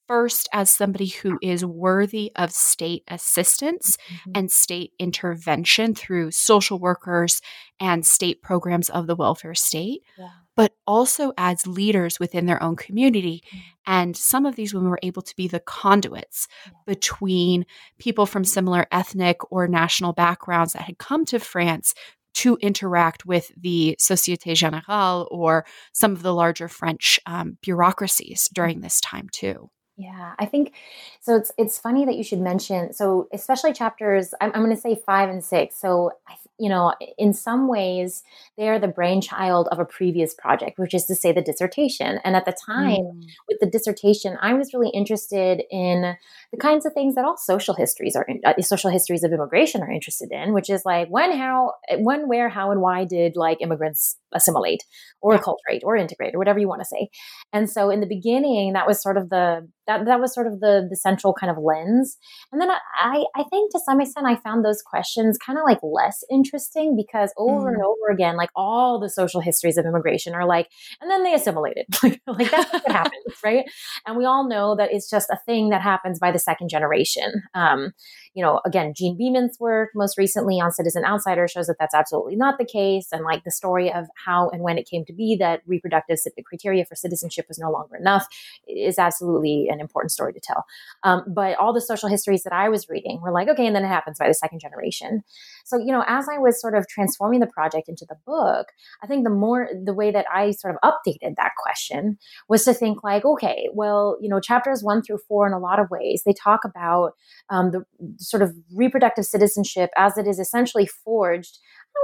first 0.10 0.49
as 0.52 0.71
somebody 0.71 1.06
who 1.06 1.38
is 1.39 1.63
worthy 1.63 2.32
of 2.36 2.52
state 2.52 3.04
assistance 3.08 3.95
mm-hmm. 4.12 4.32
and 4.34 4.52
state 4.52 4.91
intervention 4.97 5.93
through 5.93 6.32
social 6.32 6.80
workers 6.80 7.41
and 7.80 8.04
state 8.04 8.41
programs 8.41 8.89
of 8.89 9.06
the 9.06 9.15
welfare 9.15 9.54
state, 9.54 10.02
yeah. 10.17 10.30
But 10.60 10.74
also 10.86 11.32
as 11.38 11.65
leaders 11.65 12.19
within 12.19 12.45
their 12.45 12.62
own 12.62 12.76
community. 12.76 13.41
Mm-hmm. 13.48 13.60
And 13.88 14.17
some 14.17 14.45
of 14.45 14.58
these 14.58 14.74
women 14.74 14.89
were 14.89 15.00
able 15.02 15.22
to 15.22 15.34
be 15.38 15.48
the 15.48 15.62
conduits 15.62 16.50
between 16.86 17.65
people 17.98 18.26
from 18.26 18.43
similar 18.43 18.86
ethnic 18.91 19.38
or 19.54 19.69
national 19.69 20.12
backgrounds 20.12 20.74
that 20.74 20.82
had 20.82 20.98
come 20.98 21.24
to 21.28 21.39
France 21.39 21.93
to 22.34 22.58
interact 22.58 23.26
with 23.26 23.54
the 23.56 23.95
Société 24.02 24.52
Générale 24.52 25.28
or 25.32 25.65
some 25.93 26.12
of 26.12 26.24
the 26.24 26.34
larger 26.34 26.67
French 26.67 27.22
um, 27.26 27.58
bureaucracies 27.62 28.50
during 28.54 28.82
this 28.82 29.00
time 29.00 29.30
too. 29.32 29.69
Yeah, 29.95 30.34
I 30.38 30.45
think 30.45 30.74
so. 31.22 31.38
It's 31.38 31.54
it's 31.58 31.80
funny 31.80 32.04
that 32.06 32.15
you 32.15 32.24
should 32.24 32.39
mention 32.39 32.91
so, 32.91 33.30
especially 33.34 33.72
chapters. 33.72 34.34
I'm, 34.41 34.52
I'm 34.54 34.63
going 34.63 34.76
to 34.76 34.82
say 34.82 35.02
five 35.06 35.30
and 35.30 35.43
six. 35.43 35.76
So 35.80 36.12
I, 36.28 36.36
you 36.60 36.69
know, 36.69 36.93
in 37.17 37.34
some 37.34 37.67
ways, 37.67 38.22
they 38.58 38.67
are 38.67 38.80
the 38.80 38.88
brainchild 38.88 39.69
of 39.72 39.80
a 39.80 39.86
previous 39.86 40.34
project, 40.34 40.78
which 40.78 40.93
is 40.93 41.06
to 41.06 41.15
say 41.15 41.32
the 41.32 41.41
dissertation. 41.41 42.19
And 42.24 42.36
at 42.36 42.45
the 42.45 42.52
time, 42.52 42.89
mm. 42.89 43.24
with 43.48 43.60
the 43.62 43.69
dissertation, 43.69 44.38
I 44.41 44.54
was 44.54 44.74
really 44.74 44.89
interested 44.89 45.63
in 45.72 46.15
the 46.52 46.58
kinds 46.58 46.86
of 46.86 46.93
things 46.93 47.15
that 47.15 47.26
all 47.26 47.38
social 47.38 47.74
histories 47.76 48.15
are, 48.15 48.26
in, 48.28 48.41
uh, 48.45 48.62
social 48.62 48.91
histories 48.91 49.24
of 49.24 49.32
immigration 49.32 49.82
are 49.82 49.91
interested 49.91 50.32
in, 50.32 50.54
which 50.54 50.69
is 50.69 50.84
like 50.86 51.08
when, 51.08 51.38
how, 51.38 51.74
when, 51.98 52.28
where, 52.28 52.50
how, 52.50 52.72
and 52.72 52.82
why 52.82 53.06
did 53.06 53.36
like 53.36 53.62
immigrants 53.62 54.17
assimilate 54.34 54.84
or 55.22 55.38
acculturate 55.38 55.84
or 55.84 55.95
integrate 55.95 56.36
or 56.36 56.38
whatever 56.38 56.60
you 56.60 56.67
want 56.67 56.82
to 56.82 56.86
say. 56.86 57.10
And 57.54 57.69
so 57.69 57.89
in 57.89 58.02
the 58.02 58.08
beginning, 58.08 58.74
that 58.74 58.88
was 58.88 59.02
sort 59.02 59.17
of 59.17 59.30
the 59.30 59.67
that 59.89 60.06
that 60.06 60.21
was 60.21 60.34
sort 60.34 60.45
of 60.45 60.60
the 60.60 60.86
the 60.88 60.95
central 60.95 61.34
kind 61.34 61.49
of 61.49 61.58
lens. 61.62 62.17
And 62.52 62.62
then 62.62 62.69
I 62.69 63.25
I 63.36 63.43
think 63.49 63.71
to 63.71 63.80
some 63.84 63.99
extent 63.99 64.28
I 64.28 64.36
found 64.36 64.63
those 64.63 64.82
questions 64.82 65.38
kind 65.43 65.58
of 65.58 65.63
like 65.65 65.80
less 65.82 66.23
interesting 66.32 66.95
because 66.95 67.34
over 67.38 67.71
mm. 67.71 67.73
and 67.73 67.84
over 67.84 68.13
again, 68.13 68.38
like 68.38 68.52
all 68.56 68.99
the 68.99 69.10
social 69.10 69.41
histories 69.41 69.78
of 69.78 69.86
immigration 69.86 70.36
are 70.36 70.45
like, 70.45 70.67
and 71.02 71.10
then 71.10 71.23
they 71.23 71.34
assimilated. 71.34 71.86
like 72.04 72.52
that's 72.52 72.71
what 72.71 72.91
happens, 72.91 73.13
right? 73.43 73.65
And 74.06 74.15
we 74.15 74.25
all 74.25 74.47
know 74.47 74.75
that 74.75 74.93
it's 74.93 75.10
just 75.10 75.30
a 75.32 75.39
thing 75.45 75.69
that 75.69 75.82
happens 75.82 76.19
by 76.19 76.32
the 76.32 76.39
second 76.39 76.69
generation. 76.69 77.43
Um, 77.56 77.93
you 78.36 78.43
know, 78.43 78.62
again, 78.65 78.93
Jean 78.95 79.17
Beaman's 79.17 79.58
work 79.60 79.89
most 79.95 80.17
recently 80.17 80.56
on 80.56 80.71
Citizen 80.71 81.04
Outsider 81.04 81.47
shows 81.47 81.65
that 81.65 81.78
that's 81.80 81.95
absolutely 81.95 82.36
not 82.36 82.60
the 82.60 82.65
case. 82.65 83.08
And 83.12 83.25
like 83.25 83.43
the 83.43 83.52
story 83.52 83.91
of 83.91 84.06
how 84.25 84.49
and 84.49 84.62
when 84.62 84.78
it 84.78 84.88
came 84.89 85.04
to 85.06 85.13
be 85.13 85.36
that 85.39 85.62
reproductive 85.65 86.19
criteria 86.45 86.86
for 86.86 86.95
citizenship 86.95 87.45
was 87.47 87.58
no 87.58 87.71
longer 87.71 87.95
enough 87.95 88.28
is 88.67 88.99
absolutely 88.99 89.67
an 89.69 89.79
important 89.80 90.12
story 90.12 90.34
to 90.34 90.39
tell. 90.39 90.65
Um, 91.04 91.24
but 91.28 91.58
all 91.58 91.74
the 91.74 91.82
social 91.82 92.10
histories 92.10 92.44
that 92.44 92.54
I 92.54 92.70
was 92.70 92.88
reading 92.89 93.20
were 93.22 93.32
like, 93.32 93.48
okay, 93.50 93.65
and 93.65 93.76
then 93.76 93.84
it 93.84 93.88
happens 93.88 94.18
by 94.18 94.28
the 94.28 94.34
second 94.34 94.60
generation. 94.60 95.22
So, 95.65 95.78
you 95.78 95.92
know, 95.92 96.04
as 96.08 96.28
I 96.30 96.38
was 96.38 96.60
sort 96.60 96.76
of 96.76 96.88
transforming 96.88 97.39
the 97.39 97.48
project 97.48 97.89
into 97.89 98.06
the 98.08 98.15
book, 98.26 98.68
I 99.04 99.08
think 99.08 99.24
the 99.24 99.30
more, 99.30 99.70
the 99.84 99.94
way 99.94 100.12
that 100.12 100.26
I 100.34 100.52
sort 100.52 100.76
of 100.76 100.82
updated 100.89 101.36
that 101.38 101.52
question 101.62 102.18
was 102.48 102.63
to 102.65 102.74
think 102.74 103.04
like, 103.04 103.26
okay, 103.26 103.70
well, 103.74 104.18
you 104.22 104.30
know, 104.30 104.39
chapters 104.39 104.84
one 104.84 105.02
through 105.02 105.20
four 105.28 105.48
in 105.48 105.54
a 105.54 105.60
lot 105.60 105.80
of 105.80 105.89
ways, 105.89 106.24
they 106.26 106.34
talk 106.34 106.62
about 106.65 107.13
um, 107.50 107.72
the 107.72 107.84
sort 108.18 108.42
of 108.42 108.54
reproductive 108.74 109.26
citizenship 109.26 109.89
as 109.96 110.18
it 110.18 110.28
is 110.28 110.39
essentially 110.39 110.88
forged 110.88 111.60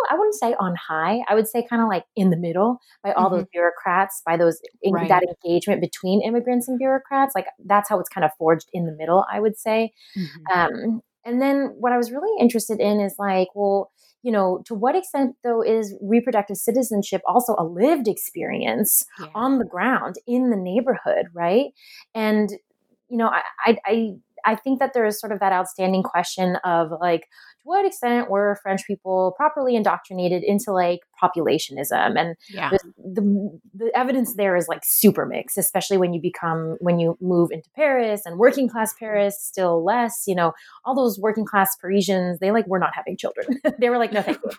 I 0.10 0.16
wouldn't 0.16 0.36
say 0.36 0.56
on 0.60 0.76
high. 0.76 1.22
I 1.28 1.36
would 1.36 1.48
say 1.48 1.66
kind 1.68 1.82
of 1.82 1.88
like 1.88 2.06
in 2.16 2.30
the 2.30 2.38
middle 2.38 2.80
by 3.04 3.12
all 3.14 3.26
mm-hmm. 3.26 3.38
those 3.38 3.46
bureaucrats, 3.52 4.22
by 4.26 4.38
those 4.38 4.60
right. 4.92 5.08
that 5.08 5.24
engagement 5.24 5.82
between 5.82 6.22
immigrants 6.22 6.68
and 6.68 6.78
bureaucrats. 6.78 7.34
Like 7.36 7.48
that's 7.66 7.90
how 7.90 8.00
it's 8.00 8.10
kind 8.10 8.26
of 8.26 8.32
forged 8.38 8.70
in 8.74 8.86
the 8.86 8.94
middle. 8.94 9.26
I 9.32 9.40
would 9.40 9.58
say. 9.58 9.92
Mm-hmm. 10.18 10.60
Um, 10.60 11.02
and 11.26 11.42
then 11.42 11.74
what 11.78 11.92
I 11.92 11.98
was 11.98 12.12
really 12.12 12.40
interested 12.40 12.80
in 12.80 13.00
is 13.00 13.16
like, 13.18 13.48
well, 13.56 13.92
you 14.22 14.32
know, 14.32 14.62
to 14.66 14.74
what 14.74 14.96
extent 14.96 15.36
though 15.44 15.62
is 15.62 15.96
reproductive 16.02 16.58
citizenship 16.58 17.22
also 17.28 17.56
a 17.58 17.64
lived 17.64 18.08
experience 18.08 19.06
yeah. 19.20 19.28
on 19.36 19.60
the 19.60 19.66
ground 19.66 20.16
in 20.28 20.50
the 20.50 20.58
neighborhood, 20.58 21.28
right? 21.34 21.68
And 22.14 22.50
you 23.10 23.18
know, 23.18 23.28
I, 23.28 23.42
I 23.64 23.78
I 23.86 24.12
think 24.54 24.78
that 24.78 24.94
there 24.94 25.06
is 25.06 25.20
sort 25.20 25.32
of 25.32 25.40
that 25.40 25.52
outstanding 25.52 26.04
question 26.04 26.58
of 26.64 26.92
like, 27.02 27.22
to 27.22 27.64
what 27.64 27.84
extent 27.84 28.30
were 28.30 28.60
French 28.62 28.86
people 28.86 29.34
properly 29.36 29.76
indoctrinated 29.76 30.44
into 30.44 30.72
like 30.72 31.00
populationism? 31.20 32.20
And 32.20 32.36
yeah. 32.48 32.70
the, 32.70 32.80
the, 33.04 33.60
the 33.74 33.92
evidence 33.98 34.36
there 34.36 34.56
is 34.56 34.68
like 34.68 34.82
super 34.84 35.26
mixed, 35.26 35.58
especially 35.58 35.98
when 35.98 36.14
you 36.14 36.22
become 36.22 36.78
when 36.80 37.00
you 37.00 37.18
move 37.20 37.50
into 37.50 37.70
Paris 37.76 38.22
and 38.26 38.38
working 38.38 38.70
class 38.70 38.94
Paris, 39.00 39.42
still 39.42 39.84
less. 39.84 40.26
You 40.28 40.36
know, 40.36 40.54
all 40.84 40.94
those 40.94 41.18
working 41.18 41.46
class 41.46 41.76
Parisians, 41.78 42.38
they 42.40 42.52
like 42.52 42.68
were 42.68 42.80
not 42.80 42.94
having 42.94 43.18
children. 43.18 43.60
they 43.80 43.90
were 43.90 43.98
like, 43.98 44.12
no, 44.12 44.22
thank 44.22 44.38
you. 44.44 44.52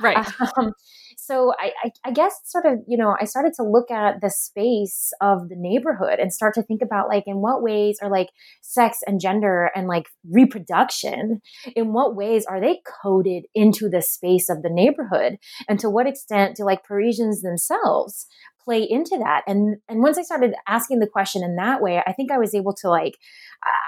right. 0.00 0.24
Um, 0.56 0.74
so 1.16 1.52
I, 1.58 1.72
I, 1.84 1.90
I, 2.04 2.10
guess 2.12 2.40
sort 2.44 2.66
of 2.66 2.80
you 2.86 2.96
know 2.96 3.16
i 3.20 3.24
started 3.24 3.52
to 3.54 3.62
look 3.62 3.90
at 3.90 4.20
the 4.20 4.30
space 4.30 5.12
of 5.20 5.48
the 5.48 5.56
neighborhood 5.56 6.18
and 6.18 6.32
start 6.32 6.54
to 6.54 6.62
think 6.62 6.82
about 6.82 7.08
like 7.08 7.24
in 7.26 7.36
what 7.36 7.62
ways 7.62 7.98
are 8.02 8.10
like 8.10 8.30
sex 8.60 8.98
and 9.06 9.20
gender 9.20 9.70
and 9.74 9.86
like 9.86 10.08
reproduction 10.30 11.40
in 11.76 11.92
what 11.92 12.16
ways 12.16 12.44
are 12.46 12.60
they 12.60 12.80
coded 13.02 13.44
into 13.54 13.88
the 13.88 14.02
space 14.02 14.48
of 14.48 14.62
the 14.62 14.70
neighborhood? 14.70 15.38
And 15.68 15.78
to 15.80 15.90
what 15.90 16.06
extent 16.06 16.56
do 16.56 16.64
like 16.64 16.84
parisians 16.84 17.42
themselves 17.42 18.26
play 18.64 18.86
into 18.88 19.18
that? 19.18 19.42
And 19.46 19.78
and 19.88 20.00
once 20.00 20.18
i 20.18 20.22
started 20.22 20.54
asking 20.68 21.00
the 21.00 21.06
question 21.06 21.42
in 21.42 21.56
that 21.56 21.82
way 21.82 22.02
i 22.06 22.12
think 22.12 22.30
i 22.30 22.38
was 22.38 22.54
able 22.54 22.72
to 22.74 22.88
like 22.88 23.18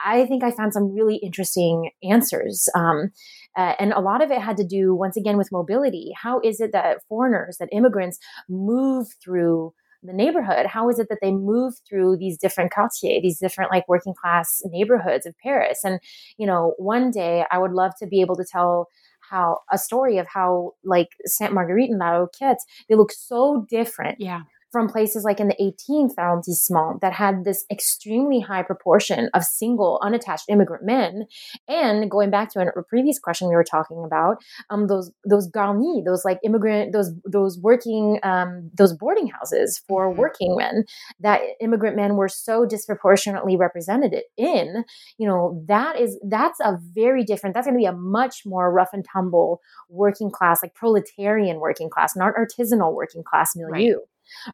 i 0.04 0.26
think 0.26 0.42
i 0.42 0.50
found 0.50 0.72
some 0.72 0.92
really 0.92 1.16
interesting 1.16 1.90
answers. 2.02 2.68
Um, 2.74 3.12
uh, 3.56 3.74
and 3.78 3.92
a 3.92 4.00
lot 4.00 4.22
of 4.22 4.30
it 4.30 4.40
had 4.40 4.56
to 4.56 4.64
do 4.64 4.94
once 4.94 5.16
again 5.16 5.36
with 5.36 5.52
mobility. 5.52 6.12
How 6.16 6.40
is 6.40 6.60
it 6.60 6.72
that 6.72 6.98
foreigners 7.08 7.56
that 7.58 7.68
immigrants 7.72 8.18
move 8.48 9.08
through 9.22 9.72
the 10.02 10.12
neighborhood? 10.12 10.66
How 10.66 10.88
is 10.90 10.98
it 10.98 11.08
that 11.08 11.18
they 11.22 11.32
move 11.32 11.74
through 11.88 12.18
these 12.18 12.36
different 12.36 12.72
quartiers 12.72 13.22
these 13.22 13.38
different 13.38 13.70
like 13.70 13.88
working 13.88 14.14
class 14.20 14.60
neighborhoods 14.66 15.26
of 15.26 15.34
paris? 15.42 15.80
And 15.84 15.98
you 16.36 16.46
know 16.46 16.74
one 16.78 17.10
day 17.10 17.44
i 17.50 17.58
would 17.58 17.72
love 17.72 17.92
to 18.00 18.06
be 18.06 18.20
able 18.20 18.36
to 18.36 18.44
tell 18.44 18.88
how 19.30 19.60
a 19.72 19.78
story 19.78 20.18
of 20.18 20.26
how 20.28 20.72
like 20.84 21.08
Sainte 21.24 21.54
Marguerite 21.54 21.88
and 21.88 21.98
La 21.98 22.10
Roquette, 22.10 22.58
they 22.88 22.94
look 22.94 23.10
so 23.12 23.64
different 23.70 24.20
yeah 24.20 24.42
from 24.74 24.88
places 24.88 25.22
like 25.22 25.38
in 25.38 25.46
the 25.46 25.54
18th 25.54 26.18
arrondissement 26.18 27.00
that 27.00 27.12
had 27.12 27.44
this 27.44 27.64
extremely 27.70 28.40
high 28.40 28.64
proportion 28.64 29.30
of 29.32 29.44
single 29.44 30.00
unattached 30.02 30.46
immigrant 30.48 30.84
men. 30.84 31.26
And 31.68 32.10
going 32.10 32.28
back 32.28 32.50
to 32.50 32.60
a 32.60 32.82
previous 32.82 33.20
question 33.20 33.48
we 33.48 33.54
were 33.54 33.62
talking 33.62 34.02
about 34.04 34.42
um, 34.70 34.88
those 34.88 35.12
those 35.24 35.48
garnis 35.48 36.04
those 36.04 36.24
like 36.24 36.40
immigrant 36.42 36.92
those 36.92 37.12
those 37.24 37.56
working 37.60 38.18
um, 38.24 38.68
those 38.76 38.92
boarding 38.92 39.28
houses 39.28 39.80
for 39.86 40.08
mm-hmm. 40.08 40.18
working 40.18 40.56
men 40.56 40.84
that 41.20 41.40
immigrant 41.60 41.94
men 41.94 42.16
were 42.16 42.28
so 42.28 42.66
disproportionately 42.66 43.56
represented 43.56 44.22
in 44.36 44.84
you 45.18 45.28
know 45.28 45.62
that 45.68 46.00
is 46.00 46.18
that's 46.28 46.58
a 46.58 46.76
very 46.92 47.22
different 47.22 47.54
that's 47.54 47.64
going 47.64 47.78
to 47.78 47.78
be 47.78 47.84
a 47.86 47.92
much 47.92 48.42
more 48.44 48.72
rough 48.72 48.90
and 48.92 49.04
tumble 49.04 49.60
working 49.88 50.32
class 50.32 50.64
like 50.64 50.74
proletarian 50.74 51.60
working 51.60 51.88
class 51.88 52.16
not 52.16 52.34
artisanal 52.34 52.92
working 52.92 53.22
class 53.22 53.54
milieu. 53.54 53.70
right 53.70 54.02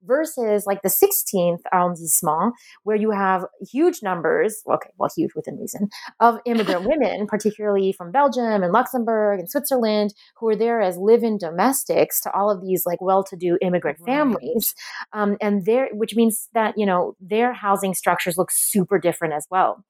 versus 0.03 0.65
like 0.67 0.83
the 0.83 0.89
16th 0.89 1.61
arrondissement, 1.73 2.55
where 2.85 2.97
you 2.97 3.11
have 3.11 3.45
huge 3.61 4.03
numbers, 4.03 4.63
okay, 4.71 4.91
well, 4.99 5.11
huge 5.15 5.35
within 5.35 5.59
reason, 5.59 5.89
of 6.21 6.39
immigrant 6.47 6.87
women, 6.87 7.27
particularly 7.27 7.93
from 7.93 8.13
Belgium 8.13 8.63
and 8.63 8.73
Luxembourg 8.73 9.41
and 9.41 9.51
Switzerland, 9.51 10.15
who 10.37 10.49
are 10.49 10.57
there 10.57 10.81
as 10.81 10.97
live 10.97 11.23
in 11.23 11.39
domestics 11.39 12.21
to 12.23 12.33
all 12.33 12.51
of 12.51 12.63
these 12.63 12.85
like 12.87 13.01
well 13.01 13.25
to 13.25 13.37
do 13.37 13.59
immigrant 13.63 13.99
right. 14.01 14.07
families. 14.07 14.75
Um, 15.13 15.37
and 15.41 15.65
there, 15.65 15.89
which 15.93 16.15
means 16.15 16.49
that, 16.55 16.75
you 16.77 16.87
know, 16.87 17.17
their 17.21 17.53
housing 17.53 17.95
structures 17.95 18.37
look 18.37 18.51
super 18.51 18.99
different 18.99 19.35
as 19.35 19.47
well 19.51 19.85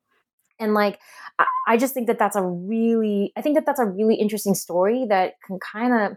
and 0.60 0.74
like 0.74 1.00
i 1.66 1.76
just 1.76 1.94
think 1.94 2.06
that 2.06 2.18
that's 2.18 2.36
a 2.36 2.42
really 2.42 3.32
i 3.36 3.40
think 3.40 3.56
that 3.56 3.66
that's 3.66 3.80
a 3.80 3.84
really 3.84 4.14
interesting 4.14 4.54
story 4.54 5.06
that 5.08 5.34
can 5.44 5.58
kind 5.58 5.92
of 5.92 6.16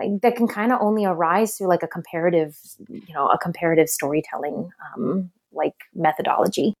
like 0.00 0.20
that 0.22 0.36
can 0.36 0.48
kind 0.48 0.72
of 0.72 0.78
only 0.80 1.04
arise 1.04 1.56
through 1.56 1.68
like 1.68 1.82
a 1.82 1.88
comparative 1.88 2.56
you 2.88 3.14
know 3.14 3.28
a 3.28 3.38
comparative 3.38 3.88
storytelling 3.88 4.70
um, 4.94 5.30
like 5.52 5.74
methodology 5.94 6.74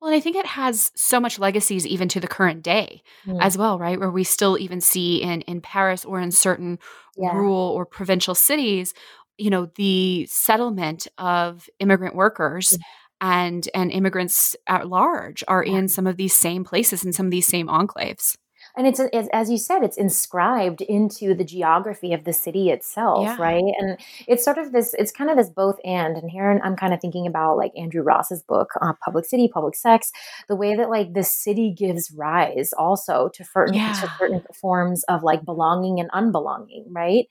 well, 0.00 0.10
and 0.10 0.16
I 0.16 0.20
think 0.20 0.36
it 0.36 0.46
has 0.46 0.90
so 0.94 1.18
much 1.18 1.38
legacies 1.38 1.86
even 1.86 2.08
to 2.08 2.20
the 2.20 2.28
current 2.28 2.62
day 2.62 3.02
mm. 3.26 3.38
as 3.40 3.58
well, 3.58 3.78
right? 3.78 3.98
Where 3.98 4.10
we 4.10 4.24
still 4.24 4.58
even 4.58 4.80
see 4.80 5.22
in 5.22 5.40
in 5.42 5.60
Paris 5.60 6.04
or 6.04 6.20
in 6.20 6.30
certain 6.30 6.78
yeah. 7.16 7.34
rural 7.34 7.54
or 7.54 7.84
provincial 7.84 8.34
cities, 8.34 8.94
you 9.38 9.50
know, 9.50 9.66
the 9.76 10.26
settlement 10.26 11.08
of 11.18 11.68
immigrant 11.80 12.14
workers 12.14 12.72
yeah. 12.72 12.78
and 13.20 13.68
and 13.74 13.90
immigrants 13.90 14.56
at 14.66 14.88
large 14.88 15.42
are 15.48 15.62
in 15.62 15.88
some 15.88 16.06
of 16.06 16.16
these 16.16 16.34
same 16.34 16.64
places 16.64 17.04
in 17.04 17.12
some 17.12 17.26
of 17.26 17.32
these 17.32 17.46
same 17.46 17.66
enclaves 17.66 18.36
and 18.76 18.86
it's, 18.86 19.00
as 19.32 19.50
you 19.50 19.58
said 19.58 19.82
it's 19.82 19.96
inscribed 19.96 20.80
into 20.82 21.34
the 21.34 21.44
geography 21.44 22.12
of 22.12 22.24
the 22.24 22.32
city 22.32 22.70
itself 22.70 23.22
yeah. 23.22 23.36
right 23.38 23.62
and 23.78 23.98
it's 24.26 24.44
sort 24.44 24.58
of 24.58 24.72
this 24.72 24.94
it's 24.98 25.12
kind 25.12 25.30
of 25.30 25.36
this 25.36 25.48
both 25.48 25.76
and 25.84 26.16
and 26.16 26.30
here 26.30 26.60
i'm 26.64 26.76
kind 26.76 26.92
of 26.92 27.00
thinking 27.00 27.26
about 27.26 27.56
like 27.56 27.72
andrew 27.76 28.02
ross's 28.02 28.42
book 28.42 28.70
uh, 28.80 28.92
public 29.04 29.24
city 29.24 29.48
public 29.52 29.74
sex 29.74 30.10
the 30.48 30.56
way 30.56 30.74
that 30.74 30.90
like 30.90 31.12
the 31.14 31.22
city 31.22 31.74
gives 31.76 32.12
rise 32.12 32.72
also 32.78 33.28
to 33.32 33.44
certain, 33.44 33.74
yeah. 33.74 33.92
to 33.92 34.12
certain 34.18 34.42
forms 34.52 35.04
of 35.04 35.22
like 35.22 35.44
belonging 35.44 36.00
and 36.00 36.10
unbelonging 36.12 36.84
right 36.88 37.26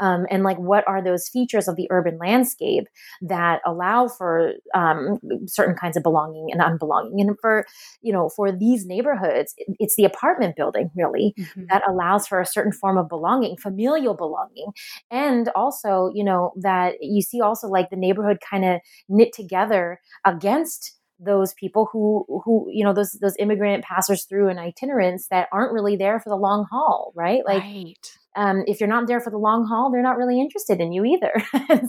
um, 0.00 0.26
and 0.30 0.42
like 0.42 0.58
what 0.58 0.86
are 0.86 1.02
those 1.02 1.28
features 1.28 1.68
of 1.68 1.76
the 1.76 1.88
urban 1.90 2.18
landscape 2.18 2.84
that 3.22 3.60
allow 3.66 4.08
for 4.08 4.52
um, 4.74 5.18
certain 5.46 5.74
kinds 5.74 5.96
of 5.96 6.02
belonging 6.02 6.48
and 6.50 6.60
unbelonging 6.60 7.20
and 7.20 7.38
for 7.40 7.66
you 8.02 8.12
know 8.12 8.28
for 8.28 8.50
these 8.52 8.86
neighborhoods 8.86 9.54
it's 9.78 9.96
the 9.96 10.04
apartment 10.04 10.56
building 10.56 10.87
really 10.96 11.34
mm-hmm. 11.38 11.64
that 11.68 11.82
allows 11.88 12.26
for 12.26 12.40
a 12.40 12.46
certain 12.46 12.72
form 12.72 12.98
of 12.98 13.08
belonging 13.08 13.56
familial 13.56 14.14
belonging. 14.14 14.72
And 15.10 15.48
also 15.50 16.10
you 16.14 16.24
know 16.24 16.52
that 16.60 16.94
you 17.00 17.22
see 17.22 17.40
also 17.40 17.68
like 17.68 17.90
the 17.90 17.96
neighborhood 17.96 18.38
kind 18.48 18.64
of 18.64 18.80
knit 19.08 19.32
together 19.32 20.00
against 20.24 20.98
those 21.20 21.52
people 21.54 21.88
who 21.92 22.24
who 22.44 22.68
you 22.70 22.84
know 22.84 22.92
those 22.92 23.12
those 23.20 23.34
immigrant 23.38 23.84
passers 23.84 24.24
through 24.24 24.48
and 24.48 24.60
itinerants 24.60 25.26
that 25.28 25.48
aren't 25.52 25.72
really 25.72 25.96
there 25.96 26.20
for 26.20 26.28
the 26.28 26.36
long 26.36 26.66
haul 26.70 27.12
right? 27.16 27.42
Like 27.44 27.62
right 27.62 28.18
um, 28.38 28.62
if 28.68 28.78
you're 28.78 28.88
not 28.88 29.08
there 29.08 29.20
for 29.20 29.30
the 29.30 29.36
long 29.36 29.66
haul, 29.66 29.90
they're 29.90 30.00
not 30.00 30.16
really 30.16 30.40
interested 30.40 30.80
in 30.80 30.92
you 30.92 31.04
either. 31.04 31.32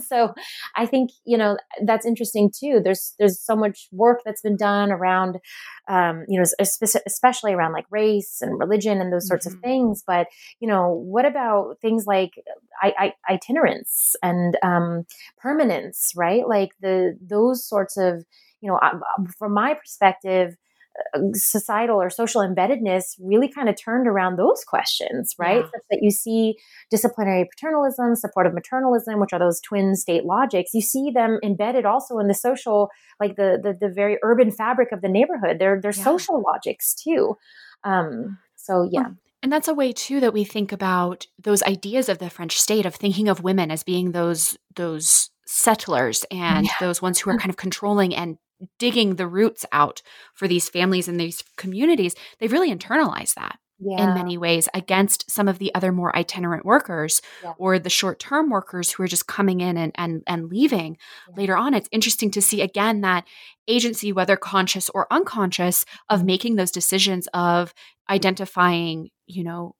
so 0.04 0.34
I 0.74 0.84
think, 0.84 1.10
you 1.24 1.38
know, 1.38 1.56
that's 1.84 2.04
interesting 2.04 2.50
too. 2.50 2.80
There's, 2.82 3.14
there's 3.20 3.38
so 3.38 3.54
much 3.54 3.88
work 3.92 4.22
that's 4.24 4.42
been 4.42 4.56
done 4.56 4.90
around, 4.90 5.38
um, 5.88 6.24
you 6.26 6.40
know, 6.40 6.44
especially 6.58 7.52
around 7.52 7.72
like 7.72 7.86
race 7.88 8.38
and 8.40 8.58
religion 8.58 9.00
and 9.00 9.12
those 9.12 9.28
sorts 9.28 9.46
mm-hmm. 9.46 9.58
of 9.58 9.62
things. 9.62 10.02
But, 10.04 10.26
you 10.58 10.66
know, 10.66 10.90
what 10.92 11.24
about 11.24 11.76
things 11.80 12.04
like 12.04 12.32
I, 12.82 13.12
I, 13.28 13.32
itinerance 13.32 14.16
and 14.20 14.58
um, 14.64 15.06
permanence, 15.38 16.12
right? 16.16 16.48
Like 16.48 16.70
the, 16.82 17.16
those 17.20 17.64
sorts 17.64 17.96
of, 17.96 18.24
you 18.60 18.68
know, 18.68 18.80
from 19.38 19.54
my 19.54 19.74
perspective, 19.74 20.56
societal 21.34 22.00
or 22.00 22.10
social 22.10 22.42
embeddedness 22.42 23.16
really 23.20 23.48
kind 23.48 23.68
of 23.68 23.76
turned 23.76 24.06
around 24.06 24.36
those 24.36 24.64
questions, 24.64 25.34
right? 25.38 25.58
Yeah. 25.58 25.70
Such 25.72 25.82
that 25.90 25.98
you 26.02 26.10
see 26.10 26.56
disciplinary 26.90 27.48
paternalism, 27.48 28.16
supportive 28.16 28.52
maternalism, 28.52 29.20
which 29.20 29.32
are 29.32 29.38
those 29.38 29.60
twin 29.60 29.96
state 29.96 30.24
logics. 30.24 30.74
You 30.74 30.82
see 30.82 31.10
them 31.10 31.38
embedded 31.42 31.86
also 31.86 32.18
in 32.18 32.28
the 32.28 32.34
social, 32.34 32.90
like 33.18 33.36
the 33.36 33.58
the, 33.62 33.76
the 33.88 33.92
very 33.92 34.18
urban 34.22 34.50
fabric 34.50 34.92
of 34.92 35.00
the 35.00 35.08
neighborhood. 35.08 35.58
They're 35.58 35.80
they're 35.80 35.92
yeah. 35.96 36.04
social 36.04 36.42
logics 36.42 36.94
too. 36.94 37.36
Um, 37.84 38.38
so 38.56 38.88
yeah. 38.90 39.02
Well, 39.02 39.16
and 39.42 39.52
that's 39.52 39.68
a 39.68 39.74
way 39.74 39.92
too 39.92 40.20
that 40.20 40.34
we 40.34 40.44
think 40.44 40.70
about 40.70 41.26
those 41.38 41.62
ideas 41.62 42.08
of 42.08 42.18
the 42.18 42.28
French 42.28 42.60
state 42.60 42.84
of 42.84 42.94
thinking 42.94 43.28
of 43.28 43.42
women 43.42 43.70
as 43.70 43.82
being 43.82 44.12
those 44.12 44.58
those 44.76 45.30
settlers 45.46 46.24
and 46.30 46.66
yeah. 46.66 46.72
those 46.78 47.02
ones 47.02 47.18
who 47.18 47.30
are 47.30 47.38
kind 47.38 47.50
of 47.50 47.56
controlling 47.56 48.14
and 48.14 48.36
digging 48.78 49.16
the 49.16 49.26
roots 49.26 49.64
out 49.72 50.02
for 50.34 50.48
these 50.48 50.68
families 50.68 51.08
and 51.08 51.18
these 51.18 51.42
communities, 51.56 52.14
they've 52.38 52.52
really 52.52 52.74
internalized 52.74 53.34
that. 53.34 53.58
Yeah. 53.82 54.08
in 54.08 54.14
many 54.14 54.36
ways 54.36 54.68
against 54.74 55.30
some 55.30 55.48
of 55.48 55.58
the 55.58 55.74
other 55.74 55.90
more 55.90 56.14
itinerant 56.14 56.66
workers 56.66 57.22
yeah. 57.42 57.54
or 57.56 57.78
the 57.78 57.88
short-term 57.88 58.50
workers 58.50 58.90
who 58.90 59.02
are 59.02 59.08
just 59.08 59.26
coming 59.26 59.62
in 59.62 59.78
and 59.78 59.92
and, 59.94 60.22
and 60.26 60.50
leaving 60.50 60.98
yeah. 61.30 61.34
later 61.38 61.56
on 61.56 61.72
it's 61.72 61.88
interesting 61.90 62.30
to 62.32 62.42
see 62.42 62.60
again 62.60 63.00
that 63.00 63.26
agency 63.68 64.12
whether 64.12 64.36
conscious 64.36 64.90
or 64.90 65.10
unconscious 65.10 65.86
of 66.10 66.18
mm-hmm. 66.18 66.26
making 66.26 66.56
those 66.56 66.70
decisions 66.70 67.26
of 67.32 67.72
identifying 68.10 69.08
you 69.26 69.42
know 69.42 69.74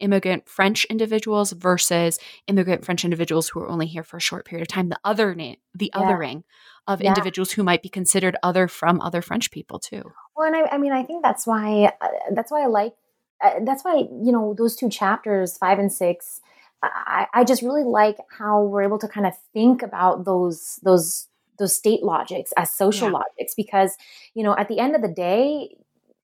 immigrant 0.00 0.48
French 0.48 0.84
individuals 0.86 1.52
versus 1.52 2.18
immigrant 2.46 2.84
French 2.84 3.04
individuals 3.04 3.48
who 3.48 3.60
are 3.60 3.68
only 3.68 3.86
here 3.86 4.02
for 4.02 4.16
a 4.16 4.20
short 4.20 4.44
period 4.44 4.62
of 4.62 4.68
time. 4.68 4.88
The 4.88 4.98
other 5.04 5.34
the 5.34 5.58
yeah. 5.78 5.88
othering 5.94 6.42
of 6.86 7.00
yeah. 7.00 7.08
individuals 7.08 7.52
who 7.52 7.62
might 7.62 7.82
be 7.82 7.88
considered 7.88 8.36
other 8.42 8.66
from 8.68 9.00
other 9.00 9.22
French 9.22 9.50
people 9.50 9.78
too. 9.78 10.02
Well, 10.36 10.46
and 10.46 10.56
I, 10.56 10.74
I 10.74 10.78
mean, 10.78 10.92
I 10.92 11.04
think 11.04 11.22
that's 11.22 11.46
why 11.46 11.92
uh, 12.00 12.08
that's 12.32 12.50
why 12.50 12.62
I 12.62 12.66
like 12.66 12.94
uh, 13.42 13.60
that's 13.64 13.84
why 13.84 13.96
you 13.96 14.32
know 14.32 14.54
those 14.56 14.76
two 14.76 14.90
chapters, 14.90 15.56
five 15.56 15.78
and 15.78 15.92
six. 15.92 16.40
I, 16.82 17.26
I 17.34 17.44
just 17.44 17.60
really 17.60 17.84
like 17.84 18.16
how 18.38 18.62
we're 18.62 18.82
able 18.82 18.98
to 19.00 19.08
kind 19.08 19.26
of 19.26 19.34
think 19.52 19.82
about 19.82 20.24
those 20.24 20.80
those 20.82 21.28
those 21.58 21.74
state 21.74 22.02
logics 22.02 22.52
as 22.56 22.72
social 22.72 23.08
yeah. 23.08 23.18
logics 23.18 23.54
because 23.54 23.96
you 24.34 24.42
know 24.42 24.56
at 24.56 24.68
the 24.68 24.78
end 24.78 24.96
of 24.96 25.02
the 25.02 25.12
day 25.12 25.76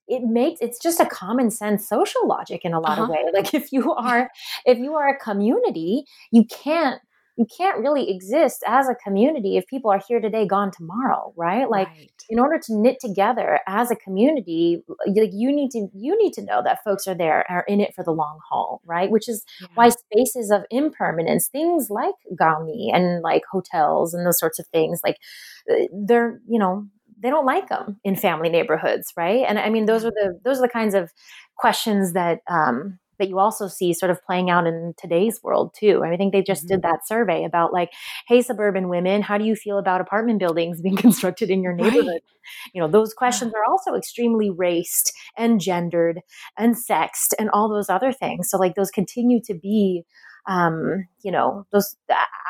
it 0.07 0.23
makes 0.23 0.61
it's 0.61 0.79
just 0.79 0.99
a 0.99 1.05
common 1.05 1.49
sense 1.51 1.87
social 1.87 2.27
logic 2.27 2.61
in 2.63 2.73
a 2.73 2.79
lot 2.79 2.97
uh-huh. 2.97 3.03
of 3.03 3.09
ways 3.09 3.25
like 3.33 3.53
if 3.53 3.71
you 3.71 3.93
are 3.93 4.29
if 4.65 4.77
you 4.77 4.95
are 4.95 5.09
a 5.09 5.19
community 5.19 6.03
you 6.31 6.43
can't 6.45 7.01
you 7.37 7.45
can't 7.55 7.79
really 7.79 8.09
exist 8.09 8.63
as 8.65 8.89
a 8.89 8.95
community 8.95 9.57
if 9.57 9.67
people 9.67 9.91
are 9.91 10.01
here 10.07 10.19
today 10.19 10.45
gone 10.45 10.71
tomorrow 10.71 11.31
right 11.37 11.69
like 11.69 11.87
right. 11.87 12.11
in 12.29 12.39
order 12.39 12.57
to 12.57 12.75
knit 12.75 12.97
together 12.99 13.59
as 13.67 13.91
a 13.91 13.95
community 13.95 14.83
like 15.15 15.29
you 15.31 15.53
need 15.53 15.69
to 15.69 15.87
you 15.93 16.17
need 16.21 16.33
to 16.33 16.43
know 16.43 16.61
that 16.63 16.83
folks 16.83 17.07
are 17.07 17.15
there 17.15 17.49
are 17.49 17.63
in 17.67 17.79
it 17.79 17.93
for 17.93 18.03
the 18.03 18.11
long 18.11 18.39
haul 18.49 18.81
right 18.85 19.11
which 19.11 19.29
is 19.29 19.45
yeah. 19.61 19.67
why 19.75 19.89
spaces 19.89 20.49
of 20.51 20.63
impermanence 20.71 21.47
things 21.47 21.89
like 21.89 22.15
garni 22.39 22.89
and 22.91 23.21
like 23.21 23.43
hotels 23.51 24.13
and 24.13 24.25
those 24.25 24.39
sorts 24.39 24.59
of 24.59 24.65
things 24.67 24.99
like 25.03 25.17
uh, 25.71 25.85
they're 26.07 26.41
you 26.47 26.59
know 26.59 26.87
they 27.19 27.29
don't 27.29 27.45
like 27.45 27.69
them 27.69 27.99
in 28.03 28.15
family 28.15 28.49
neighborhoods, 28.49 29.13
right? 29.17 29.45
And 29.47 29.57
I 29.59 29.69
mean, 29.69 29.85
those 29.85 30.05
are 30.05 30.11
the 30.11 30.39
those 30.43 30.59
are 30.59 30.63
the 30.63 30.69
kinds 30.69 30.93
of 30.93 31.11
questions 31.57 32.13
that 32.13 32.39
um, 32.47 32.99
that 33.19 33.29
you 33.29 33.39
also 33.39 33.67
see 33.67 33.93
sort 33.93 34.11
of 34.11 34.23
playing 34.23 34.49
out 34.49 34.67
in 34.67 34.93
today's 34.97 35.41
world 35.43 35.73
too. 35.77 36.01
I, 36.03 36.05
mean, 36.05 36.13
I 36.13 36.17
think 36.17 36.33
they 36.33 36.43
just 36.43 36.63
mm-hmm. 36.63 36.75
did 36.75 36.81
that 36.83 37.07
survey 37.07 37.43
about 37.43 37.73
like, 37.73 37.91
hey, 38.27 38.41
suburban 38.41 38.89
women, 38.89 39.21
how 39.21 39.37
do 39.37 39.45
you 39.45 39.55
feel 39.55 39.77
about 39.79 40.01
apartment 40.01 40.39
buildings 40.39 40.81
being 40.81 40.95
constructed 40.97 41.49
in 41.49 41.63
your 41.63 41.73
neighborhood? 41.73 42.05
Right. 42.05 42.23
You 42.73 42.81
know, 42.81 42.87
those 42.87 43.13
questions 43.13 43.53
are 43.53 43.69
also 43.69 43.95
extremely 43.95 44.49
raced 44.49 45.13
and 45.35 45.59
gendered 45.59 46.21
and 46.57 46.77
sexed 46.77 47.35
and 47.37 47.49
all 47.49 47.69
those 47.69 47.89
other 47.89 48.13
things. 48.13 48.49
So 48.49 48.57
like 48.57 48.75
those 48.75 48.91
continue 48.91 49.41
to 49.45 49.53
be 49.53 50.03
um, 50.49 51.07
you 51.23 51.31
know, 51.31 51.65
those 51.73 51.97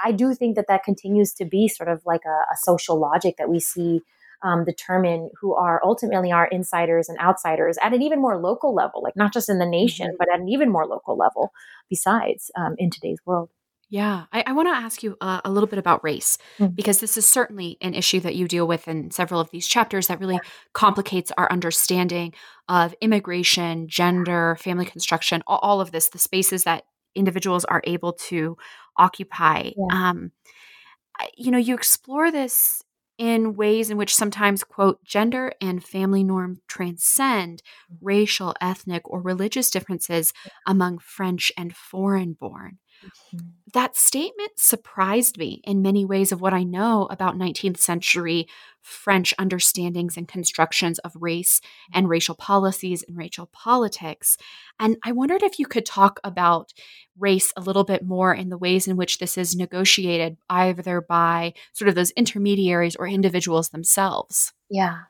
I 0.05 0.11
do 0.11 0.35
think 0.35 0.55
that 0.55 0.67
that 0.67 0.83
continues 0.83 1.33
to 1.33 1.45
be 1.45 1.67
sort 1.67 1.89
of 1.89 2.03
like 2.05 2.21
a, 2.27 2.53
a 2.53 2.55
social 2.57 2.99
logic 2.99 3.37
that 3.39 3.49
we 3.49 3.59
see 3.59 4.01
um, 4.43 4.65
determine 4.65 5.29
who 5.39 5.53
are 5.55 5.81
ultimately 5.83 6.31
our 6.31 6.47
insiders 6.47 7.09
and 7.09 7.17
outsiders 7.19 7.77
at 7.81 7.93
an 7.93 8.01
even 8.01 8.21
more 8.21 8.39
local 8.39 8.73
level, 8.73 9.01
like 9.03 9.15
not 9.15 9.33
just 9.33 9.49
in 9.49 9.59
the 9.59 9.65
nation, 9.65 10.07
mm-hmm. 10.07 10.15
but 10.19 10.27
at 10.33 10.39
an 10.39 10.49
even 10.49 10.71
more 10.71 10.85
local 10.85 11.17
level 11.17 11.51
besides 11.89 12.51
um, 12.55 12.75
in 12.77 12.89
today's 12.89 13.19
world. 13.25 13.49
Yeah, 13.89 14.25
I, 14.33 14.43
I 14.47 14.51
want 14.51 14.67
to 14.67 14.75
ask 14.75 15.01
you 15.01 15.15
uh, 15.21 15.39
a 15.45 15.51
little 15.51 15.67
bit 15.67 15.79
about 15.79 16.03
race 16.03 16.37
mm-hmm. 16.59 16.73
because 16.73 16.99
this 16.99 17.15
is 17.15 17.25
certainly 17.25 17.77
an 17.79 17.93
issue 17.93 18.19
that 18.19 18.35
you 18.35 18.45
deal 18.47 18.67
with 18.67 18.87
in 18.87 19.11
several 19.11 19.39
of 19.39 19.49
these 19.51 19.65
chapters 19.65 20.07
that 20.07 20.19
really 20.19 20.35
yeah. 20.35 20.49
complicates 20.73 21.31
our 21.37 21.49
understanding 21.49 22.33
of 22.67 22.93
immigration, 22.99 23.87
gender, 23.87 24.57
family 24.59 24.85
construction, 24.85 25.41
all, 25.47 25.59
all, 25.59 25.79
of 25.79 25.91
this, 25.91 26.09
the 26.09 26.19
spaces 26.19 26.65
that 26.65 26.83
individuals 27.15 27.63
are 27.65 27.81
able 27.85 28.11
to 28.11 28.57
occupy. 28.97 29.71
Yeah. 29.77 30.09
Um, 30.09 30.31
you 31.37 31.49
know, 31.49 31.57
you 31.57 31.73
explore 31.73 32.29
this 32.29 32.83
in 33.17 33.55
ways 33.55 33.89
in 33.89 33.97
which 33.97 34.15
sometimes, 34.15 34.63
quote, 34.63 35.03
gender 35.03 35.51
and 35.59 35.83
family 35.83 36.23
norm 36.23 36.61
transcend 36.67 37.61
mm-hmm. 37.91 38.05
racial, 38.05 38.55
ethnic, 38.61 39.09
or 39.09 39.21
religious 39.21 39.69
differences 39.69 40.33
among 40.65 40.99
French 40.99 41.51
and 41.57 41.75
foreign 41.75 42.33
born. 42.33 42.77
Mm-hmm. 43.05 43.37
That 43.73 43.95
statement 43.95 44.51
surprised 44.57 45.37
me 45.37 45.61
in 45.63 45.81
many 45.81 46.05
ways 46.05 46.31
of 46.31 46.41
what 46.41 46.53
I 46.53 46.63
know 46.63 47.07
about 47.11 47.37
19th 47.37 47.77
century 47.77 48.47
French 48.81 49.33
understandings 49.37 50.15
and 50.15 50.27
constructions 50.27 50.97
of 50.99 51.11
race 51.19 51.59
and 51.93 52.07
racial 52.07 52.35
policies 52.35 53.03
and 53.07 53.17
racial 53.17 53.47
politics. 53.47 54.37
And 54.79 54.97
I 55.03 55.11
wondered 55.11 55.43
if 55.43 55.59
you 55.59 55.65
could 55.65 55.85
talk 55.85 56.19
about 56.23 56.73
race 57.19 57.51
a 57.57 57.61
little 57.61 57.83
bit 57.83 58.05
more 58.05 58.33
in 58.33 58.49
the 58.49 58.57
ways 58.57 58.87
in 58.87 58.95
which 58.95 59.17
this 59.17 59.37
is 59.37 59.55
negotiated, 59.55 60.37
either 60.49 61.01
by 61.01 61.53
sort 61.73 61.89
of 61.89 61.95
those 61.95 62.11
intermediaries 62.11 62.95
or 62.95 63.07
individuals 63.07 63.69
themselves. 63.69 64.53
Yeah. 64.69 65.01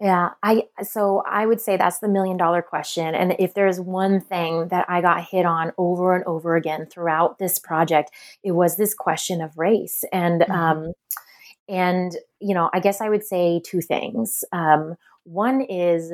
Yeah, 0.00 0.30
I 0.42 0.64
so 0.82 1.22
I 1.26 1.44
would 1.44 1.60
say 1.60 1.76
that's 1.76 1.98
the 1.98 2.08
million 2.08 2.38
dollar 2.38 2.62
question. 2.62 3.14
And 3.14 3.36
if 3.38 3.52
there's 3.52 3.78
one 3.78 4.20
thing 4.20 4.68
that 4.68 4.86
I 4.88 5.02
got 5.02 5.24
hit 5.24 5.44
on 5.44 5.72
over 5.76 6.14
and 6.14 6.24
over 6.24 6.56
again 6.56 6.86
throughout 6.86 7.38
this 7.38 7.58
project, 7.58 8.10
it 8.42 8.52
was 8.52 8.76
this 8.76 8.94
question 8.94 9.42
of 9.42 9.58
race. 9.58 10.02
And 10.10 10.40
mm-hmm. 10.40 10.52
um, 10.52 10.92
and 11.68 12.16
you 12.40 12.54
know, 12.54 12.70
I 12.72 12.80
guess 12.80 13.02
I 13.02 13.10
would 13.10 13.24
say 13.24 13.60
two 13.64 13.82
things. 13.82 14.42
Um, 14.52 14.94
one 15.24 15.60
is 15.60 16.12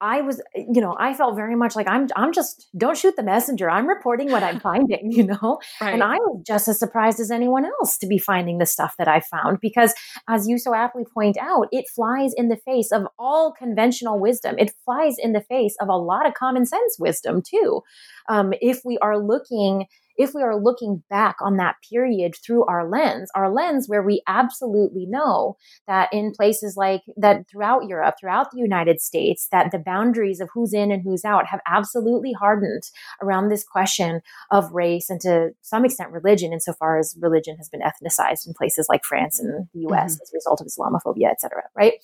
I 0.00 0.20
was, 0.20 0.42
you 0.54 0.80
know, 0.80 0.94
I 0.98 1.14
felt 1.14 1.36
very 1.36 1.56
much 1.56 1.74
like 1.74 1.88
I'm, 1.88 2.08
I'm 2.16 2.32
just 2.32 2.68
don't 2.76 2.96
shoot 2.96 3.16
the 3.16 3.22
messenger. 3.22 3.70
I'm 3.70 3.86
reporting 3.86 4.30
what 4.30 4.42
I'm 4.42 4.60
finding, 4.60 5.10
you 5.10 5.24
know, 5.24 5.58
right. 5.80 5.94
and 5.94 6.02
I 6.02 6.16
was 6.16 6.42
just 6.46 6.68
as 6.68 6.78
surprised 6.78 7.18
as 7.18 7.30
anyone 7.30 7.64
else 7.64 7.96
to 7.98 8.06
be 8.06 8.18
finding 8.18 8.58
the 8.58 8.66
stuff 8.66 8.94
that 8.98 9.08
I 9.08 9.20
found 9.20 9.58
because, 9.60 9.94
as 10.28 10.46
you 10.46 10.58
so 10.58 10.74
aptly 10.74 11.04
point 11.04 11.38
out, 11.40 11.68
it 11.72 11.86
flies 11.88 12.32
in 12.36 12.48
the 12.48 12.56
face 12.56 12.92
of 12.92 13.06
all 13.18 13.52
conventional 13.52 14.20
wisdom. 14.20 14.56
It 14.58 14.72
flies 14.84 15.16
in 15.18 15.32
the 15.32 15.42
face 15.42 15.76
of 15.80 15.88
a 15.88 15.96
lot 15.96 16.26
of 16.26 16.34
common 16.34 16.66
sense 16.66 16.96
wisdom 16.98 17.42
too. 17.42 17.80
Um, 18.28 18.52
if 18.60 18.80
we 18.84 18.98
are 18.98 19.18
looking 19.18 19.86
if 20.16 20.34
we 20.34 20.42
are 20.42 20.60
looking 20.60 21.02
back 21.08 21.36
on 21.40 21.56
that 21.56 21.76
period 21.88 22.34
through 22.44 22.64
our 22.66 22.88
lens, 22.88 23.30
our 23.34 23.50
lens 23.52 23.88
where 23.88 24.02
we 24.02 24.22
absolutely 24.26 25.06
know 25.06 25.56
that 25.86 26.08
in 26.12 26.32
places 26.32 26.76
like 26.76 27.02
that 27.16 27.48
throughout 27.50 27.86
Europe, 27.86 28.16
throughout 28.20 28.50
the 28.50 28.60
United 28.60 29.00
States, 29.00 29.48
that 29.52 29.70
the 29.72 29.78
boundaries 29.78 30.40
of 30.40 30.48
who's 30.52 30.72
in 30.72 30.90
and 30.90 31.02
who's 31.02 31.24
out 31.24 31.46
have 31.46 31.60
absolutely 31.66 32.32
hardened 32.32 32.82
around 33.22 33.48
this 33.48 33.64
question 33.64 34.20
of 34.50 34.70
race 34.72 35.10
and 35.10 35.20
to 35.20 35.50
some 35.62 35.84
extent 35.84 36.10
religion, 36.10 36.52
insofar 36.52 36.98
as 36.98 37.16
religion 37.20 37.56
has 37.56 37.68
been 37.68 37.80
ethnicized 37.80 38.46
in 38.46 38.54
places 38.54 38.86
like 38.88 39.04
France 39.04 39.38
and 39.38 39.68
the 39.74 39.80
US 39.88 40.14
mm-hmm. 40.14 40.22
as 40.22 40.30
a 40.32 40.34
result 40.34 40.60
of 40.60 40.66
Islamophobia, 40.66 41.30
et 41.30 41.40
cetera, 41.40 41.62
right? 41.74 41.94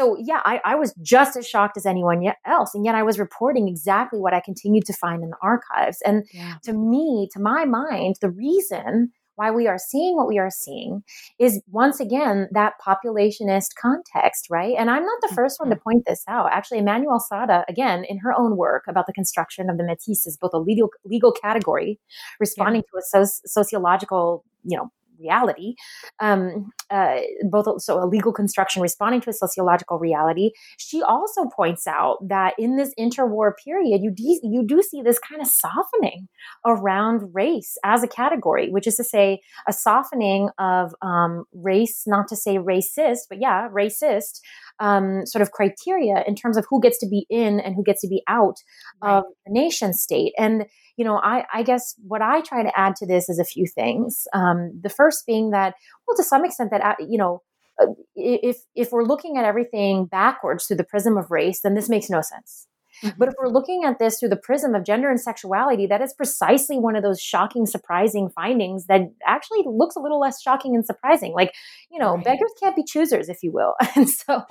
So 0.00 0.16
yeah, 0.18 0.40
I, 0.46 0.60
I 0.64 0.74
was 0.76 0.94
just 1.02 1.36
as 1.36 1.46
shocked 1.46 1.76
as 1.76 1.84
anyone 1.84 2.24
else. 2.46 2.74
And 2.74 2.86
yet 2.86 2.94
I 2.94 3.02
was 3.02 3.18
reporting 3.18 3.68
exactly 3.68 4.18
what 4.18 4.32
I 4.32 4.40
continued 4.40 4.86
to 4.86 4.94
find 4.94 5.22
in 5.22 5.28
the 5.28 5.36
archives. 5.42 5.98
And 6.06 6.26
yeah. 6.32 6.54
to 6.64 6.72
me, 6.72 7.28
to 7.32 7.40
my 7.40 7.66
mind, 7.66 8.16
the 8.22 8.30
reason 8.30 9.12
why 9.34 9.50
we 9.50 9.66
are 9.66 9.78
seeing 9.78 10.16
what 10.16 10.26
we 10.26 10.38
are 10.38 10.50
seeing 10.50 11.02
is 11.38 11.62
once 11.70 12.00
again 12.00 12.48
that 12.52 12.74
populationist 12.86 13.74
context, 13.80 14.48
right? 14.50 14.74
And 14.78 14.90
I'm 14.90 15.04
not 15.04 15.18
the 15.20 15.34
first 15.34 15.60
one 15.60 15.68
to 15.68 15.76
mm-hmm. 15.76 15.82
point 15.82 16.04
this 16.06 16.24
out. 16.28 16.50
Actually, 16.50 16.80
Emmanuelle 16.80 17.20
Saada, 17.30 17.64
again, 17.68 18.04
in 18.04 18.18
her 18.18 18.32
own 18.32 18.56
work 18.56 18.84
about 18.88 19.06
the 19.06 19.12
construction 19.12 19.68
of 19.68 19.76
the 19.76 19.84
métis, 19.84 20.26
is 20.26 20.38
both 20.40 20.52
a 20.54 20.58
legal 20.58 20.88
legal 21.04 21.32
category 21.32 21.98
responding 22.38 22.82
yeah. 22.94 23.00
to 23.00 23.18
a 23.18 23.24
soci- 23.24 23.40
sociological, 23.44 24.44
you 24.64 24.78
know, 24.78 24.90
reality, 25.20 25.74
um, 26.20 26.70
uh, 26.90 27.20
both 27.50 27.80
so 27.82 28.02
a 28.02 28.06
legal 28.06 28.32
construction 28.32 28.82
responding 28.82 29.20
to 29.22 29.30
a 29.30 29.32
sociological 29.32 29.98
reality. 29.98 30.50
She 30.78 31.02
also 31.02 31.46
points 31.54 31.86
out 31.86 32.16
that 32.28 32.54
in 32.58 32.76
this 32.76 32.92
interwar 32.98 33.52
period, 33.64 34.00
you 34.02 34.10
de- 34.10 34.40
you 34.42 34.64
do 34.66 34.82
see 34.82 35.02
this 35.02 35.18
kind 35.18 35.40
of 35.40 35.48
softening 35.48 36.28
around 36.64 37.34
race 37.34 37.76
as 37.84 38.02
a 38.02 38.08
category, 38.08 38.70
which 38.70 38.86
is 38.86 38.96
to 38.96 39.04
say, 39.04 39.40
a 39.68 39.72
softening 39.72 40.50
of 40.58 40.94
um, 41.02 41.44
race, 41.52 42.04
not 42.06 42.28
to 42.28 42.36
say 42.36 42.56
racist, 42.56 43.20
but 43.28 43.40
yeah, 43.40 43.68
racist 43.68 44.40
um, 44.80 45.26
sort 45.26 45.42
of 45.42 45.52
criteria 45.52 46.24
in 46.26 46.34
terms 46.34 46.56
of 46.56 46.66
who 46.68 46.80
gets 46.80 46.98
to 46.98 47.08
be 47.08 47.26
in 47.28 47.60
and 47.60 47.74
who 47.74 47.84
gets 47.84 48.00
to 48.00 48.08
be 48.08 48.22
out 48.28 48.56
right. 49.02 49.18
of 49.18 49.24
the 49.46 49.52
nation 49.52 49.92
state. 49.92 50.32
And, 50.38 50.64
you 50.96 51.04
know, 51.04 51.20
I, 51.22 51.44
I, 51.52 51.62
guess 51.62 51.94
what 52.06 52.22
I 52.22 52.40
try 52.40 52.62
to 52.62 52.78
add 52.78 52.96
to 52.96 53.06
this 53.06 53.28
is 53.28 53.38
a 53.38 53.44
few 53.44 53.66
things. 53.66 54.26
Um, 54.32 54.72
the 54.82 54.88
first 54.88 55.09
being 55.26 55.50
that, 55.50 55.74
well, 56.06 56.16
to 56.16 56.24
some 56.24 56.44
extent, 56.44 56.70
that, 56.70 56.82
uh, 56.82 56.94
you 56.98 57.18
know, 57.18 57.42
uh, 57.80 57.86
if 58.14 58.58
if 58.74 58.92
we're 58.92 59.04
looking 59.04 59.36
at 59.36 59.44
everything 59.44 60.06
backwards 60.06 60.66
through 60.66 60.76
the 60.76 60.84
prism 60.84 61.16
of 61.16 61.30
race, 61.30 61.60
then 61.62 61.74
this 61.74 61.88
makes 61.88 62.10
no 62.10 62.20
sense. 62.20 62.66
Mm-hmm. 63.02 63.18
But 63.18 63.28
if 63.28 63.34
we're 63.38 63.48
looking 63.48 63.84
at 63.84 63.98
this 63.98 64.18
through 64.18 64.28
the 64.30 64.36
prism 64.36 64.74
of 64.74 64.84
gender 64.84 65.10
and 65.10 65.20
sexuality, 65.20 65.86
that 65.86 66.02
is 66.02 66.12
precisely 66.12 66.78
one 66.78 66.96
of 66.96 67.02
those 67.02 67.20
shocking, 67.20 67.66
surprising 67.66 68.28
findings 68.30 68.86
that 68.86 69.02
actually 69.26 69.62
looks 69.66 69.96
a 69.96 70.00
little 70.00 70.20
less 70.20 70.40
shocking 70.40 70.74
and 70.74 70.84
surprising. 70.84 71.32
Like, 71.32 71.54
you 71.90 71.98
know, 71.98 72.14
right. 72.14 72.24
beggars 72.24 72.52
can't 72.60 72.76
be 72.76 72.84
choosers, 72.84 73.28
if 73.28 73.42
you 73.42 73.52
will. 73.52 73.74
And 73.96 74.08
so 74.08 74.44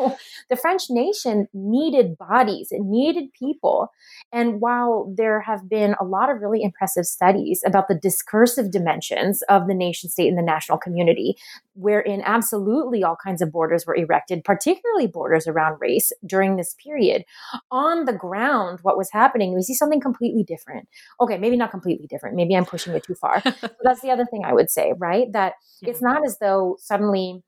the 0.49 0.55
French 0.55 0.83
nation 0.89 1.47
needed 1.53 2.17
bodies, 2.17 2.67
it 2.71 2.81
needed 2.81 3.33
people. 3.33 3.91
And 4.31 4.59
while 4.61 5.11
there 5.17 5.41
have 5.41 5.67
been 5.67 5.95
a 5.99 6.03
lot 6.03 6.29
of 6.29 6.41
really 6.41 6.61
impressive 6.61 7.05
studies 7.05 7.63
about 7.65 7.87
the 7.87 7.95
discursive 7.95 8.69
dimensions 8.69 9.41
of 9.43 9.67
the 9.67 9.73
nation 9.73 10.09
state 10.09 10.27
and 10.27 10.37
the 10.37 10.43
national 10.43 10.77
community, 10.77 11.35
wherein 11.79 12.21
absolutely 12.25 13.03
all 13.03 13.15
kinds 13.15 13.41
of 13.41 13.51
borders 13.51 13.85
were 13.85 13.95
erected, 13.95 14.43
particularly 14.43 15.07
borders 15.07 15.47
around 15.47 15.77
race 15.79 16.11
during 16.25 16.57
this 16.57 16.75
period. 16.83 17.23
On 17.71 18.03
the 18.03 18.13
ground, 18.13 18.79
what 18.81 18.97
was 18.97 19.09
happening, 19.11 19.55
we 19.55 19.61
see 19.61 19.73
something 19.73 20.01
completely 20.01 20.43
different. 20.43 20.89
Okay, 21.21 21.37
maybe 21.37 21.55
not 21.55 21.71
completely 21.71 22.05
different. 22.07 22.35
Maybe 22.35 22.55
I'm 22.55 22.65
pushing 22.65 22.93
it 22.93 23.03
too 23.03 23.15
far. 23.15 23.41
that's 23.83 24.01
the 24.01 24.11
other 24.11 24.25
thing 24.25 24.43
I 24.43 24.53
would 24.53 24.69
say, 24.69 24.93
right? 24.97 25.31
That 25.31 25.53
yeah. 25.81 25.91
it's 25.91 26.01
not 26.01 26.25
as 26.25 26.37
though 26.39 26.75
suddenly 26.79 27.43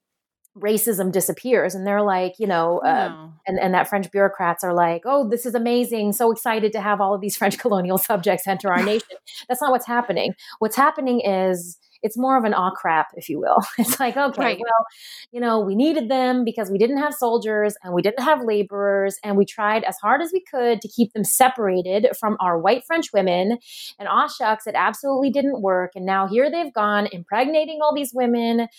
racism 0.58 1.14
disappears 1.14 1.74
and 1.76 1.88
they're 1.88 2.02
like 2.02 2.34
you 2.38 2.46
know 2.46 2.80
uh, 2.80 3.08
no. 3.08 3.34
and, 3.48 3.58
and 3.58 3.74
that 3.74 3.88
french 3.88 4.12
bureaucrats 4.12 4.66
are 4.66 4.74
like 4.74 5.04
oh 5.06 5.30
this 5.30 5.46
is 5.46 5.56
amazing 5.56 6.12
so 6.12 6.30
excited 6.30 6.74
to 6.74 6.82
have 6.82 7.00
all 7.00 7.16
of 7.16 7.22
these 7.22 7.38
french 7.38 7.58
colonial 7.58 7.98
subjects 7.98 8.46
enter 8.46 8.70
our 8.70 8.84
nation 8.84 9.16
that's 9.48 9.62
not 9.62 9.72
what's 9.72 9.88
happening 9.88 10.34
what's 10.60 10.76
happening 10.76 11.22
is 11.22 11.78
it's 12.04 12.18
more 12.18 12.38
of 12.38 12.44
an 12.44 12.54
aw 12.54 12.72
crap, 12.72 13.08
if 13.16 13.30
you 13.30 13.40
will. 13.40 13.60
It's 13.82 14.00
like, 14.00 14.16
okay, 14.16 14.42
right. 14.42 14.60
well, 14.60 14.86
you 15.32 15.40
know, 15.40 15.60
we 15.60 15.76
needed 15.76 16.10
them 16.10 16.46
because 16.46 16.70
we 16.70 16.78
didn't 16.78 16.98
have 17.00 17.14
soldiers 17.14 17.76
and 17.84 17.94
we 17.94 18.02
didn't 18.02 18.24
have 18.24 18.44
laborers, 18.44 19.18
and 19.24 19.38
we 19.38 19.46
tried 19.46 19.84
as 19.86 19.98
hard 19.98 20.22
as 20.22 20.32
we 20.32 20.42
could 20.42 20.82
to 20.82 20.88
keep 20.88 21.14
them 21.14 21.24
separated 21.24 22.08
from 22.20 22.38
our 22.40 22.60
white 22.60 22.84
French 22.86 23.12
women. 23.12 23.58
And 23.98 24.08
aw 24.08 24.28
shucks, 24.28 24.68
it 24.68 24.76
absolutely 24.76 25.32
didn't 25.32 25.62
work. 25.62 25.92
And 25.96 26.06
now 26.06 26.28
here 26.28 26.52
they've 26.52 26.74
gone 26.74 27.08
impregnating 27.12 27.80
all 27.82 27.94
these 27.94 28.12
women. 28.14 28.68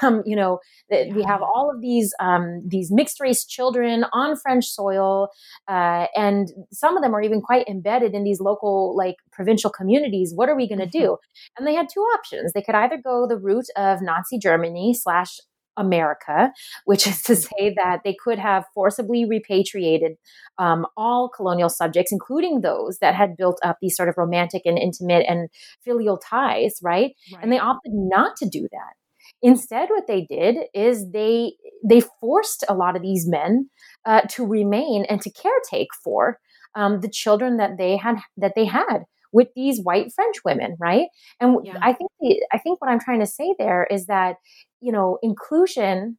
Um, 0.00 0.22
you 0.26 0.34
know, 0.34 0.58
we 0.90 1.22
have 1.22 1.42
all 1.42 1.70
of 1.72 1.80
these 1.80 2.12
um, 2.18 2.62
these 2.66 2.90
mixed 2.90 3.20
race 3.20 3.44
children 3.44 4.04
on 4.12 4.36
French 4.36 4.66
soil, 4.66 5.28
uh, 5.68 6.06
and 6.16 6.48
some 6.72 6.96
of 6.96 7.04
them 7.04 7.14
are 7.14 7.22
even 7.22 7.40
quite 7.40 7.68
embedded 7.68 8.14
in 8.14 8.24
these 8.24 8.40
local 8.40 8.96
like 8.96 9.16
provincial 9.32 9.70
communities. 9.70 10.32
What 10.34 10.48
are 10.48 10.56
we 10.56 10.68
going 10.68 10.78
to 10.78 10.86
mm-hmm. 10.86 11.04
do? 11.04 11.16
And 11.58 11.66
they 11.66 11.74
had 11.74 11.88
two 11.92 12.00
options. 12.00 12.52
They 12.52 12.62
they 12.62 12.72
could 12.72 12.78
either 12.78 13.00
go 13.02 13.26
the 13.26 13.38
route 13.38 13.68
of 13.76 14.02
Nazi 14.02 14.38
Germany 14.38 14.94
slash 14.94 15.38
America, 15.76 16.52
which 16.84 17.06
is 17.06 17.22
to 17.22 17.34
say 17.34 17.74
that 17.76 18.00
they 18.04 18.14
could 18.22 18.38
have 18.38 18.64
forcibly 18.74 19.24
repatriated 19.24 20.12
um, 20.58 20.86
all 20.96 21.28
colonial 21.28 21.70
subjects, 21.70 22.12
including 22.12 22.60
those 22.60 22.98
that 22.98 23.14
had 23.14 23.36
built 23.36 23.58
up 23.64 23.78
these 23.80 23.96
sort 23.96 24.08
of 24.08 24.16
romantic 24.18 24.62
and 24.64 24.78
intimate 24.78 25.24
and 25.28 25.48
filial 25.82 26.18
ties, 26.18 26.78
right? 26.82 27.12
right. 27.32 27.42
And 27.42 27.50
they 27.50 27.58
opted 27.58 27.92
not 27.94 28.36
to 28.36 28.48
do 28.48 28.68
that. 28.70 28.92
Instead, 29.40 29.88
what 29.88 30.06
they 30.06 30.26
did 30.28 30.56
is 30.74 31.10
they 31.10 31.54
they 31.84 32.02
forced 32.20 32.64
a 32.68 32.74
lot 32.74 32.94
of 32.94 33.02
these 33.02 33.26
men 33.26 33.68
uh, 34.04 34.20
to 34.30 34.46
remain 34.46 35.04
and 35.08 35.20
to 35.22 35.32
caretake 35.32 35.88
for 36.04 36.38
um, 36.74 37.00
the 37.00 37.08
children 37.08 37.56
that 37.56 37.76
they 37.76 37.96
had 37.96 38.18
that 38.36 38.52
they 38.54 38.66
had 38.66 39.04
with 39.32 39.48
these 39.56 39.80
white 39.80 40.12
French 40.12 40.36
women, 40.44 40.76
right? 40.78 41.08
And 41.40 41.58
yeah. 41.64 41.78
I 41.80 41.92
think 41.92 42.10
the, 42.20 42.44
I 42.52 42.58
think 42.58 42.80
what 42.80 42.90
I'm 42.90 43.00
trying 43.00 43.20
to 43.20 43.26
say 43.26 43.54
there 43.58 43.86
is 43.90 44.06
that 44.06 44.36
you 44.80 44.92
know 44.92 45.18
inclusion 45.22 46.18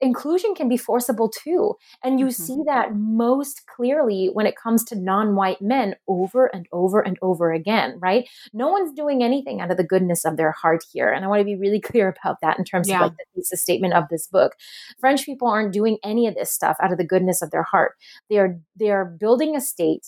inclusion 0.00 0.54
can 0.54 0.68
be 0.68 0.76
forcible 0.76 1.30
too 1.30 1.74
and 2.04 2.20
you 2.20 2.26
mm-hmm. 2.26 2.42
see 2.42 2.58
that 2.66 2.94
most 2.94 3.62
clearly 3.66 4.28
when 4.32 4.46
it 4.46 4.54
comes 4.54 4.84
to 4.84 4.94
non-white 4.94 5.62
men 5.62 5.94
over 6.06 6.46
and 6.46 6.66
over 6.70 7.00
and 7.00 7.18
over 7.22 7.50
again 7.50 7.96
right 7.98 8.28
no 8.52 8.68
one's 8.68 8.92
doing 8.92 9.22
anything 9.22 9.60
out 9.60 9.70
of 9.70 9.78
the 9.78 9.84
goodness 9.84 10.24
of 10.24 10.36
their 10.36 10.52
heart 10.52 10.84
here 10.92 11.10
and 11.10 11.24
i 11.24 11.28
want 11.28 11.40
to 11.40 11.44
be 11.44 11.56
really 11.56 11.80
clear 11.84 12.14
about 12.20 12.36
that 12.42 12.58
in 12.58 12.64
terms 12.64 12.88
yeah. 12.88 12.96
of 12.96 13.02
like 13.02 13.12
the 13.12 13.24
thesis 13.34 13.62
statement 13.62 13.94
of 13.94 14.04
this 14.10 14.26
book 14.26 14.52
french 15.00 15.24
people 15.24 15.48
aren't 15.48 15.72
doing 15.72 15.96
any 16.04 16.26
of 16.26 16.34
this 16.34 16.52
stuff 16.52 16.76
out 16.82 16.92
of 16.92 16.98
the 16.98 17.06
goodness 17.06 17.40
of 17.40 17.50
their 17.50 17.62
heart 17.62 17.92
they 18.28 18.36
are 18.36 18.58
they 18.78 18.90
are 18.90 19.04
building 19.04 19.56
a 19.56 19.60
state 19.60 20.06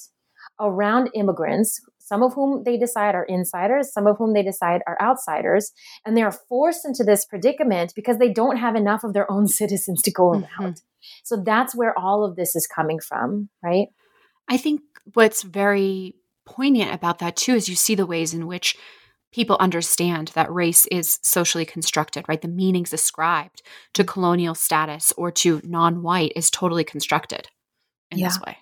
around 0.61 1.11
immigrants 1.15 1.81
some 2.09 2.23
of 2.23 2.35
whom 2.35 2.63
they 2.65 2.79
decide 2.79 3.15
are 3.15 3.25
insiders, 3.25 3.93
some 3.93 4.07
of 4.07 4.17
whom 4.17 4.33
they 4.33 4.43
decide 4.43 4.81
are 4.87 4.97
outsiders. 5.01 5.73
And 6.07 6.17
they 6.17 6.23
are 6.23 6.33
forced 6.33 6.87
into 6.87 7.05
this 7.05 7.27
predicament 7.27 7.93
because 7.95 8.19
they 8.19 8.33
don't 8.33 8.57
have 8.57 8.77
enough 8.77 9.05
of 9.05 9.13
their 9.13 9.31
own 9.31 9.47
citizens 9.61 10.03
to 10.03 10.11
go 10.11 10.31
mm-hmm. 10.31 10.63
around. 10.63 10.75
Mm-hmm. 10.75 11.23
So 11.25 11.43
that's 11.45 11.77
where 11.77 11.97
all 11.99 12.25
of 12.25 12.37
this 12.37 12.57
is 12.57 12.67
coming 12.67 12.99
from, 12.99 13.51
right? 13.63 13.89
I 14.49 14.57
think 14.57 14.81
what's 15.15 15.43
very 15.43 16.15
poignant 16.47 16.95
about 16.95 17.19
that 17.19 17.37
too 17.37 17.55
is 17.55 17.69
you 17.69 17.77
see 17.77 17.95
the 17.95 18.07
ways 18.07 18.33
in 18.33 18.47
which 18.47 18.77
people 19.33 19.57
understand 19.61 20.29
that 20.29 20.51
race 20.51 20.87
is 20.87 21.19
socially 21.23 21.67
constructed, 21.67 22.25
right? 22.29 22.41
The 22.41 22.49
meanings 22.49 22.95
ascribed 22.95 23.63
to 23.93 24.03
colonial 24.05 24.55
status 24.55 25.13
or 25.17 25.31
to 25.33 25.61
non 25.65 26.03
white 26.03 26.33
is 26.35 26.51
totally 26.51 26.85
constructed 26.85 27.49
in 28.11 28.19
yeah. 28.19 28.29
this 28.29 28.41
way. 28.41 28.57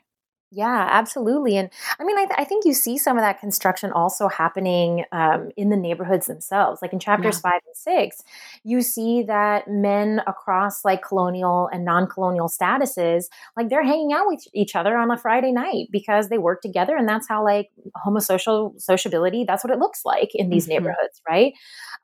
Yeah, 0.53 0.86
absolutely. 0.90 1.57
And 1.57 1.70
I 1.99 2.05
mean, 2.05 2.16
I, 2.16 2.24
th- 2.24 2.38
I, 2.38 2.44
think 2.44 2.64
you 2.64 2.72
see 2.72 2.99
some 2.99 3.18
of 3.18 3.22
that 3.22 3.40
construction 3.40 3.90
also 3.90 4.28
happening 4.28 5.05
um, 5.11 5.51
in 5.57 5.70
the 5.70 5.76
neighborhoods 5.76 6.28
themselves. 6.28 6.80
Like 6.80 6.92
in 6.92 7.01
chapters 7.01 7.40
yeah. 7.44 7.51
five 7.51 7.61
and 7.66 7.76
six, 7.76 8.22
you 8.62 8.80
see 8.80 9.24
that 9.24 9.66
men 9.66 10.22
across 10.24 10.84
like 10.84 11.03
colonial 11.03 11.68
and 11.72 11.84
non 11.84 12.07
colonial 12.07 12.49
statuses, 12.49 13.24
like 13.57 13.68
they're 13.68 13.82
hanging 13.82 14.12
out 14.12 14.28
with 14.28 14.44
each 14.55 14.76
other 14.76 14.97
on 14.97 15.11
a 15.11 15.18
Friday 15.18 15.51
night 15.51 15.88
because 15.90 16.28
they 16.28 16.38
work 16.38 16.62
together. 16.62 16.97
And 16.97 17.09
that's 17.09 17.28
how 17.28 17.44
like 17.44 17.70
homosocial 18.07 18.80
sociability, 18.80 19.44
that's 19.49 19.64
what 19.64 19.72
it 19.72 19.80
looks 19.80 20.03
like 20.05 20.30
in 20.32 20.49
these 20.49 20.66
mm-hmm. 20.66 20.74
neighborhoods, 20.74 21.20
right? 21.28 21.55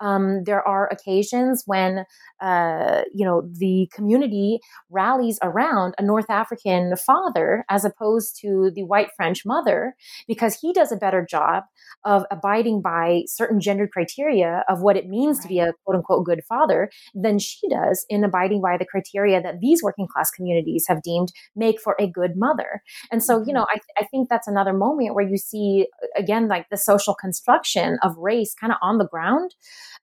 Um, 0.01 0.43
there 0.45 0.67
are 0.67 0.89
occasions 0.89 1.63
when, 1.67 2.07
uh, 2.41 3.03
you 3.15 3.25
know, 3.25 3.49
the 3.53 3.89
community 3.95 4.59
rallies 4.91 5.39
around 5.43 5.95
a 5.97 6.03
North 6.03 6.29
African 6.29 6.97
father 6.97 7.65
as 7.71 7.85
opposed 7.85 8.32
to 8.41 8.71
the 8.75 8.85
white 8.85 9.11
French 9.17 9.45
mother 9.45 9.95
because 10.27 10.59
he 10.61 10.73
does 10.73 10.93
a 10.93 10.97
better 10.97 11.27
job 11.29 11.65
of 12.05 12.25
abiding 12.31 12.83
by 12.83 13.23
certain 13.27 13.61
gendered 13.61 13.91
criteria 13.93 14.65
of 14.69 14.81
what 14.81 14.97
it 14.97 15.09
means 15.09 15.39
right. 15.39 15.43
to 15.43 15.49
be 15.49 15.59
a 15.59 15.73
quote 15.85 15.97
unquote 15.97 16.25
good 16.25 16.43
father 16.49 16.91
than 17.15 17.39
she 17.39 17.69
does 17.69 18.05
in 18.09 18.25
abiding 18.25 18.61
by 18.61 18.77
the 18.77 18.87
criteria 18.87 19.41
that 19.41 19.61
these 19.61 19.83
working 19.83 20.07
class 20.07 20.31
communities 20.31 20.85
have 20.89 21.03
deemed 21.03 21.33
make 21.55 21.81
for 21.81 21.97
a 21.99 22.07
good 22.07 22.33
mother. 22.37 22.83
And 23.11 23.23
so, 23.23 23.39
you 23.39 23.45
mm-hmm. 23.45 23.55
know, 23.55 23.67
I, 23.69 23.79
I 23.99 24.05
think 24.07 24.29
that's 24.29 24.49
another 24.49 24.73
moment 24.73 25.15
where 25.15 25.27
you 25.27 25.39
see, 25.39 25.87
again, 26.17 26.49
like 26.49 26.69
the 26.71 26.77
social 26.77 27.15
construction 27.15 27.99
of 28.03 28.17
race 28.17 28.55
kind 28.55 28.73
of 28.73 28.79
on 28.83 28.99
the 28.99 29.07
ground 29.07 29.55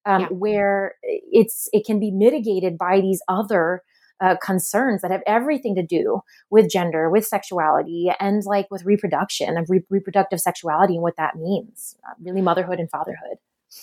um, 0.05 0.21
yeah. 0.21 0.27
where 0.27 0.95
it's 1.03 1.67
it 1.73 1.86
can 1.86 1.99
be 1.99 2.11
mitigated 2.11 2.77
by 2.77 3.01
these 3.01 3.21
other 3.27 3.84
uh, 4.22 4.36
concerns 4.41 5.01
that 5.01 5.11
have 5.11 5.24
everything 5.26 5.76
to 5.76 5.84
do 5.84 6.22
with 6.49 6.70
gender, 6.70 7.09
with 7.09 7.26
sexuality, 7.26 8.11
and 8.20 8.43
like 8.45 8.70
with 8.72 8.86
reproduction 8.86 9.57
and 9.57 9.67
re- 9.70 9.86
reproductive 9.89 10.39
sexuality 10.39 10.95
and 10.95 11.03
what 11.03 11.17
that 11.17 11.36
means, 11.36 11.95
uh, 12.07 12.13
really 12.22 12.41
motherhood 12.41 12.80
and 12.80 12.89
fatherhood. 12.89 13.38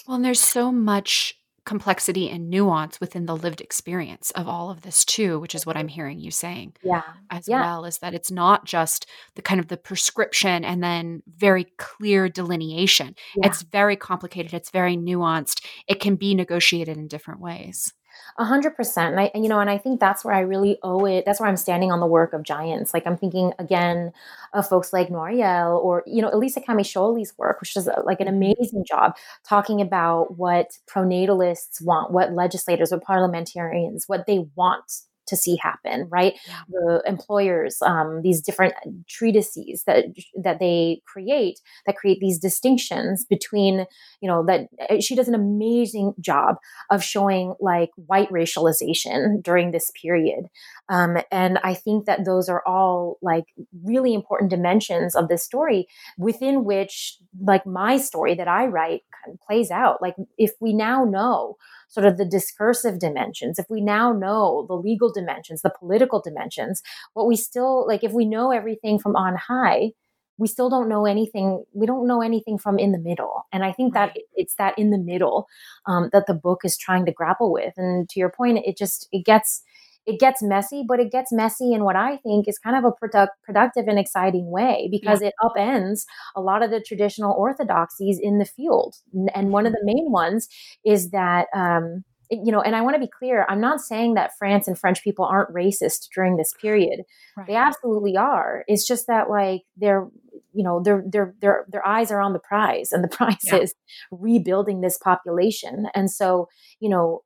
Well, 0.07 0.16
and 0.16 0.24
there's 0.24 0.41
so 0.41 0.72
much 0.72 1.34
complexity 1.66 2.30
and 2.30 2.49
nuance 2.49 3.01
within 3.01 3.26
the 3.26 3.37
lived 3.37 3.61
experience 3.61 4.30
of 4.30 4.47
all 4.47 4.70
of 4.70 4.82
this 4.82 5.05
too 5.05 5.41
which 5.41 5.53
is 5.53 5.66
what 5.66 5.76
i'm 5.76 5.89
hearing 5.89 6.20
you 6.20 6.30
saying 6.30 6.72
yeah 6.82 7.03
as 7.28 7.49
yeah. 7.49 7.61
well 7.61 7.84
is 7.84 7.99
that 7.99 8.14
it's 8.14 8.30
not 8.30 8.64
just 8.64 9.05
the 9.34 9.43
kind 9.43 9.59
of 9.59 9.66
the 9.66 9.76
prescription 9.76 10.64
and 10.64 10.82
then 10.82 11.24
very 11.26 11.66
clear 11.76 12.28
delineation 12.28 13.16
yeah. 13.34 13.49
it's 13.49 13.62
very 13.62 13.97
complicated 13.97 14.55
it's 14.55 14.70
very 14.70 14.97
nuanced 14.97 15.64
it 15.89 15.99
can 15.99 16.14
be 16.14 16.37
negotiated 16.37 16.97
in 16.97 17.09
different 17.09 17.41
ways 17.41 17.93
a 18.39 18.45
hundred 18.45 18.76
percent. 18.76 19.12
And 19.12 19.20
I, 19.20 19.30
and, 19.34 19.45
you 19.45 19.49
know, 19.49 19.61
and 19.61 19.70
I 19.70 19.78
think 19.78 20.01
that's 20.01 20.24
where 20.24 20.34
I 20.34 20.41
really 20.41 20.78
owe 20.82 21.05
it. 21.07 21.24
That's 21.24 21.41
where 21.41 21.49
I'm 21.49 21.57
standing 21.57 21.91
on 21.91 22.01
the 22.01 22.07
work 22.07 22.32
of 22.32 22.43
giants. 22.43 22.93
Like 22.93 23.07
I'm 23.07 23.16
thinking 23.16 23.53
again 23.59 24.12
of 24.53 24.68
folks 24.68 24.93
like 24.93 25.09
Noiriel 25.09 25.82
or, 25.82 26.03
you 26.07 26.22
know, 26.22 26.30
Elisa 26.32 26.61
Camiscioli's 26.61 27.32
work, 27.39 27.61
which 27.61 27.76
is 27.76 27.89
uh, 27.89 28.03
like 28.05 28.20
an 28.20 28.26
mm-hmm. 28.26 28.37
amazing 28.37 28.84
job 28.87 29.16
talking 29.45 29.80
about 29.80 30.37
what 30.37 30.78
pronatalists 30.87 31.82
want, 31.82 32.12
what 32.12 32.32
legislators, 32.32 32.91
what 32.91 33.03
parliamentarians, 33.03 34.09
what 34.09 34.26
they 34.26 34.47
want 34.55 35.03
to 35.27 35.37
see 35.37 35.57
happen, 35.57 36.09
right? 36.11 36.35
Yeah. 36.47 36.61
The 36.68 37.03
employers, 37.07 37.79
um, 37.83 38.22
these 38.22 38.41
different 38.41 38.74
treatises 39.09 39.85
that 39.87 40.07
that 40.43 40.59
they 40.61 41.01
create 41.07 41.61
that 41.87 41.97
create 41.97 42.18
these 42.20 42.39
distinctions 42.39 43.24
between, 43.24 43.87
you 44.20 44.29
know, 44.29 44.45
that 44.47 44.68
uh, 44.91 45.01
she 45.01 45.14
does 45.14 45.29
an 45.29 45.35
amazing 45.35 46.14
job 46.20 46.57
of 46.91 47.03
showing 47.03 47.55
like 47.61 47.91
white 47.97 48.31
racialization 48.31 49.43
during 49.43 49.70
this 49.70 49.91
period, 50.01 50.47
um, 50.89 51.18
and 51.31 51.59
I 51.64 51.74
think 51.74 52.07
that 52.07 52.24
those 52.24 52.49
are 52.49 52.62
all 52.66 53.18
like 53.22 53.45
really 53.85 54.14
important 54.14 54.51
dimensions 54.51 55.14
of 55.14 55.29
this 55.29 55.43
story 55.43 55.87
within 56.18 56.64
which 56.64 57.18
like 57.43 57.66
my 57.66 57.97
story 57.97 58.35
that 58.35 58.49
I 58.49 58.66
write 58.66 59.03
kind 59.24 59.35
of 59.35 59.41
plays 59.47 59.70
out. 59.70 60.01
Like 60.01 60.16
if 60.39 60.53
we 60.61 60.72
now 60.72 61.05
know 61.05 61.57
sort 61.89 62.07
of 62.07 62.16
the 62.16 62.24
discursive 62.24 62.99
dimensions, 62.99 63.59
if 63.59 63.66
we 63.70 63.80
now 63.80 64.12
know 64.12 64.66
the 64.68 64.74
legal 64.74 65.12
dimensions, 65.12 65.62
the 65.62 65.74
political 65.78 66.20
dimensions, 66.20 66.82
what 67.14 67.26
we 67.26 67.37
still 67.37 67.87
like, 67.87 68.05
if 68.05 68.12
we 68.12 68.26
know 68.26 68.51
everything 68.51 68.99
from 68.99 69.16
on 69.16 69.37
high, 69.37 69.93
we 70.39 70.49
still 70.49 70.68
don't 70.68 70.89
know 70.89 71.07
anything. 71.07 71.64
We 71.72 71.87
don't 71.87 72.07
know 72.07 72.20
anything 72.20 72.59
from 72.59 72.78
in 72.78 72.93
the 72.93 72.99
middle. 72.99 73.47
And 73.53 73.64
I 73.64 73.72
think 73.72 73.95
that 73.95 74.16
it's 74.34 74.57
that 74.57 74.78
in 74.78 74.91
the 74.91 74.99
middle 74.99 75.47
um, 75.87 76.11
that 76.12 76.26
the 76.26 76.34
book 76.34 76.61
is 76.64 76.76
trying 76.76 77.07
to 77.07 77.12
grapple 77.12 77.53
with. 77.53 77.72
And 77.76 78.09
to 78.11 78.20
your 78.20 78.30
point, 78.30 78.59
it 78.66 78.76
just, 78.76 79.09
it 79.12 79.24
gets, 79.24 79.62
it 80.07 80.20
gets 80.20 80.42
messy, 80.42 80.84
but 80.86 81.00
it 81.00 81.11
gets 81.11 81.32
messy 81.32 81.72
in 81.72 81.84
what 81.84 81.96
I 81.96 82.16
think 82.18 82.46
is 82.48 82.59
kind 82.59 82.76
of 82.76 82.84
a 82.84 82.92
product, 82.92 83.32
productive 83.42 83.88
and 83.88 83.98
exciting 83.98 84.50
way 84.50 84.88
because 84.90 85.20
yeah. 85.20 85.28
it 85.28 85.34
upends 85.42 86.04
a 86.36 86.40
lot 86.40 86.62
of 86.62 86.70
the 86.70 86.80
traditional 86.80 87.32
orthodoxies 87.32 88.18
in 88.22 88.38
the 88.38 88.44
field. 88.44 88.94
And 89.34 89.50
one 89.50 89.66
of 89.66 89.72
the 89.72 89.82
main 89.82 90.11
ones 90.11 90.48
is 90.84 91.11
that 91.11 91.48
um, 91.54 92.04
you 92.30 92.50
know, 92.50 92.61
and 92.61 92.74
I 92.74 92.80
want 92.80 92.94
to 92.94 93.00
be 93.00 93.09
clear, 93.09 93.46
I'm 93.48 93.61
not 93.61 93.80
saying 93.80 94.14
that 94.14 94.32
France 94.38 94.66
and 94.66 94.78
French 94.78 95.02
people 95.02 95.24
aren't 95.24 95.54
racist 95.54 96.09
during 96.14 96.36
this 96.36 96.52
period. 96.61 97.02
Right. 97.36 97.46
They 97.46 97.54
absolutely 97.54 98.16
are. 98.16 98.64
It's 98.66 98.86
just 98.86 99.07
that 99.07 99.30
like 99.30 99.62
they're 99.76 100.09
you 100.52 100.64
know 100.64 100.82
their 100.82 101.04
their 101.07 101.34
their 101.40 101.66
their 101.68 101.86
eyes 101.86 102.11
are 102.11 102.20
on 102.20 102.32
the 102.32 102.38
prize 102.38 102.90
and 102.90 103.04
the 103.04 103.09
prize 103.16 103.36
yeah. 103.44 103.57
is 103.57 103.74
rebuilding 104.11 104.80
this 104.80 104.98
population. 104.98 105.86
And 105.94 106.11
so, 106.11 106.48
you 106.80 106.88
know, 106.88 107.22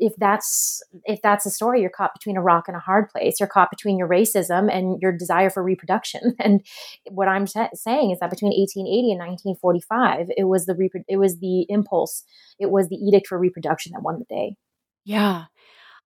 if 0.00 0.14
that's 0.16 0.82
if 1.04 1.20
that's 1.22 1.46
a 1.46 1.50
story 1.50 1.80
you're 1.80 1.90
caught 1.90 2.14
between 2.14 2.36
a 2.36 2.42
rock 2.42 2.64
and 2.66 2.76
a 2.76 2.80
hard 2.80 3.08
place. 3.10 3.38
You're 3.38 3.48
caught 3.48 3.70
between 3.70 3.98
your 3.98 4.08
racism 4.08 4.68
and 4.72 5.00
your 5.00 5.12
desire 5.12 5.50
for 5.50 5.62
reproduction. 5.62 6.34
And 6.40 6.64
what 7.10 7.28
i'm 7.28 7.46
saying 7.46 8.10
is 8.10 8.18
that 8.20 8.30
between 8.30 8.52
1880 8.52 9.12
and 9.12 9.20
1945 9.20 10.28
it 10.36 10.44
was 10.44 10.66
the 10.66 10.72
repro- 10.72 11.04
it 11.06 11.18
was 11.18 11.38
the 11.38 11.66
impulse 11.68 12.24
it 12.58 12.70
was 12.70 12.88
the 12.88 12.96
edict 12.96 13.26
for 13.26 13.38
reproduction 13.38 13.92
that 13.92 14.02
won 14.02 14.18
the 14.18 14.24
day. 14.34 14.56
Yeah. 15.04 15.44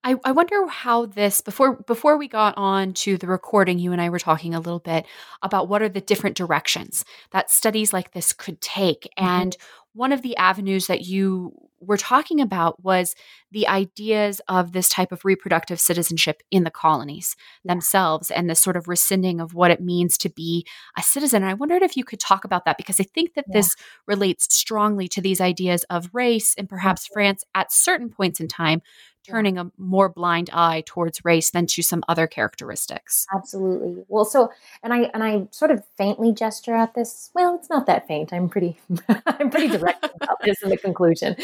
I, 0.05 0.17
I 0.23 0.33
wonder 0.33 0.67
how 0.67 1.07
this 1.07 1.41
before 1.41 1.77
before 1.85 2.19
we 2.19 2.29
got 2.29 2.55
on 2.59 2.93
to 2.95 3.17
the 3.17 3.27
recording 3.27 3.79
you 3.79 3.91
and 3.93 4.03
i 4.03 4.11
were 4.11 4.19
talking 4.19 4.55
a 4.55 4.61
little 4.61 4.79
bit 4.79 5.07
about 5.43 5.69
what 5.69 5.81
are 5.81 5.89
the 5.89 6.01
different 6.01 6.37
directions 6.37 7.05
that 7.31 7.51
studies 7.51 7.93
like 7.93 8.13
this 8.13 8.33
could 8.33 8.61
take. 8.61 9.09
Mm-hmm. 9.19 9.25
and 9.25 9.57
one 9.95 10.13
of 10.13 10.23
the 10.23 10.37
avenues 10.37 10.87
that 10.89 11.03
you 11.03 11.53
were 11.81 11.97
talking 11.97 12.41
about 12.41 12.83
was 12.83 13.15
the 13.53 13.69
ideas 13.69 14.41
of 14.49 14.73
this 14.73 14.89
type 14.89 15.13
of 15.13 15.25
reproductive 15.25 15.79
citizenship 15.79 16.43
in 16.51 16.65
the 16.65 16.71
colonies 16.71 17.37
themselves 17.65 18.31
and 18.31 18.49
the 18.49 18.55
sort 18.55 18.77
of 18.77 18.89
rescinding 18.89 19.41
of 19.41 19.55
what 19.55 19.71
it 19.71 19.81
means 19.81 20.17
to 20.19 20.29
be 20.29 20.67
a 20.97 21.03
citizen. 21.03 21.43
And 21.43 21.51
I 21.51 21.55
wondered 21.55 21.83
if 21.83 21.97
you 21.97 22.05
could 22.05 22.21
talk 22.21 22.45
about 22.45 22.65
that 22.65 22.77
because 22.77 23.01
I 23.01 23.05
think 23.05 23.35
that 23.35 23.45
yeah. 23.49 23.59
this 23.59 23.77
relates 24.07 24.53
strongly 24.55 25.09
to 25.09 25.21
these 25.21 25.41
ideas 25.41 25.85
of 25.91 26.09
race 26.13 26.55
and 26.57 26.69
perhaps 26.69 27.05
mm-hmm. 27.05 27.15
France 27.15 27.45
at 27.55 27.73
certain 27.73 28.09
points 28.09 28.41
in 28.41 28.49
time 28.49 28.83
turning 29.27 29.59
a 29.59 29.70
more 29.79 30.09
blind 30.09 30.51
eye 30.53 30.83
towards 30.87 31.25
race 31.25 31.51
than 31.51 31.66
to 31.66 31.83
some 31.83 32.03
other 32.09 32.27
characteristics. 32.27 33.27
Absolutely. 33.35 34.05
Well, 34.09 34.25
so 34.25 34.51
and 34.83 34.93
I 34.93 35.11
and 35.14 35.22
I 35.22 35.49
sort 35.51 35.70
of 35.70 35.83
faintly 35.97 36.33
gesture 36.33 36.75
at 36.75 36.95
this. 36.95 37.31
Well, 37.35 37.55
it's 37.57 37.70
not 37.70 37.87
that 37.87 38.07
faint. 38.07 38.33
I'm 38.33 38.49
pretty 38.49 38.79
I'm 39.27 39.51
pretty 39.51 39.68
direct 39.68 40.05
about 40.22 40.39
this 40.43 40.62
in 40.62 40.70
the 40.70 40.77
conclusion. 40.77 41.37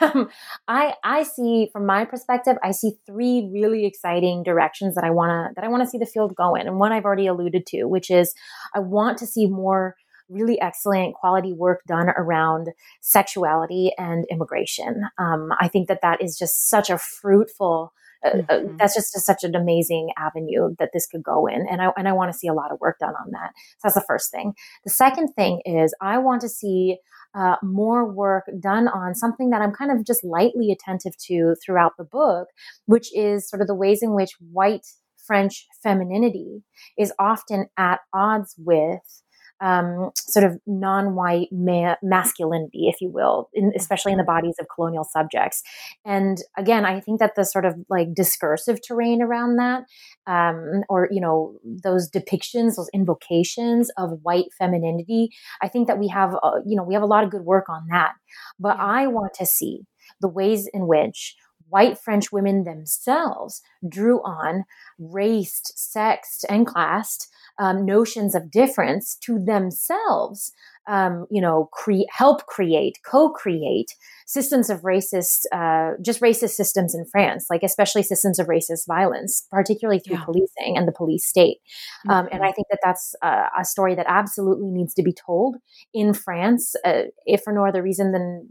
Um, 0.00 0.30
I 0.66 0.94
I 1.04 1.22
see 1.22 1.68
from 1.72 1.86
my 1.86 2.04
perspective, 2.04 2.56
I 2.62 2.72
see 2.72 2.92
three 3.06 3.48
really 3.52 3.86
exciting 3.86 4.42
directions 4.42 4.94
that 4.94 5.04
I 5.04 5.10
want 5.10 5.30
to 5.30 5.54
that 5.54 5.64
I 5.64 5.68
want 5.68 5.82
to 5.82 5.88
see 5.88 5.98
the 5.98 6.06
field 6.06 6.34
go 6.34 6.54
in, 6.54 6.66
and 6.66 6.78
one 6.78 6.92
I've 6.92 7.04
already 7.04 7.26
alluded 7.26 7.66
to, 7.66 7.84
which 7.84 8.10
is 8.10 8.34
I 8.74 8.80
want 8.80 9.18
to 9.18 9.26
see 9.26 9.46
more 9.46 9.96
really 10.28 10.60
excellent 10.60 11.14
quality 11.14 11.52
work 11.52 11.80
done 11.86 12.08
around 12.10 12.68
sexuality 13.00 13.92
and 13.98 14.24
immigration. 14.30 15.02
Um, 15.18 15.50
I 15.60 15.68
think 15.68 15.88
that 15.88 16.00
that 16.02 16.22
is 16.22 16.38
just 16.38 16.68
such 16.68 16.90
a 16.90 16.98
fruitful. 16.98 17.92
Uh, 18.24 18.28
uh 18.28 18.32
mm-hmm. 18.32 18.70
uh, 18.70 18.76
that's 18.78 18.94
just 18.94 19.16
a, 19.16 19.20
such 19.20 19.44
an 19.44 19.54
amazing 19.54 20.10
avenue 20.18 20.74
that 20.78 20.90
this 20.92 21.06
could 21.06 21.22
go 21.22 21.46
in, 21.46 21.66
and 21.70 21.80
I 21.80 21.90
and 21.96 22.08
I 22.08 22.12
want 22.12 22.32
to 22.32 22.38
see 22.38 22.48
a 22.48 22.54
lot 22.54 22.72
of 22.72 22.80
work 22.80 22.98
done 22.98 23.14
on 23.14 23.30
that. 23.30 23.52
So 23.78 23.84
that's 23.84 23.94
the 23.94 24.04
first 24.08 24.32
thing. 24.32 24.54
The 24.84 24.90
second 24.90 25.34
thing 25.34 25.60
is 25.64 25.94
I 26.00 26.18
want 26.18 26.40
to 26.40 26.48
see 26.48 26.98
uh, 27.34 27.56
more 27.62 28.10
work 28.10 28.44
done 28.58 28.88
on 28.88 29.14
something 29.14 29.50
that 29.50 29.62
I'm 29.62 29.72
kind 29.72 29.92
of 29.92 30.04
just 30.04 30.24
lightly 30.24 30.72
attentive 30.72 31.16
to 31.26 31.54
throughout 31.64 31.92
the 31.96 32.04
book, 32.04 32.48
which 32.86 33.14
is 33.16 33.48
sort 33.48 33.62
of 33.62 33.68
the 33.68 33.74
ways 33.74 34.02
in 34.02 34.14
which 34.14 34.32
white 34.50 34.86
French 35.28 35.66
femininity 35.82 36.64
is 36.96 37.12
often 37.18 37.66
at 37.76 38.00
odds 38.14 38.54
with 38.58 39.22
um, 39.60 40.10
sort 40.16 40.44
of 40.44 40.58
non-white 40.66 41.48
ma- 41.50 41.96
masculinity, 42.02 42.88
if 42.88 43.00
you 43.00 43.10
will, 43.10 43.48
in, 43.52 43.72
especially 43.76 44.12
in 44.12 44.18
the 44.18 44.24
bodies 44.24 44.56
of 44.60 44.66
colonial 44.74 45.04
subjects. 45.04 45.62
And 46.04 46.38
again, 46.56 46.84
I 46.84 47.00
think 47.00 47.20
that 47.20 47.34
the 47.34 47.44
sort 47.44 47.64
of 47.64 47.74
like 47.88 48.14
discursive 48.14 48.78
terrain 48.86 49.22
around 49.22 49.56
that, 49.56 49.84
um, 50.26 50.82
or 50.88 51.08
you 51.10 51.20
know, 51.20 51.58
those 51.64 52.10
depictions, 52.10 52.76
those 52.76 52.90
invocations 52.92 53.90
of 53.96 54.20
white 54.22 54.52
femininity, 54.58 55.30
I 55.62 55.68
think 55.68 55.88
that 55.88 55.98
we 55.98 56.08
have, 56.08 56.34
uh, 56.42 56.60
you 56.66 56.76
know, 56.76 56.84
we 56.84 56.94
have 56.94 57.02
a 57.02 57.06
lot 57.06 57.24
of 57.24 57.30
good 57.30 57.42
work 57.42 57.68
on 57.68 57.86
that. 57.90 58.12
But 58.58 58.78
I 58.78 59.06
want 59.06 59.34
to 59.34 59.46
see 59.46 59.82
the 60.20 60.28
ways 60.28 60.68
in 60.72 60.86
which 60.86 61.36
white 61.68 61.98
French 61.98 62.32
women 62.32 62.64
themselves 62.64 63.62
drew 63.88 64.18
on 64.20 64.64
raced, 64.98 65.78
sexed, 65.78 66.44
and 66.48 66.66
classed 66.66 67.28
um, 67.58 67.84
notions 67.84 68.34
of 68.34 68.50
difference 68.50 69.16
to 69.16 69.38
themselves, 69.38 70.52
um, 70.86 71.26
you 71.30 71.40
know, 71.40 71.68
cre- 71.72 72.08
help 72.10 72.46
create, 72.46 72.98
co-create 73.04 73.94
systems 74.26 74.70
of 74.70 74.82
racist, 74.82 75.44
uh, 75.52 75.94
just 76.00 76.20
racist 76.20 76.50
systems 76.50 76.94
in 76.94 77.04
France, 77.04 77.46
like 77.50 77.62
especially 77.62 78.02
systems 78.02 78.38
of 78.38 78.46
racist 78.46 78.86
violence, 78.86 79.46
particularly 79.50 79.98
through 79.98 80.16
yeah. 80.16 80.24
policing 80.24 80.76
and 80.76 80.86
the 80.86 80.92
police 80.92 81.26
state. 81.26 81.58
Mm-hmm. 82.06 82.10
Um, 82.10 82.28
and 82.32 82.42
I 82.44 82.52
think 82.52 82.68
that 82.70 82.80
that's 82.82 83.14
uh, 83.22 83.48
a 83.58 83.64
story 83.64 83.94
that 83.96 84.06
absolutely 84.08 84.70
needs 84.70 84.94
to 84.94 85.02
be 85.02 85.12
told 85.12 85.56
in 85.92 86.14
France, 86.14 86.74
uh, 86.84 87.04
if 87.26 87.42
for 87.42 87.52
no 87.52 87.66
other 87.66 87.82
reason 87.82 88.12
than 88.12 88.48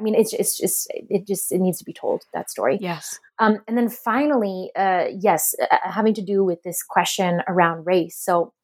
I 0.00 0.02
mean, 0.02 0.14
it's 0.14 0.32
it's 0.32 0.56
just 0.56 0.88
it 0.90 1.26
just 1.26 1.52
it 1.52 1.58
needs 1.58 1.78
to 1.78 1.84
be 1.84 1.92
told 1.92 2.22
that 2.32 2.50
story. 2.50 2.78
Yes. 2.80 3.18
Um, 3.38 3.58
and 3.68 3.76
then 3.76 3.90
finally, 3.90 4.70
uh, 4.74 5.04
yes, 5.12 5.54
uh, 5.60 5.66
uh, 5.70 5.90
having 5.90 6.14
to 6.14 6.22
do 6.22 6.42
with 6.42 6.62
this 6.62 6.82
question 6.82 7.42
around 7.46 7.86
race. 7.86 8.16
So, 8.16 8.54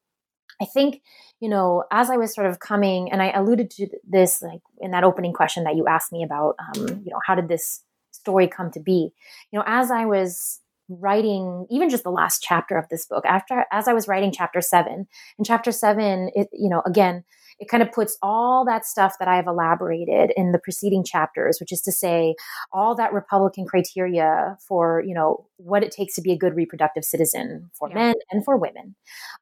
I 0.59 0.65
think 0.65 1.01
you 1.39 1.49
know, 1.49 1.83
as 1.91 2.09
I 2.09 2.17
was 2.17 2.33
sort 2.33 2.47
of 2.47 2.59
coming, 2.59 3.11
and 3.11 3.21
I 3.21 3.29
alluded 3.29 3.69
to 3.71 3.87
this 4.09 4.41
like 4.41 4.61
in 4.79 4.91
that 4.91 5.03
opening 5.03 5.33
question 5.33 5.63
that 5.65 5.75
you 5.75 5.85
asked 5.87 6.11
me 6.11 6.23
about, 6.23 6.55
um, 6.59 7.03
you 7.05 7.11
know, 7.11 7.19
how 7.25 7.35
did 7.35 7.47
this 7.47 7.83
story 8.09 8.47
come 8.47 8.71
to 8.71 8.79
be? 8.79 9.13
You 9.51 9.59
know, 9.59 9.63
as 9.67 9.91
I 9.91 10.05
was 10.05 10.59
writing 10.89 11.65
even 11.69 11.89
just 11.89 12.03
the 12.03 12.11
last 12.11 12.41
chapter 12.41 12.77
of 12.77 12.87
this 12.89 13.05
book 13.05 13.25
after 13.25 13.65
as 13.71 13.87
i 13.87 13.93
was 13.93 14.07
writing 14.07 14.31
chapter 14.31 14.61
7 14.61 15.07
in 15.37 15.43
chapter 15.43 15.71
7 15.71 16.31
it 16.35 16.47
you 16.53 16.69
know 16.69 16.81
again 16.85 17.23
it 17.59 17.67
kind 17.67 17.81
of 17.81 17.91
puts 17.91 18.17
all 18.21 18.65
that 18.65 18.85
stuff 18.85 19.15
that 19.19 19.27
I've 19.27 19.47
elaborated 19.47 20.31
in 20.37 20.51
the 20.51 20.59
preceding 20.59 21.03
chapters, 21.03 21.59
which 21.59 21.71
is 21.71 21.81
to 21.81 21.91
say 21.91 22.35
all 22.71 22.95
that 22.95 23.13
Republican 23.13 23.65
criteria 23.65 24.57
for, 24.67 25.03
you 25.05 25.13
know, 25.13 25.47
what 25.57 25.83
it 25.83 25.91
takes 25.91 26.13
to 26.15 26.21
be 26.21 26.31
a 26.31 26.37
good 26.37 26.55
reproductive 26.55 27.03
citizen 27.03 27.71
for 27.73 27.89
yeah. 27.89 27.95
men 27.95 28.15
and 28.31 28.45
for 28.45 28.57
women. 28.57 28.95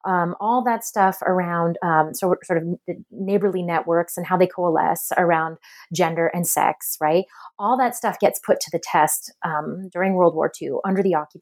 Um, 0.06 0.34
all 0.40 0.64
that 0.64 0.82
stuff 0.82 1.20
around 1.22 1.76
um, 1.82 2.14
sort, 2.14 2.46
sort 2.46 2.62
of 2.62 2.96
neighborly 3.10 3.62
networks 3.62 4.16
and 4.16 4.26
how 4.26 4.38
they 4.38 4.46
coalesce 4.46 5.12
around 5.18 5.58
gender 5.92 6.28
and 6.28 6.46
sex, 6.46 6.96
right? 7.00 7.24
All 7.58 7.76
that 7.76 7.94
stuff 7.94 8.18
gets 8.18 8.38
put 8.38 8.60
to 8.60 8.70
the 8.72 8.80
test 8.82 9.32
um, 9.44 9.90
during 9.92 10.14
World 10.14 10.34
War 10.34 10.50
II 10.60 10.76
under 10.86 11.02
the 11.02 11.14
occupation 11.14 11.35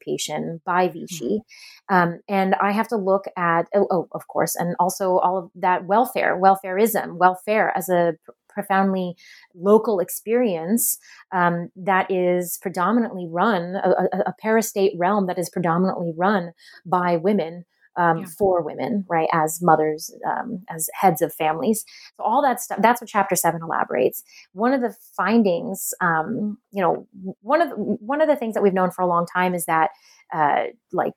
by 0.65 0.87
Vichy. 0.87 1.41
Mm-hmm. 1.89 1.95
Um, 1.95 2.19
and 2.27 2.55
I 2.55 2.71
have 2.71 2.87
to 2.89 2.97
look 2.97 3.25
at, 3.37 3.67
oh, 3.75 3.87
oh, 3.91 4.07
of 4.11 4.27
course, 4.27 4.55
and 4.55 4.75
also 4.79 5.17
all 5.19 5.37
of 5.37 5.51
that 5.55 5.85
welfare, 5.85 6.39
welfareism, 6.39 7.17
welfare 7.17 7.71
as 7.77 7.89
a 7.89 8.15
profoundly 8.49 9.15
local 9.53 9.99
experience 9.99 10.97
um, 11.31 11.69
that 11.75 12.09
is 12.09 12.57
predominantly 12.61 13.27
run, 13.29 13.75
a, 13.75 13.89
a, 13.89 14.19
a 14.27 14.33
parastate 14.43 14.93
realm 14.97 15.27
that 15.27 15.37
is 15.37 15.49
predominantly 15.49 16.13
run 16.15 16.53
by 16.85 17.17
women. 17.17 17.65
Um, 17.97 18.17
yeah. 18.17 18.25
for 18.37 18.61
women, 18.61 19.05
right, 19.07 19.29
as 19.31 19.59
mothers, 19.61 20.13
um, 20.27 20.65
as 20.69 20.89
heads 20.93 21.21
of 21.21 21.33
families. 21.33 21.85
So 22.17 22.23
all 22.23 22.41
that 22.41 22.59
stuff. 22.59 22.79
That's 22.81 22.99
what 22.99 23.09
Chapter 23.09 23.37
Seven 23.37 23.61
elaborates. 23.63 24.21
One 24.51 24.73
of 24.73 24.81
the 24.81 24.93
findings, 25.15 25.93
um, 26.01 26.57
you 26.71 26.81
know, 26.81 27.07
one 27.39 27.61
of 27.61 27.69
the, 27.69 27.75
one 27.75 28.19
of 28.19 28.27
the 28.27 28.35
things 28.35 28.53
that 28.53 28.61
we've 28.61 28.73
known 28.73 28.91
for 28.91 29.01
a 29.01 29.07
long 29.07 29.25
time 29.33 29.55
is 29.55 29.65
that, 29.67 29.91
uh, 30.33 30.65
like, 30.91 31.13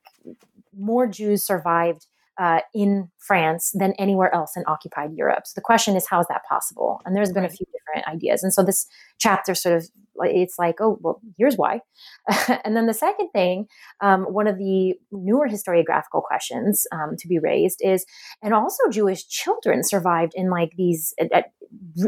more 0.73 1.09
Jews 1.09 1.45
survived 1.45 2.07
uh, 2.39 2.61
in 2.75 3.11
France 3.19 3.73
than 3.75 3.93
anywhere 3.95 4.33
else 4.35 4.57
in 4.57 4.65
occupied 4.67 5.11
Europe. 5.15 5.47
So 5.47 5.53
the 5.57 5.61
question 5.61 5.97
is, 5.97 6.07
how 6.07 6.21
is 6.21 6.27
that 6.29 6.43
possible? 6.49 7.01
And 7.05 7.15
there's 7.15 7.33
been 7.33 7.45
a 7.45 7.49
few 7.49 7.67
different 7.67 8.07
ideas. 8.09 8.43
And 8.43 8.53
so 8.53 8.63
this 8.63 8.87
chapter 9.19 9.55
sort 9.55 9.77
of 9.77 9.89
it's 10.21 10.59
like, 10.59 10.81
oh, 10.81 10.99
well, 11.01 11.21
here's 11.39 11.55
why. 11.55 11.81
and 12.65 12.77
then 12.77 12.87
the 12.87 12.95
second 12.95 13.31
thing, 13.31 13.67
um, 14.01 14.25
one 14.25 14.49
of 14.49 14.59
the 14.59 14.95
newer 15.13 15.47
historiographical 15.49 16.25
questions 16.25 16.89
um, 16.91 17.15
to 17.17 17.29
be 17.29 17.39
raised 17.39 17.81
is, 17.85 18.05
and 18.43 18.53
also 18.53 18.89
Jewish 18.91 19.29
children 19.29 19.85
survived 19.85 20.33
in 20.35 20.51
like 20.51 20.73
these 20.77 21.15
at, 21.21 21.31
at 21.33 21.45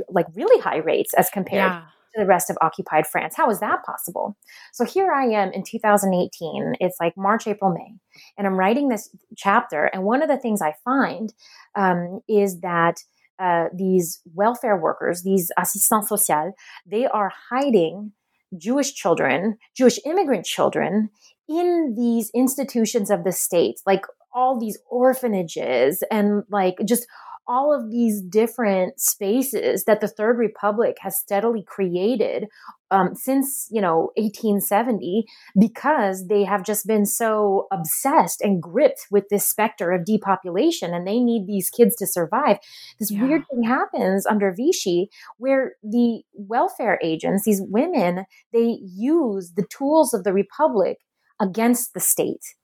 like 0.08 0.26
really 0.34 0.60
high 0.60 0.78
rates 0.78 1.14
as 1.14 1.30
compared. 1.30 1.72
Yeah 1.72 1.82
to 2.14 2.20
the 2.20 2.26
rest 2.26 2.50
of 2.50 2.58
occupied 2.60 3.06
France. 3.06 3.34
How 3.36 3.50
is 3.50 3.60
that 3.60 3.84
possible? 3.84 4.36
So 4.72 4.84
here 4.84 5.12
I 5.12 5.24
am 5.26 5.52
in 5.52 5.62
2018. 5.62 6.74
It's 6.80 6.96
like 7.00 7.16
March, 7.16 7.46
April, 7.46 7.72
May, 7.72 7.94
and 8.36 8.46
I'm 8.46 8.58
writing 8.58 8.88
this 8.88 9.08
chapter. 9.36 9.84
And 9.86 10.04
one 10.04 10.22
of 10.22 10.28
the 10.28 10.38
things 10.38 10.60
I 10.62 10.74
find 10.84 11.32
um, 11.76 12.20
is 12.28 12.60
that 12.60 12.96
uh, 13.38 13.68
these 13.74 14.20
welfare 14.34 14.76
workers, 14.76 15.22
these 15.22 15.50
assistants 15.58 16.08
sociales, 16.08 16.54
they 16.86 17.06
are 17.06 17.32
hiding 17.50 18.12
Jewish 18.56 18.92
children, 18.92 19.56
Jewish 19.76 19.98
immigrant 20.04 20.44
children 20.44 21.10
in 21.48 21.94
these 21.96 22.30
institutions 22.34 23.10
of 23.10 23.24
the 23.24 23.32
state, 23.32 23.80
like 23.86 24.04
all 24.32 24.58
these 24.58 24.78
orphanages 24.90 26.02
and 26.10 26.44
like 26.50 26.76
just 26.84 27.06
all 27.50 27.74
of 27.74 27.90
these 27.90 28.22
different 28.22 29.00
spaces 29.00 29.82
that 29.84 30.00
the 30.00 30.06
Third 30.06 30.38
Republic 30.38 30.98
has 31.00 31.18
steadily 31.18 31.64
created 31.66 32.46
um, 32.92 33.16
since 33.16 33.66
you 33.72 33.80
know 33.80 34.12
1870 34.16 35.24
because 35.58 36.28
they 36.28 36.44
have 36.44 36.64
just 36.64 36.86
been 36.86 37.04
so 37.04 37.66
obsessed 37.72 38.40
and 38.40 38.62
gripped 38.62 39.06
with 39.10 39.24
this 39.30 39.48
specter 39.48 39.90
of 39.90 40.04
depopulation 40.04 40.94
and 40.94 41.06
they 41.06 41.18
need 41.18 41.48
these 41.48 41.70
kids 41.70 41.96
to 41.96 42.06
survive 42.06 42.58
this 43.00 43.10
yeah. 43.10 43.24
weird 43.24 43.42
thing 43.50 43.64
happens 43.64 44.26
under 44.26 44.54
vichy 44.56 45.10
where 45.38 45.72
the 45.82 46.22
welfare 46.34 46.98
agents 47.02 47.44
these 47.44 47.62
women 47.62 48.24
they 48.52 48.78
use 48.82 49.52
the 49.56 49.66
tools 49.66 50.14
of 50.14 50.22
the 50.22 50.32
republic 50.32 50.98
against 51.40 51.94
the 51.94 52.00
state 52.00 52.54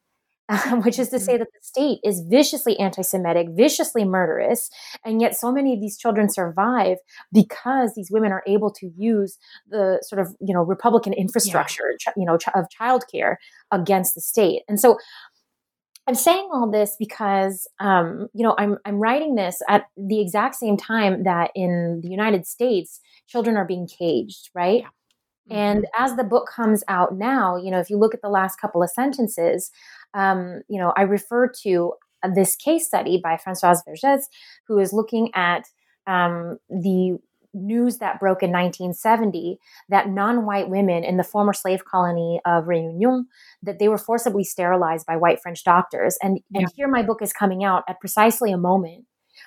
which 0.85 0.99
is 0.99 1.09
to 1.09 1.19
say 1.19 1.33
mm-hmm. 1.33 1.41
that 1.41 1.49
the 1.53 1.61
state 1.63 1.99
is 2.05 2.23
viciously 2.29 2.79
anti 2.79 3.03
Semitic, 3.03 3.49
viciously 3.57 4.05
murderous, 4.05 4.71
and 5.05 5.21
yet 5.21 5.37
so 5.37 5.51
many 5.51 5.75
of 5.75 5.81
these 5.81 5.99
children 5.99 6.29
survive 6.29 6.99
because 7.33 7.93
these 7.95 8.11
women 8.11 8.33
are 8.33 8.43
able 8.47 8.71
to 8.73 8.91
use 8.97 9.39
the 9.69 9.99
sort 10.03 10.21
of, 10.21 10.29
you 10.41 10.55
know, 10.55 10.63
Republican 10.63 11.13
infrastructure, 11.13 11.83
yeah. 12.07 12.13
you 12.17 12.25
know, 12.25 12.39
of 12.55 12.67
childcare 12.81 13.37
against 13.73 14.15
the 14.15 14.21
state. 14.21 14.63
And 14.69 14.79
so 14.79 14.99
I'm 16.07 16.15
saying 16.15 16.49
all 16.53 16.71
this 16.71 16.95
because, 16.99 17.69
um, 17.81 18.29
you 18.33 18.45
know, 18.45 18.55
I'm, 18.57 18.79
I'm 18.85 18.97
writing 18.97 19.35
this 19.35 19.61
at 19.69 19.87
the 19.97 20.21
exact 20.21 20.55
same 20.55 20.77
time 20.77 21.25
that 21.25 21.51
in 21.57 22.01
the 22.03 22.09
United 22.09 22.47
States, 22.47 23.01
children 23.27 23.57
are 23.57 23.67
being 23.67 23.89
caged, 23.89 24.51
right? 24.55 24.83
Yeah. 24.83 24.89
And 25.71 25.81
mm-hmm. 25.81 26.05
as 26.05 26.15
the 26.15 26.23
book 26.23 26.49
comes 26.49 26.85
out 26.87 27.17
now, 27.17 27.57
you 27.57 27.73
know, 27.73 27.81
if 27.81 27.91
you 27.91 27.99
look 27.99 28.15
at 28.15 28.23
the 28.23 28.29
last 28.29 28.61
couple 28.61 28.85
of 28.85 28.91
sentences, 28.91 29.73
um, 30.17 30.63
you 30.69 30.81
know, 30.81 30.93
I 30.97 31.03
refer 31.03 31.49
to 31.63 31.93
this 32.35 32.57
case 32.57 32.87
study 32.87 33.21
by 33.23 33.37
Françoise 33.37 33.81
Vergès, 33.87 34.23
who 34.67 34.79
is 34.79 34.93
looking 34.93 35.31
at 35.35 35.69
um, 36.07 36.59
the 36.69 37.19
news 37.53 37.99
that 37.99 38.21
broke 38.21 38.43
in 38.43 38.51
1970 38.51 39.59
that 39.89 40.11
non-white 40.11 40.69
women 40.69 41.05
in 41.05 41.17
the 41.17 41.25
former 41.25 41.53
slave 41.53 41.85
colony 41.85 42.41
of 42.45 42.65
Réunion 42.65 43.25
that 43.63 43.79
they 43.79 43.89
were 43.89 43.99
forcibly 43.99 44.45
sterilized 44.45 45.07
by 45.07 45.17
white 45.17 45.41
French 45.43 45.65
doctors. 45.65 46.19
And, 46.23 46.41
yeah. 46.51 46.61
and 46.61 46.69
here 46.77 46.89
my 46.89 47.03
book 47.03 47.23
is 47.23 47.33
coming 47.33 47.65
out 47.65 47.85
at 47.89 48.01
precisely 48.01 48.53
a 48.53 48.59
moment 48.59 49.05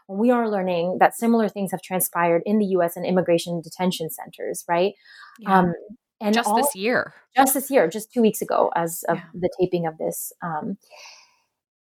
when 0.08 0.20
we 0.20 0.32
are 0.32 0.50
learning 0.50 0.98
that 1.00 1.16
similar 1.16 1.50
things 1.50 1.72
have 1.72 1.82
transpired 1.82 2.42
in 2.46 2.58
the 2.58 2.66
U.S. 2.66 2.96
and 2.96 3.06
immigration 3.06 3.62
detention 3.62 4.10
centers, 4.10 4.64
right? 4.68 4.94
Yeah. 5.40 5.60
Um, 5.60 5.74
and 6.22 6.34
just 6.34 6.50
all, 6.50 6.58
this 6.58 6.76
year, 6.76 7.14
just 7.36 7.54
this 7.54 7.72
year, 7.72 7.88
just 7.88 8.12
two 8.12 8.22
weeks 8.22 8.42
ago, 8.42 8.72
as 8.76 9.04
of 9.08 9.18
yeah. 9.18 9.24
the 9.34 9.50
taping 9.60 9.86
of 9.88 9.98
this. 9.98 10.34
Um, 10.42 10.78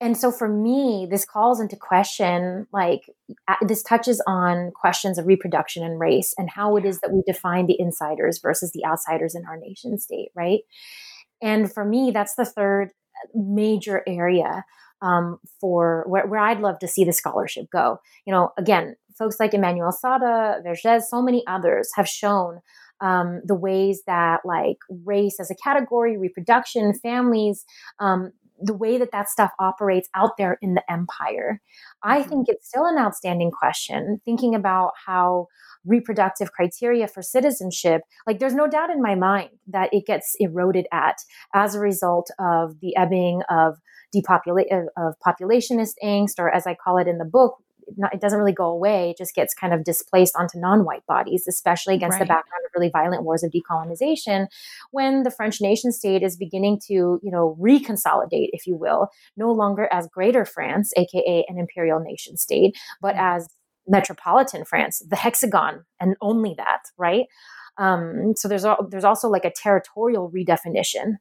and 0.01 0.17
so 0.17 0.31
for 0.31 0.49
me, 0.49 1.09
this 1.11 1.25
calls 1.25 1.61
into 1.61 1.75
question 1.75 2.67
like 2.73 3.11
this 3.63 3.83
touches 3.83 4.23
on 4.29 4.71
questions 4.71 5.19
of 5.19 5.27
reproduction 5.27 5.83
and 5.83 5.99
race 5.99 6.35
and 6.39 6.49
how 6.49 6.77
it 6.77 6.85
is 6.85 7.01
that 7.01 7.13
we 7.13 7.23
define 7.27 7.67
the 7.67 7.79
insiders 7.81 8.39
versus 8.39 8.71
the 8.73 8.85
outsiders 8.87 9.35
in 9.35 9.45
our 9.47 9.57
nation 9.57 9.99
state, 9.99 10.29
right? 10.37 10.61
And 11.43 11.73
for 11.73 11.85
me, 11.85 12.13
that's 12.13 12.37
the 12.37 12.45
third 12.45 12.91
major 13.35 14.03
area 14.07 14.65
um, 15.03 15.39
for 15.61 16.05
where, 16.09 16.27
where, 16.27 16.41
I'd 16.41 16.61
love 16.61 16.79
to 16.81 16.89
see 16.89 17.05
the 17.05 17.13
scholarship 17.13 17.67
go. 17.71 17.99
You 18.25 18.33
know, 18.33 18.51
again, 18.59 18.97
folks 19.17 19.39
like 19.39 19.53
Emmanuelle 19.53 19.95
Saada, 19.95 20.65
Vergès, 20.65 21.03
so 21.03 21.23
many 21.23 21.45
others 21.47 21.91
have 21.95 22.09
shown 22.09 22.61
um, 23.01 23.41
the 23.45 23.55
ways 23.55 24.03
that 24.07 24.41
like 24.45 24.79
race 25.05 25.39
as 25.41 25.51
a 25.51 25.57
category, 25.57 26.17
reproduction, 26.17 26.95
families, 26.95 27.65
um, 28.01 28.33
the 28.61 28.75
way 28.75 28.99
that 28.99 29.13
that 29.13 29.29
stuff 29.29 29.53
operates 29.61 30.09
out 30.15 30.33
there 30.37 30.59
in 30.61 30.75
the 30.75 30.91
empire. 30.91 31.61
I 32.03 32.21
mm-hmm. 32.21 32.29
think 32.29 32.47
it's 32.49 32.69
still 32.69 32.87
an 32.87 32.99
outstanding 32.99 33.51
question, 33.51 34.21
thinking 34.25 34.55
about 34.55 34.93
how 35.07 35.47
reproductive 35.85 36.53
criteria 36.53 37.07
for 37.07 37.23
citizenship, 37.23 38.03
like 38.27 38.39
there's 38.41 38.55
no 38.55 38.67
doubt 38.67 38.91
in 38.91 39.01
my 39.01 39.15
mind 39.15 39.51
that 39.69 39.91
it 39.93 40.07
gets 40.07 40.35
eroded 40.41 40.87
at 40.93 41.17
as 41.55 41.75
a 41.75 41.81
result 41.81 42.31
of 42.39 42.81
the 42.81 42.97
ebbing 42.97 43.43
of 43.49 43.77
depopulation 44.13 44.89
of 44.97 45.15
populationist 45.25 45.95
angst, 46.03 46.39
or 46.39 46.51
as 46.51 46.67
I 46.67 46.75
call 46.75 46.99
it 46.99 47.07
in 47.07 47.19
the 47.19 47.25
book, 47.25 47.57
not, 47.97 48.15
it 48.15 48.21
doesn't 48.21 48.39
really 48.39 48.53
go 48.53 48.67
away. 48.67 49.11
It 49.11 49.19
just 49.19 49.35
gets 49.35 49.55
kind 49.55 49.73
of 49.73 49.85
displaced 49.85 50.35
onto 50.37 50.59
non-white 50.59 51.07
bodies, 51.07 51.47
especially 51.49 51.95
against 51.95 52.15
right. 52.15 52.21
the 52.21 52.27
background 52.27 52.63
of 52.65 52.71
really 52.77 52.91
violent 52.91 53.25
wars 53.25 53.43
of 53.43 53.51
decolonization, 53.51 54.47
when 54.91 55.23
the 55.23 55.31
French 55.31 55.61
nation 55.61 55.93
state 55.93 56.23
is 56.23 56.37
beginning 56.37 56.81
to, 56.87 57.21
you 57.23 57.31
know, 57.31 57.57
reconsolidate, 57.61 58.51
if 58.53 58.67
you 58.67 58.77
will, 58.77 59.09
no 59.37 59.51
longer 59.51 59.89
as 59.91 60.09
Greater 60.09 60.45
France, 60.45 60.93
aka 60.97 61.45
an 61.49 61.59
imperial 61.59 62.01
nation 62.01 62.37
state, 62.37 62.77
but 63.01 63.15
mm. 63.15 63.21
as 63.21 63.49
metropolitan 63.87 64.65
France, 64.65 65.03
the 65.09 65.17
hexagon, 65.17 65.85
and 65.99 66.15
only 66.21 66.55
that, 66.57 66.83
right? 66.99 67.25
Um, 67.79 68.35
so 68.37 68.49
there's 68.49 68.67
there's 68.91 69.05
also 69.05 69.29
like 69.29 69.45
a 69.45 69.53
territorial 69.53 70.31
redefinition 70.31 71.15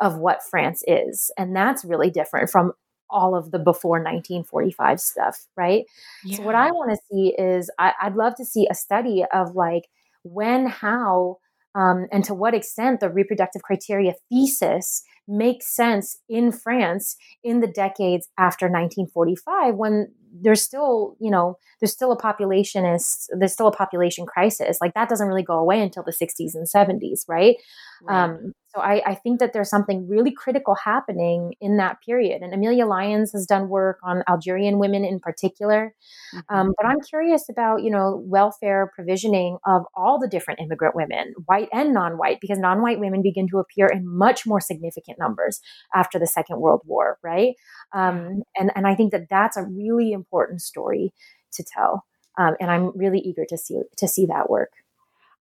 of 0.00 0.18
what 0.18 0.40
France 0.50 0.82
is, 0.86 1.30
and 1.38 1.54
that's 1.54 1.84
really 1.84 2.10
different 2.10 2.50
from 2.50 2.72
all 3.10 3.34
of 3.34 3.50
the 3.50 3.58
before 3.58 3.98
1945 3.98 5.00
stuff, 5.00 5.46
right? 5.56 5.84
Yeah. 6.24 6.36
So 6.36 6.42
what 6.42 6.54
I 6.54 6.70
want 6.70 6.90
to 6.90 6.98
see 7.10 7.34
is 7.38 7.70
I, 7.78 7.92
would 8.04 8.16
love 8.16 8.34
to 8.36 8.44
see 8.44 8.66
a 8.70 8.74
study 8.74 9.24
of 9.32 9.54
like 9.54 9.84
when, 10.22 10.66
how, 10.66 11.38
um, 11.74 12.06
and 12.10 12.24
to 12.24 12.34
what 12.34 12.54
extent 12.54 13.00
the 13.00 13.10
reproductive 13.10 13.62
criteria 13.62 14.14
thesis 14.28 15.04
makes 15.26 15.74
sense 15.74 16.18
in 16.28 16.50
France 16.50 17.16
in 17.44 17.60
the 17.60 17.66
decades 17.66 18.28
after 18.38 18.66
1945 18.66 19.74
when 19.74 20.08
there's 20.32 20.62
still, 20.62 21.16
you 21.20 21.30
know, 21.30 21.58
there's 21.80 21.92
still 21.92 22.12
a 22.12 22.18
populationist, 22.18 23.26
there's 23.38 23.52
still 23.52 23.68
a 23.68 23.76
population 23.76 24.26
crisis. 24.26 24.78
Like 24.80 24.94
that 24.94 25.08
doesn't 25.08 25.26
really 25.26 25.42
go 25.42 25.58
away 25.58 25.80
until 25.80 26.02
the 26.02 26.12
60s 26.12 26.54
and 26.54 26.66
70s, 26.66 27.20
right? 27.28 27.56
right. 28.02 28.24
Um, 28.24 28.52
so 28.78 28.82
I, 28.82 29.02
I, 29.04 29.14
think 29.16 29.40
that 29.40 29.52
there's 29.52 29.68
something 29.68 30.06
really 30.08 30.30
critical 30.30 30.76
happening 30.76 31.54
in 31.60 31.78
that 31.78 31.96
period. 32.04 32.42
And 32.42 32.54
Amelia 32.54 32.86
Lyons 32.86 33.32
has 33.32 33.44
done 33.44 33.68
work 33.68 33.98
on 34.04 34.22
Algerian 34.28 34.78
women 34.78 35.04
in 35.04 35.18
particular. 35.18 35.94
Mm-hmm. 36.34 36.54
Um, 36.54 36.74
but 36.76 36.86
I'm 36.86 37.00
curious 37.00 37.48
about, 37.48 37.82
you 37.82 37.90
know, 37.90 38.22
welfare 38.24 38.92
provisioning 38.94 39.58
of 39.66 39.82
all 39.96 40.20
the 40.20 40.28
different 40.28 40.60
immigrant 40.60 40.94
women, 40.94 41.34
white 41.46 41.68
and 41.72 41.92
non-white, 41.92 42.38
because 42.40 42.58
non-white 42.58 43.00
women 43.00 43.20
begin 43.20 43.48
to 43.48 43.58
appear 43.58 43.86
in 43.88 44.06
much 44.06 44.46
more 44.46 44.60
significant 44.60 45.18
numbers 45.18 45.60
after 45.94 46.18
the 46.18 46.26
Second 46.26 46.60
World 46.60 46.82
War, 46.84 47.18
right? 47.24 47.54
Um, 47.92 48.42
and, 48.56 48.70
and 48.76 48.86
I 48.86 48.94
think 48.94 49.10
that 49.10 49.28
that's 49.28 49.56
a 49.56 49.64
really 49.64 50.12
important 50.12 50.62
story 50.62 51.12
to 51.54 51.64
tell. 51.64 52.04
Um, 52.38 52.54
and 52.60 52.70
I'm 52.70 52.96
really 52.96 53.18
eager 53.18 53.44
to 53.48 53.58
see 53.58 53.80
to 53.96 54.06
see 54.06 54.26
that 54.26 54.48
work. 54.48 54.70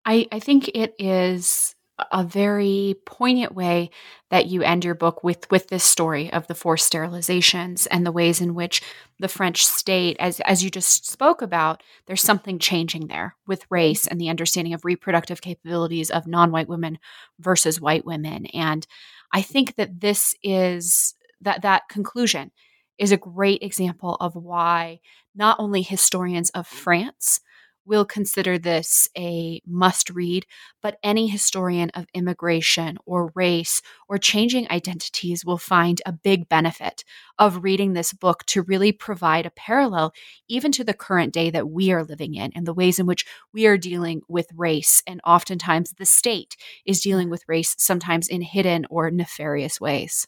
I, 0.06 0.26
I 0.32 0.38
think 0.38 0.70
it 0.72 0.94
is 0.98 1.75
a 2.12 2.22
very 2.24 2.96
poignant 3.06 3.54
way 3.54 3.90
that 4.30 4.46
you 4.46 4.62
end 4.62 4.84
your 4.84 4.94
book 4.94 5.24
with 5.24 5.50
with 5.50 5.68
this 5.68 5.84
story 5.84 6.30
of 6.32 6.46
the 6.46 6.54
forced 6.54 6.92
sterilizations 6.92 7.86
and 7.90 8.04
the 8.04 8.12
ways 8.12 8.40
in 8.40 8.54
which 8.54 8.82
the 9.18 9.28
French 9.28 9.64
state, 9.64 10.16
as 10.20 10.40
as 10.40 10.62
you 10.62 10.70
just 10.70 11.06
spoke 11.06 11.40
about, 11.40 11.82
there's 12.06 12.22
something 12.22 12.58
changing 12.58 13.06
there 13.06 13.34
with 13.46 13.64
race 13.70 14.06
and 14.06 14.20
the 14.20 14.28
understanding 14.28 14.74
of 14.74 14.84
reproductive 14.84 15.40
capabilities 15.40 16.10
of 16.10 16.26
non-white 16.26 16.68
women 16.68 16.98
versus 17.38 17.80
white 17.80 18.04
women. 18.04 18.46
And 18.46 18.86
I 19.32 19.42
think 19.42 19.76
that 19.76 20.00
this 20.00 20.34
is 20.42 21.14
that 21.40 21.62
that 21.62 21.88
conclusion 21.88 22.50
is 22.98 23.12
a 23.12 23.16
great 23.16 23.62
example 23.62 24.16
of 24.20 24.34
why 24.34 25.00
not 25.34 25.56
only 25.58 25.82
historians 25.82 26.50
of 26.50 26.66
France 26.66 27.40
will 27.86 28.04
consider 28.04 28.58
this 28.58 29.08
a 29.16 29.60
must 29.66 30.10
read, 30.10 30.44
but 30.82 30.98
any 31.02 31.28
historian 31.28 31.90
of 31.90 32.06
immigration 32.12 32.98
or 33.06 33.32
race 33.34 33.80
or 34.08 34.18
changing 34.18 34.70
identities 34.70 35.44
will 35.44 35.58
find 35.58 36.02
a 36.04 36.12
big 36.12 36.48
benefit 36.48 37.04
of 37.38 37.62
reading 37.62 37.92
this 37.92 38.12
book 38.12 38.44
to 38.46 38.62
really 38.62 38.92
provide 38.92 39.46
a 39.46 39.50
parallel 39.50 40.12
even 40.48 40.72
to 40.72 40.84
the 40.84 40.94
current 40.94 41.32
day 41.32 41.50
that 41.50 41.68
we 41.68 41.92
are 41.92 42.04
living 42.04 42.34
in 42.34 42.52
and 42.54 42.66
the 42.66 42.74
ways 42.74 42.98
in 42.98 43.06
which 43.06 43.24
we 43.52 43.66
are 43.66 43.78
dealing 43.78 44.20
with 44.28 44.48
race. 44.54 45.02
And 45.06 45.20
oftentimes 45.24 45.94
the 45.98 46.06
state 46.06 46.56
is 46.84 47.00
dealing 47.00 47.30
with 47.30 47.44
race, 47.48 47.74
sometimes 47.78 48.28
in 48.28 48.42
hidden 48.42 48.86
or 48.90 49.10
nefarious 49.10 49.80
ways. 49.80 50.26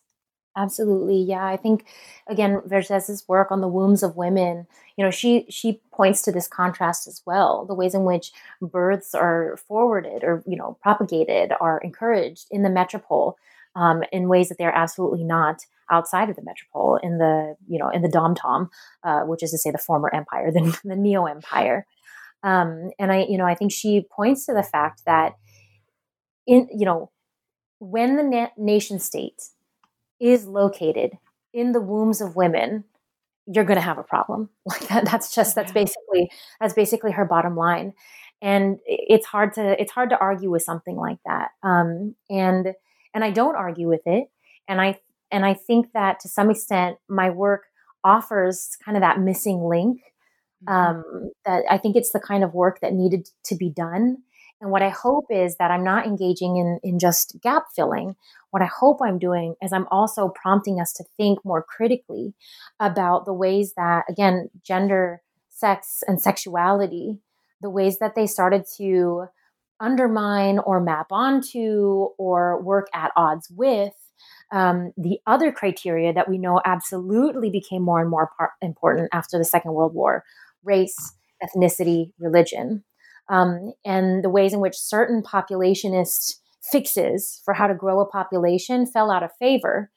Absolutely. 0.59 1.23
Yeah. 1.23 1.47
I 1.47 1.57
think 1.57 1.87
again, 2.27 2.61
Vergès's 2.67 3.25
work 3.29 3.53
on 3.53 3.61
the 3.61 3.69
wombs 3.69 4.03
of 4.03 4.17
women, 4.17 4.67
you 4.97 5.05
know, 5.05 5.11
she 5.11 5.47
she 5.49 5.81
points 5.93 6.21
to 6.23 6.33
this 6.33 6.49
contrast 6.49 7.07
as 7.07 7.23
well, 7.25 7.65
the 7.65 7.75
ways 7.75 7.95
in 7.95 8.05
which 8.05 8.33
births 8.61 9.15
are 9.15 9.57
forwarded 9.69 10.25
or, 10.25 10.43
you 10.47 10.57
know, 10.57 10.77
propagated 10.83 11.53
are 11.61 11.79
encouraged 11.85 12.49
in 12.51 12.63
the 12.63 12.71
metropole 12.71 13.37
um, 13.77 14.03
in 14.11 14.29
ways 14.29 14.49
that 14.49 14.59
they're 14.59 14.75
absolutely 14.75 15.23
not 15.23 15.63
outside 15.93 16.29
of 16.29 16.35
the 16.35 16.43
metropole 16.43 16.97
in 17.05 17.19
the, 17.19 17.55
you 17.69 17.79
know, 17.79 17.89
in 17.89 18.03
the 18.03 18.09
Dom 18.09 18.35
Tom, 18.35 18.69
uh, 19.05 19.21
which 19.21 19.45
is 19.45 19.53
to 19.53 19.59
say 19.59 19.71
the 19.71 19.79
former 19.79 20.13
empire, 20.13 20.51
the, 20.51 20.79
the 20.85 20.97
Neo 20.97 21.27
Empire. 21.27 21.87
Um, 22.43 22.91
and 22.99 23.13
I, 23.13 23.27
you 23.29 23.39
know, 23.39 23.47
I 23.47 23.55
think 23.55 23.73
she 23.73 24.07
points 24.11 24.47
to 24.47 24.55
the 24.55 24.63
fact 24.65 25.03
that 25.07 25.35
in, 26.47 26.69
you 26.73 26.85
know, 26.85 27.11
when 27.81 28.17
the 28.17 28.23
na- 28.23 28.51
nation 28.57 28.99
state 28.99 29.43
is 30.21 30.47
located 30.47 31.19
in 31.53 31.73
the 31.73 31.81
wombs 31.81 32.21
of 32.21 32.37
women, 32.37 32.85
you're 33.47 33.65
going 33.65 33.77
to 33.79 33.83
have 33.83 33.99
a 33.99 34.03
problem. 34.03 34.51
Like 34.67 34.89
that, 34.89 35.05
that's 35.07 35.35
just 35.35 35.55
that's 35.55 35.73
basically 35.73 36.31
that's 36.61 36.75
basically 36.75 37.13
her 37.13 37.25
bottom 37.25 37.57
line, 37.57 37.95
and 38.43 38.79
it's 38.87 39.27
hard 39.27 39.55
to 39.55 39.81
it's 39.81 39.93
hard 39.93 40.11
to 40.11 40.19
argue 40.19 40.51
with 40.51 40.63
something 40.63 40.97
like 40.97 41.19
that. 41.25 41.51
Um, 41.63 42.15
and 42.29 42.75
and 43.15 43.25
I 43.25 43.31
don't 43.31 43.57
argue 43.57 43.89
with 43.89 44.03
it, 44.07 44.29
and 44.69 44.81
I 44.81 44.99
and 45.31 45.47
I 45.47 45.55
think 45.55 45.93
that 45.93 46.21
to 46.21 46.29
some 46.29 46.51
extent 46.51 46.99
my 47.09 47.31
work 47.31 47.65
offers 48.05 48.77
kind 48.85 48.97
of 48.97 49.03
that 49.03 49.21
missing 49.21 49.63
link. 49.65 50.03
Mm-hmm. 50.69 50.75
Um, 50.75 51.31
that 51.47 51.63
I 51.71 51.79
think 51.79 51.95
it's 51.95 52.11
the 52.11 52.19
kind 52.19 52.43
of 52.43 52.53
work 52.53 52.81
that 52.81 52.93
needed 52.93 53.31
to 53.45 53.55
be 53.55 53.71
done. 53.71 54.19
And 54.61 54.71
what 54.71 54.83
I 54.83 54.89
hope 54.89 55.27
is 55.31 55.57
that 55.57 55.71
I'm 55.71 55.85
not 55.85 56.07
engaging 56.07 56.57
in, 56.57 56.81
in 56.83 56.99
just 56.99 57.37
gap 57.41 57.67
filling. 57.75 58.17
What 58.51 58.63
I 58.63 58.67
hope 58.67 58.99
I'm 59.01 59.19
doing 59.19 59.55
is 59.63 59.73
I'm 59.73 59.87
also 59.91 60.29
prompting 60.29 60.81
us 60.81 60.93
to 60.95 61.05
think 61.17 61.45
more 61.45 61.63
critically 61.63 62.35
about 62.81 63.25
the 63.25 63.33
ways 63.33 63.75
that, 63.77 64.05
again, 64.09 64.51
gender, 64.65 65.23
sex, 65.49 66.03
and 66.09 66.21
sexuality, 66.21 67.19
the 67.61 67.71
ways 67.71 67.99
that 67.99 68.15
they 68.17 68.27
started 68.27 68.65
to 68.79 69.27
undermine 69.81 70.59
or 70.59 70.81
map 70.81 71.07
onto 71.11 72.09
or 72.19 72.61
work 72.61 72.89
at 72.93 73.13
odds 73.17 73.49
with 73.51 73.95
um, 74.51 74.93
the 74.97 75.19
other 75.27 75.53
criteria 75.53 76.13
that 76.13 76.29
we 76.29 76.39
know 76.39 76.61
absolutely 76.65 77.51
became 77.51 77.83
more 77.83 78.01
and 78.01 78.11
more 78.11 78.31
par- 78.37 78.55
important 78.63 79.09
after 79.13 79.39
the 79.39 79.45
Second 79.45 79.75
World 79.75 79.95
War 79.95 80.25
race, 80.65 81.15
ethnicity, 81.43 82.13
religion, 82.19 82.83
um, 83.29 83.73
and 83.85 84.25
the 84.25 84.31
ways 84.31 84.53
in 84.53 84.61
which 84.61 84.77
certain 84.77 85.23
populationist 85.23 86.37
fixes 86.63 87.41
for 87.45 87.55
how 87.55 87.67
to 87.67 87.75
grow 87.75 88.01
a 88.01 88.07
population 88.07 88.87
fell 88.87 89.11
out 89.11 89.23
of 89.23 89.31
favor 89.39 89.91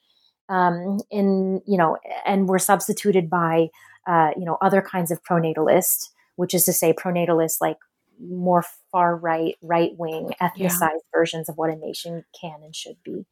um, 0.48 1.00
in 1.10 1.60
you 1.66 1.76
know 1.76 1.96
and 2.26 2.48
were 2.48 2.58
substituted 2.58 3.28
by 3.28 3.68
uh, 4.06 4.30
you 4.36 4.44
know 4.44 4.58
other 4.60 4.82
kinds 4.82 5.10
of 5.10 5.22
pronatalist 5.22 6.08
which 6.36 6.54
is 6.54 6.64
to 6.64 6.72
say 6.72 6.92
pronatalist 6.92 7.56
like 7.60 7.78
more 8.20 8.64
far 8.90 9.16
right 9.16 9.56
right 9.62 9.92
wing 9.98 10.30
ethnicized 10.40 10.80
yeah. 10.80 11.14
versions 11.14 11.48
of 11.48 11.56
what 11.56 11.70
a 11.70 11.76
nation 11.76 12.24
can 12.38 12.60
and 12.62 12.76
should 12.76 12.96
be 13.04 13.26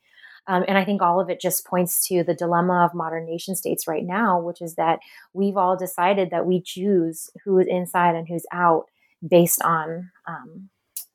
um, 0.47 0.65
and 0.67 0.79
I 0.79 0.85
think 0.85 1.03
all 1.03 1.21
of 1.21 1.29
it 1.31 1.41
just 1.41 1.67
points 1.67 2.07
to 2.09 2.25
the 2.25 2.35
dilemma 2.35 2.85
of 2.85 2.95
modern 2.95 3.27
nation 3.27 3.55
states 3.55 3.87
right 3.87 4.05
now, 4.05 4.41
which 4.41 4.63
is 4.63 4.75
that 4.77 5.01
we've 5.33 5.57
all 5.57 5.77
decided 5.77 6.31
that 6.31 6.47
we 6.47 6.63
choose 6.63 7.31
who 7.45 7.59
is 7.59 7.67
inside 7.69 8.15
and 8.15 8.27
who's 8.27 8.47
out 8.53 8.87
based 9.27 9.63
on 9.63 10.11
um, 10.27 10.71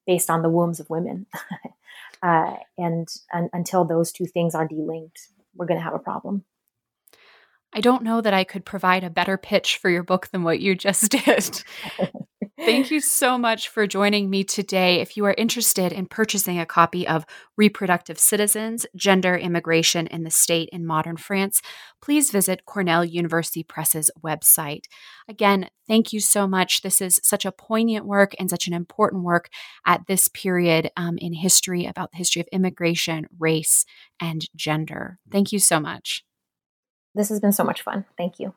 based 0.05 0.29
on 0.29 0.41
the 0.41 0.49
wombs 0.49 0.79
of 0.79 0.89
women. 0.89 1.25
uh, 2.23 2.55
and, 2.77 3.07
and 3.31 3.49
until 3.53 3.85
those 3.85 4.11
two 4.11 4.25
things 4.25 4.55
are 4.55 4.67
delinked, 4.67 5.29
we're 5.55 5.65
going 5.65 5.79
to 5.79 5.83
have 5.83 5.93
a 5.93 5.99
problem. 5.99 6.43
I 7.73 7.81
don't 7.81 8.03
know 8.03 8.21
that 8.21 8.33
I 8.33 8.45
could 8.45 8.65
provide 8.65 9.03
a 9.03 9.09
better 9.09 9.37
pitch 9.37 9.77
for 9.77 9.89
your 9.89 10.03
book 10.03 10.29
than 10.29 10.43
what 10.43 10.59
you 10.61 10.75
just 10.75 11.11
did. 11.11 11.63
Thank 12.57 12.89
you 12.89 13.01
so 13.01 13.37
much 13.37 13.67
for 13.67 13.85
joining 13.85 14.29
me 14.29 14.45
today. 14.45 15.01
If 15.01 15.17
you 15.17 15.25
are 15.25 15.35
interested 15.37 15.91
in 15.91 16.05
purchasing 16.05 16.57
a 16.57 16.65
copy 16.65 17.05
of 17.05 17.25
Reproductive 17.57 18.17
Citizens 18.17 18.85
Gender, 18.95 19.35
Immigration 19.35 20.07
in 20.07 20.23
the 20.23 20.31
State 20.31 20.69
in 20.71 20.85
Modern 20.85 21.17
France, 21.17 21.61
please 22.01 22.31
visit 22.31 22.65
Cornell 22.65 23.03
University 23.03 23.61
Press's 23.61 24.09
website. 24.23 24.85
Again, 25.27 25.67
thank 25.85 26.13
you 26.13 26.21
so 26.21 26.47
much. 26.47 26.81
This 26.81 27.01
is 27.01 27.19
such 27.23 27.45
a 27.45 27.51
poignant 27.51 28.05
work 28.05 28.33
and 28.39 28.49
such 28.49 28.67
an 28.67 28.73
important 28.73 29.23
work 29.23 29.49
at 29.85 30.07
this 30.07 30.29
period 30.29 30.91
um, 30.95 31.17
in 31.17 31.33
history 31.33 31.85
about 31.85 32.11
the 32.11 32.17
history 32.17 32.41
of 32.41 32.47
immigration, 32.53 33.27
race, 33.37 33.85
and 34.21 34.47
gender. 34.55 35.19
Thank 35.29 35.51
you 35.51 35.59
so 35.59 35.81
much. 35.81 36.23
This 37.13 37.27
has 37.29 37.41
been 37.41 37.53
so 37.53 37.65
much 37.65 37.81
fun. 37.81 38.05
Thank 38.17 38.39
you. 38.39 38.53